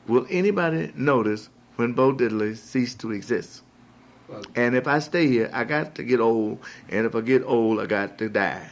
Will 0.06 0.26
anybody 0.30 0.92
notice 0.94 1.48
when 1.74 1.94
Bo 1.94 2.12
Diddley 2.12 2.56
ceased 2.56 3.00
to 3.00 3.10
exist? 3.10 3.64
And 4.54 4.76
if 4.76 4.86
I 4.86 5.00
stay 5.00 5.26
here, 5.26 5.50
I 5.52 5.64
got 5.64 5.96
to 5.96 6.04
get 6.04 6.20
old. 6.20 6.60
And 6.88 7.06
if 7.06 7.16
I 7.16 7.22
get 7.22 7.42
old, 7.42 7.80
I 7.80 7.86
got 7.86 8.18
to 8.18 8.28
die. 8.28 8.70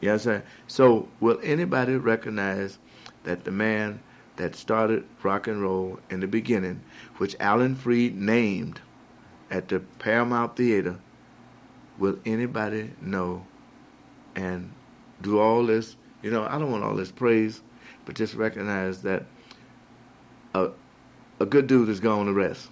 You 0.00 0.08
know 0.08 0.14
what 0.14 0.20
I'm 0.20 0.24
saying? 0.24 0.42
So, 0.66 1.08
will 1.20 1.38
anybody 1.42 1.96
recognize 1.96 2.78
that 3.24 3.44
the 3.44 3.50
man 3.50 4.00
that 4.36 4.54
started 4.54 5.04
rock 5.22 5.46
and 5.46 5.62
roll 5.62 5.98
in 6.10 6.20
the 6.20 6.26
beginning, 6.26 6.82
which 7.16 7.34
Alan 7.40 7.74
Freed 7.74 8.16
named 8.16 8.80
at 9.50 9.68
the 9.68 9.80
Paramount 9.98 10.56
Theater, 10.56 10.98
will 11.98 12.18
anybody 12.26 12.90
know 13.00 13.46
and 14.34 14.70
do 15.22 15.38
all 15.40 15.64
this? 15.64 15.96
You 16.22 16.30
know, 16.30 16.44
I 16.44 16.58
don't 16.58 16.70
want 16.70 16.84
all 16.84 16.94
this 16.94 17.10
praise, 17.10 17.62
but 18.04 18.14
just 18.14 18.34
recognize 18.34 19.02
that 19.02 19.24
a, 20.54 20.70
a 21.40 21.46
good 21.46 21.66
dude 21.66 21.88
is 21.88 22.00
going 22.00 22.26
to 22.26 22.32
rest. 22.34 22.68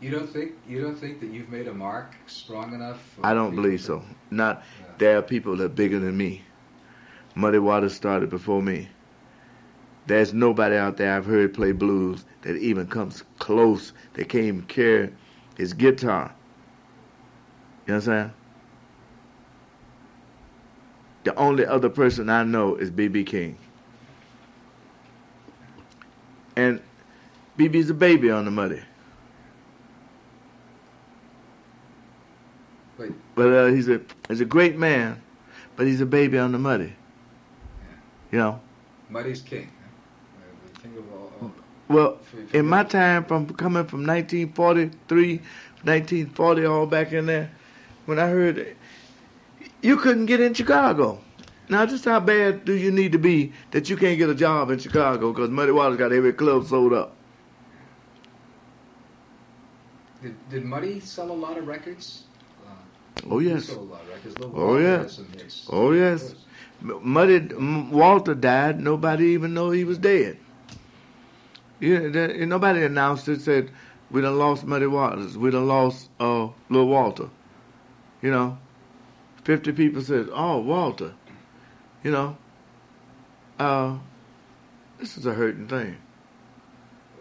you 0.00 0.10
don't 0.10 0.28
think 0.28 0.52
you 0.68 0.80
don't 0.80 0.96
think 0.96 1.20
that 1.20 1.30
you've 1.30 1.48
made 1.48 1.68
a 1.68 1.74
mark 1.74 2.14
strong 2.26 2.74
enough? 2.74 3.18
I 3.22 3.34
don't 3.34 3.54
believe 3.54 3.80
so. 3.80 4.02
Not. 4.30 4.62
There 4.98 5.18
are 5.18 5.22
people 5.22 5.56
that 5.56 5.64
are 5.64 5.68
bigger 5.68 5.98
than 5.98 6.16
me. 6.16 6.42
Muddy 7.34 7.58
Waters 7.58 7.94
started 7.94 8.30
before 8.30 8.62
me. 8.62 8.88
There's 10.06 10.32
nobody 10.32 10.76
out 10.76 10.96
there 10.96 11.16
I've 11.16 11.26
heard 11.26 11.52
play 11.52 11.72
blues 11.72 12.24
that 12.42 12.56
even 12.56 12.86
comes 12.86 13.24
close. 13.38 13.92
that 14.14 14.28
can't 14.28 14.44
even 14.44 14.62
carry 14.62 15.12
his 15.56 15.72
guitar. 15.72 16.34
You 17.86 17.94
know 17.94 17.98
what 17.98 18.08
I'm 18.08 18.22
saying? 18.22 18.32
The 21.24 21.34
only 21.34 21.66
other 21.66 21.88
person 21.88 22.30
I 22.30 22.44
know 22.44 22.76
is 22.76 22.90
B.B. 22.90 23.24
King. 23.24 23.58
And 26.54 26.80
BB's 27.58 27.90
a 27.90 27.94
baby 27.94 28.30
on 28.30 28.44
the 28.44 28.50
muddy. 28.50 28.80
But 33.36 33.52
uh, 33.52 33.66
he's 33.66 33.88
a 33.88 34.00
he's 34.28 34.40
a 34.40 34.44
great 34.46 34.76
man, 34.76 35.22
but 35.76 35.86
he's 35.86 36.00
a 36.00 36.06
baby 36.06 36.38
on 36.38 36.50
the 36.50 36.58
muddy. 36.58 36.94
You 38.32 38.38
know. 38.38 38.60
Muddy's 39.08 39.42
king. 39.42 39.70
huh? 39.78 40.80
King 40.82 40.96
of 40.96 41.12
all. 41.12 41.32
all 41.40 41.52
Well, 41.86 42.18
in 42.52 42.66
my 42.66 42.82
time, 42.82 43.24
from 43.24 43.46
coming 43.50 43.84
from 43.84 44.04
1943, 44.04 45.36
1940, 45.36 46.64
all 46.64 46.86
back 46.86 47.12
in 47.12 47.26
there, 47.26 47.50
when 48.06 48.18
I 48.18 48.26
heard 48.28 48.58
it, 48.58 48.76
you 49.82 49.98
couldn't 49.98 50.26
get 50.26 50.40
in 50.40 50.54
Chicago. 50.54 51.20
Now, 51.68 51.84
just 51.84 52.04
how 52.04 52.20
bad 52.20 52.64
do 52.64 52.72
you 52.72 52.90
need 52.90 53.12
to 53.12 53.18
be 53.18 53.52
that 53.72 53.90
you 53.90 53.96
can't 53.96 54.18
get 54.18 54.30
a 54.30 54.34
job 54.34 54.70
in 54.70 54.78
Chicago 54.78 55.32
because 55.32 55.50
Muddy 55.50 55.72
Waters 55.72 55.98
got 55.98 56.12
every 56.12 56.32
club 56.32 56.66
sold 56.66 56.92
up? 56.92 57.14
Did, 60.22 60.48
did 60.48 60.64
Muddy 60.64 61.00
sell 61.00 61.30
a 61.30 61.34
lot 61.34 61.58
of 61.58 61.66
records? 61.66 62.25
Oh 63.30 63.38
yes, 63.38 63.66
sold 63.66 63.88
a 63.88 63.92
lot 63.92 64.02
of 64.02 64.08
records. 64.08 64.38
Lil 64.38 64.52
Oh, 64.54 64.66
Walter 64.66 64.82
yeah. 64.82 64.98
had 64.98 65.10
some 65.10 65.28
hits. 65.32 65.66
Oh, 65.70 65.92
yes. 65.92 66.34
Muddy 66.80 67.54
Walter 67.90 68.34
died. 68.34 68.80
Nobody 68.80 69.26
even 69.28 69.54
know 69.54 69.70
he 69.70 69.84
was 69.84 69.98
dead. 69.98 70.38
Yeah, 71.80 71.98
nobody 72.44 72.82
announced 72.84 73.28
it. 73.28 73.40
Said 73.40 73.70
we 74.10 74.20
done 74.20 74.38
lost 74.38 74.64
Muddy 74.64 74.86
Waters. 74.86 75.36
We 75.36 75.50
done 75.50 75.66
lost 75.66 76.10
uh, 76.20 76.48
Lil 76.70 76.86
Walter. 76.86 77.28
You 78.22 78.30
know, 78.30 78.58
fifty 79.44 79.72
people 79.72 80.02
said, 80.02 80.28
"Oh, 80.32 80.58
Walter." 80.60 81.14
You 82.04 82.10
know, 82.12 82.36
uh, 83.58 83.98
this 84.98 85.16
is 85.18 85.26
a 85.26 85.34
hurting 85.34 85.68
thing. 85.68 85.96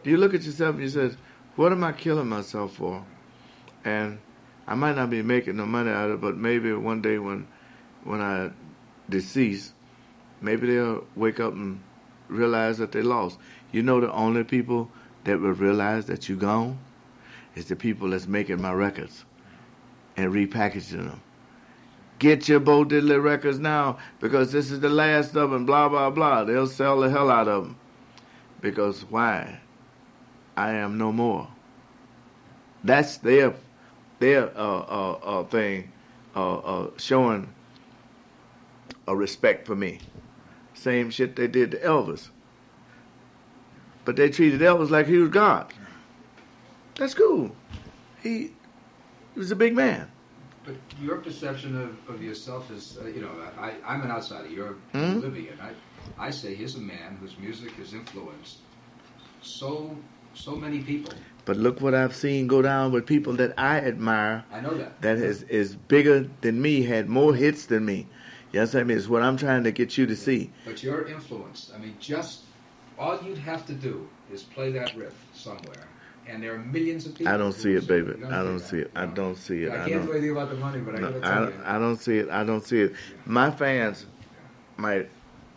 You 0.04 0.18
look 0.18 0.34
at 0.34 0.43
yourself 0.43 0.76
and 0.76 0.84
you 0.84 0.89
says, 0.89 1.18
"What 1.56 1.72
am 1.72 1.84
I 1.84 1.91
killing 1.93 2.28
myself 2.30 2.74
for?" 2.76 3.04
And 3.84 4.20
I 4.68 4.76
might 4.76 4.95
not 4.95 5.09
be 5.09 5.22
making 5.22 5.57
no 5.57 5.66
money 5.66 5.91
out 5.91 6.09
of 6.09 6.16
it, 6.16 6.22
but 6.22 6.38
maybe 6.38 6.74
one 6.74 7.01
day 7.01 7.20
when 7.20 7.47
when 8.03 8.22
I 8.22 8.51
decease, 9.09 9.74
maybe 10.41 10.68
they'll 10.68 11.05
wake 11.16 11.39
up 11.39 11.53
and 11.53 11.80
realize 12.28 12.78
that 12.78 12.91
they 12.91 13.01
lost. 13.01 13.38
You 13.72 13.84
know, 13.84 13.99
the 13.99 14.11
only 14.11 14.43
people 14.43 14.89
that 15.24 15.39
will 15.39 15.51
realize 15.53 16.05
that 16.05 16.30
you 16.30 16.36
gone 16.36 16.80
is 17.55 17.66
the 17.66 17.76
people 17.76 18.09
that's 18.09 18.28
making 18.28 18.61
my 18.61 18.74
records 18.74 19.26
and 20.18 20.32
repackaging 20.32 21.07
them. 21.09 21.22
Get 22.20 22.47
your 22.47 22.59
Bo 22.59 22.86
Diddley 22.86 23.22
records 23.22 23.59
now 23.59 23.97
because 24.20 24.51
this 24.51 24.72
is 24.72 24.80
the 24.80 24.89
last 24.89 25.36
of 25.36 25.51
them. 25.51 25.66
Blah 25.66 25.89
blah 25.89 26.09
blah. 26.09 26.43
They'll 26.43 26.68
sell 26.68 26.99
the 26.99 27.09
hell 27.09 27.30
out 27.30 27.47
of 27.47 27.66
them 27.66 27.78
because 28.61 29.01
why? 29.09 29.59
I 30.57 30.72
am 30.72 30.97
no 30.97 31.11
more. 31.11 31.47
That's 32.84 33.18
their 33.18 33.53
their 34.26 34.57
uh, 34.57 34.80
uh, 34.99 35.11
uh, 35.23 35.43
thing, 35.43 35.91
uh, 36.36 36.57
uh, 36.57 36.89
showing 36.97 37.47
a 39.07 39.15
respect 39.15 39.67
for 39.67 39.76
me. 39.76 39.99
Same 40.73 41.11
shit 41.11 41.36
they 41.36 41.47
did 41.47 41.71
to 41.71 41.78
Elvis. 41.78 42.30
But 44.03 44.15
they 44.15 44.30
treated 44.30 44.61
Elvis 44.61 44.89
like 44.89 45.05
he 45.05 45.17
was 45.17 45.30
God. 45.30 45.71
That's 46.95 47.13
cool. 47.13 47.55
He, 48.23 48.51
he 49.34 49.39
was 49.39 49.51
a 49.51 49.55
big 49.55 49.76
man. 49.76 50.09
But 50.63 50.76
your 50.99 51.17
perception 51.17 51.76
of, 51.80 52.15
of 52.15 52.23
yourself 52.23 52.71
is, 52.71 52.97
uh, 52.99 53.05
you 53.05 53.21
know, 53.21 53.30
I, 53.59 53.73
I'm 53.86 54.01
an 54.01 54.09
outsider. 54.09 54.47
You're 54.49 54.76
Mhm. 54.95 55.21
Libyan. 55.21 55.59
I, 55.61 55.71
I 56.28 56.32
say 56.32 56.55
here's 56.55 56.76
a 56.76 56.80
man 56.80 57.17
whose 57.21 57.38
music 57.38 57.71
has 57.73 57.93
influenced 57.93 58.57
so 59.41 59.95
so 60.34 60.55
many 60.55 60.80
people. 60.82 61.13
But 61.46 61.58
look 61.58 61.80
what 61.80 61.93
I've 61.93 62.16
seen 62.16 62.48
go 62.48 62.62
down 62.64 62.91
with 62.91 63.06
people 63.06 63.34
that 63.34 63.54
I 63.58 63.78
admire 63.78 64.43
I 64.52 64.62
know 64.62 64.76
that. 64.78 65.00
that 65.02 65.18
is, 65.18 65.43
is 65.43 65.76
bigger 65.76 66.28
than 66.41 66.60
me, 66.62 66.82
had 66.82 67.08
more 67.08 67.36
hits 67.36 67.68
than 67.68 67.86
me. 67.86 68.08
You 68.52 68.62
understand 68.62 68.88
me? 68.88 68.96
It's 68.96 69.08
what 69.08 69.22
I'm 69.22 69.38
trying 69.38 69.64
to 69.66 69.72
get 69.72 69.98
you 69.98 70.06
to 70.08 70.16
see. 70.16 70.52
But 70.66 70.82
you're 70.82 71.08
influenced. 71.08 71.74
I 71.74 71.78
mean, 71.78 71.96
just 72.00 72.41
all 72.98 73.22
you'd 73.22 73.38
have 73.38 73.66
to 73.68 73.74
do 73.74 74.08
is 74.32 74.41
play 74.43 74.72
that 74.72 74.96
riff 74.96 75.14
somewhere, 75.34 75.88
and 76.28 76.41
there 76.41 76.56
are 76.56 76.60
millions 76.60 77.06
of 77.06 77.14
people. 77.16 77.32
I 77.34 77.38
don't 77.38 77.52
see 77.52 77.74
it, 77.74 77.86
baby. 77.86 78.14
you 78.18 78.26
I 78.26 78.41
don't 78.43 78.60
see 78.60 78.78
it. 78.80 78.91
I 78.96 79.06
don't 79.06 79.36
see 79.36 79.64
it. 79.66 79.72
I 79.72 79.74
I 79.74 79.78
can't 79.89 79.91
don't. 79.91 80.06
do 80.08 80.12
anything 80.14 80.32
about 80.32 80.50
the 80.50 80.56
money, 80.56 80.80
but 80.80 80.96
I 80.96 81.00
gotta 81.00 81.20
tell 81.20 81.46
don't- 81.46 81.54
you. 81.54 81.62
I 81.66 81.78
don't 81.80 81.98
see 81.98 82.18
it. 82.18 82.30
I 82.30 82.43
don't 82.43 82.66
see 82.66 82.82
it. 82.82 82.93
My 83.26 83.52
fans 83.52 84.06
might 84.78 85.10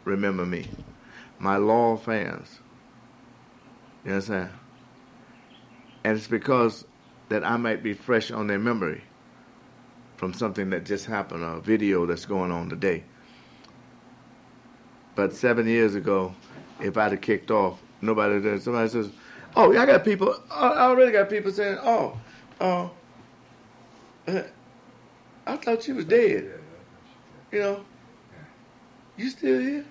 remember 0.04 0.44
me. 0.44 0.66
My 1.38 1.56
loyal 1.56 1.96
fans. 1.96 2.58
You 4.04 4.12
understand? 4.12 4.50
And 6.08 6.16
it's 6.16 6.26
because 6.26 6.86
that 7.28 7.44
I 7.44 7.58
might 7.58 7.82
be 7.82 7.92
fresh 7.92 8.30
on 8.30 8.46
their 8.46 8.58
memory 8.58 9.02
from 10.16 10.32
something 10.32 10.70
that 10.70 10.86
just 10.86 11.04
happened, 11.04 11.44
a 11.44 11.60
video 11.60 12.06
that's 12.06 12.24
going 12.24 12.50
on 12.50 12.70
today. 12.70 13.04
But 15.14 15.34
seven 15.34 15.66
years 15.66 15.94
ago, 15.94 16.34
if 16.80 16.96
I'd 16.96 17.12
have 17.12 17.20
kicked 17.20 17.50
off, 17.50 17.82
nobody 18.00 18.40
did. 18.40 18.62
Somebody 18.62 18.88
says, 18.88 19.10
"Oh, 19.54 19.70
I 19.76 19.84
got 19.84 20.02
people. 20.02 20.34
I 20.50 20.78
already 20.78 21.12
got 21.12 21.28
people 21.28 21.52
saying, 21.52 21.76
oh, 21.82 22.18
oh, 22.58 22.90
uh, 24.28 24.42
I 25.46 25.56
thought 25.58 25.86
you 25.86 25.94
was 25.94 26.06
dead. 26.06 26.58
You 27.52 27.58
know, 27.58 27.84
you 29.18 29.28
still 29.28 29.60
here? 29.60 29.84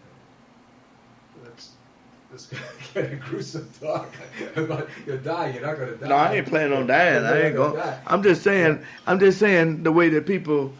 That's 1.43 1.76
that's 2.31 2.47
kind 2.93 3.13
of 3.13 3.19
gruesome 3.21 3.69
talk 3.81 4.13
about 4.55 4.89
you're 5.05 5.17
dying. 5.17 5.55
You're 5.55 5.65
not 5.65 5.77
going 5.77 5.89
to 5.89 5.97
die. 5.97 6.07
No, 6.07 6.15
I 6.15 6.33
ain't 6.35 6.47
planning 6.47 6.77
on 6.77 6.87
dying. 6.87 7.23
I 7.23 7.41
ain't 7.47 7.55
going. 7.55 7.75
die. 7.75 7.99
I'm 8.07 8.21
just 8.23 8.43
saying. 8.43 8.83
I'm 9.05 9.19
just 9.19 9.39
saying 9.39 9.83
the 9.83 9.91
way 9.91 10.09
that 10.09 10.25
people 10.25 10.73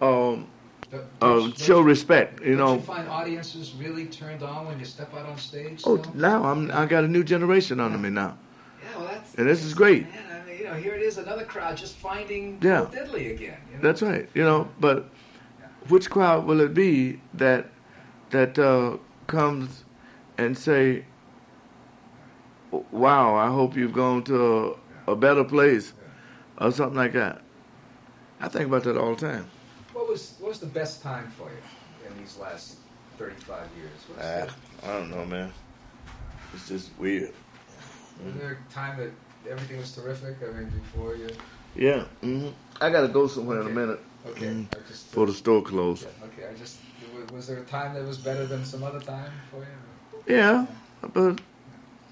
um, 0.00 0.46
Don't- 0.90 1.02
uh, 1.20 1.38
don't- 1.38 1.58
show 1.58 1.80
respect. 1.80 2.42
You 2.42 2.56
know. 2.56 2.74
you 2.74 2.80
find 2.80 3.08
audiences 3.08 3.74
really 3.74 4.06
turned 4.06 4.42
on 4.42 4.66
when 4.66 4.78
you 4.78 4.84
step 4.84 5.14
out 5.14 5.26
on 5.26 5.38
stage? 5.38 5.82
Oh, 5.86 6.02
now 6.14 6.44
I'm. 6.44 6.70
I 6.70 6.86
got 6.86 7.04
a 7.04 7.08
new 7.08 7.24
generation 7.24 7.80
under 7.80 7.98
me 7.98 8.10
now. 8.10 8.36
Yeah, 8.82 8.98
well, 8.98 9.08
that's, 9.08 9.34
And 9.36 9.48
this 9.48 9.64
is 9.64 9.74
great. 9.74 10.02
Man, 10.10 10.42
I 10.42 10.46
mean, 10.46 10.58
you 10.58 10.64
know, 10.64 10.74
here 10.74 10.94
it 10.94 11.02
is, 11.02 11.18
another 11.18 11.44
crowd 11.44 11.76
just 11.76 11.96
finding 11.96 12.58
Yeah. 12.60 12.82
Bo 12.82 12.86
Diddley 12.88 13.30
again. 13.32 13.58
You 13.70 13.76
know? 13.76 13.82
That's 13.82 14.02
right. 14.02 14.28
You 14.34 14.42
know, 14.42 14.68
but 14.80 15.08
which 15.88 16.10
crowd 16.10 16.44
will 16.44 16.60
it 16.60 16.74
be 16.74 17.20
that 17.34 17.70
that 18.30 18.58
uh, 18.58 18.96
comes 19.26 19.84
and 20.40 20.56
say, 20.56 21.04
"Wow, 22.90 23.34
I 23.36 23.48
hope 23.48 23.76
you've 23.76 23.92
gone 23.92 24.22
to 24.24 24.74
a, 25.06 25.12
a 25.12 25.16
better 25.16 25.44
place," 25.44 25.92
or 26.58 26.72
something 26.72 26.96
like 26.96 27.12
that? 27.12 27.42
I 28.40 28.48
think 28.48 28.66
about 28.66 28.84
that 28.84 28.96
all 28.96 29.14
the 29.14 29.26
time. 29.28 29.46
What 29.92 30.08
was 30.08 30.34
what 30.40 30.48
was 30.48 30.60
the 30.60 30.66
best 30.80 31.02
time 31.02 31.30
for 31.36 31.50
you 31.50 32.08
in 32.08 32.18
these 32.18 32.38
last 32.38 32.76
35 33.18 33.66
years? 33.76 33.92
What's 34.08 34.26
Ah, 34.26 34.88
I 34.88 34.92
don't 34.98 35.10
know, 35.10 35.24
man. 35.26 35.52
It's 36.54 36.66
just 36.68 36.90
weird. 36.98 37.32
was 38.24 38.34
there 38.34 38.58
a 38.68 38.72
time 38.72 38.96
that 38.98 39.12
everything 39.50 39.76
was 39.76 39.94
terrific? 39.94 40.36
I 40.42 40.52
mean, 40.56 40.70
before 40.70 41.16
you. 41.16 41.28
Yeah. 41.76 42.04
hmm 42.22 42.48
I 42.80 42.88
gotta 42.88 43.08
go 43.08 43.26
somewhere 43.26 43.60
in 43.60 43.66
a 43.66 43.70
minute 43.70 44.00
Okay, 44.26 44.46
Mhm. 44.46 44.66
Just. 44.88 45.10
before 45.10 45.26
the 45.26 45.32
store 45.32 45.62
closed. 45.62 46.02
Yeah, 46.02 46.26
okay, 46.26 46.48
I 46.48 46.54
just. 46.54 46.78
Was 47.32 47.46
there 47.46 47.58
a 47.58 47.64
time 47.64 47.94
that 47.94 48.04
was 48.04 48.18
better 48.18 48.46
than 48.46 48.64
some 48.64 48.82
other 48.82 49.00
time 49.00 49.32
for 49.50 49.60
you? 49.60 49.89
Yeah, 50.26 50.66
but 51.12 51.40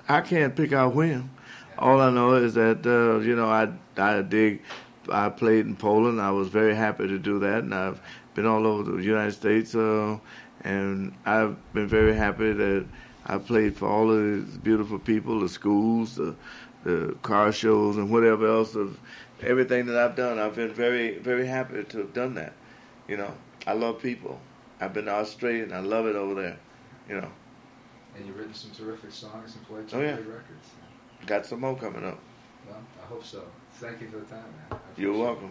I 0.08 0.20
can't 0.20 0.56
pick 0.56 0.72
out 0.72 0.94
when. 0.94 1.30
All 1.78 2.00
I 2.00 2.10
know 2.10 2.34
is 2.34 2.54
that 2.54 2.84
uh, 2.86 3.20
you 3.20 3.36
know 3.36 3.48
I 3.48 3.68
I 3.96 4.22
dig. 4.22 4.62
I 5.10 5.28
played 5.30 5.66
in 5.66 5.76
Poland. 5.76 6.20
I 6.20 6.30
was 6.30 6.48
very 6.48 6.74
happy 6.74 7.06
to 7.06 7.18
do 7.18 7.38
that, 7.40 7.64
and 7.64 7.74
I've 7.74 8.00
been 8.34 8.46
all 8.46 8.66
over 8.66 8.90
the 8.90 9.02
United 9.02 9.32
States. 9.32 9.74
Uh, 9.74 10.18
and 10.62 11.14
I've 11.24 11.56
been 11.72 11.86
very 11.86 12.14
happy 12.14 12.52
that 12.52 12.86
I 13.26 13.38
played 13.38 13.76
for 13.76 13.88
all 13.88 14.10
of 14.10 14.18
these 14.22 14.58
beautiful 14.58 14.98
people, 14.98 15.40
the 15.40 15.48
schools, 15.48 16.16
the, 16.16 16.34
the 16.84 17.16
car 17.22 17.52
shows, 17.52 17.96
and 17.96 18.10
whatever 18.10 18.48
else 18.48 18.74
of 18.74 18.98
everything 19.42 19.86
that 19.86 19.96
I've 19.96 20.16
done. 20.16 20.38
I've 20.38 20.56
been 20.56 20.72
very 20.74 21.18
very 21.18 21.46
happy 21.46 21.84
to 21.84 21.98
have 21.98 22.12
done 22.12 22.34
that. 22.34 22.52
You 23.06 23.18
know, 23.18 23.32
I 23.66 23.74
love 23.74 24.00
people. 24.02 24.40
I've 24.80 24.92
been 24.92 25.06
to 25.06 25.14
Australia, 25.14 25.62
and 25.62 25.74
I 25.74 25.80
love 25.80 26.06
it 26.06 26.16
over 26.16 26.34
there. 26.34 26.58
You 27.08 27.20
know. 27.20 27.30
And 28.16 28.26
you've 28.26 28.36
written 28.36 28.54
some 28.54 28.70
terrific 28.72 29.12
songs 29.12 29.54
and 29.54 29.66
played 29.66 29.88
some 29.90 30.00
Oh, 30.00 30.02
yeah. 30.02 30.14
great 30.16 30.26
records. 30.28 30.68
Got 31.26 31.46
some 31.46 31.60
more 31.60 31.76
coming 31.76 32.04
up. 32.04 32.18
Well, 32.68 32.82
I 33.02 33.06
hope 33.06 33.24
so. 33.24 33.44
Thank 33.74 34.00
you 34.00 34.08
for 34.08 34.18
the 34.18 34.26
time, 34.26 34.44
man. 34.70 34.80
You're 34.96 35.16
welcome. 35.16 35.50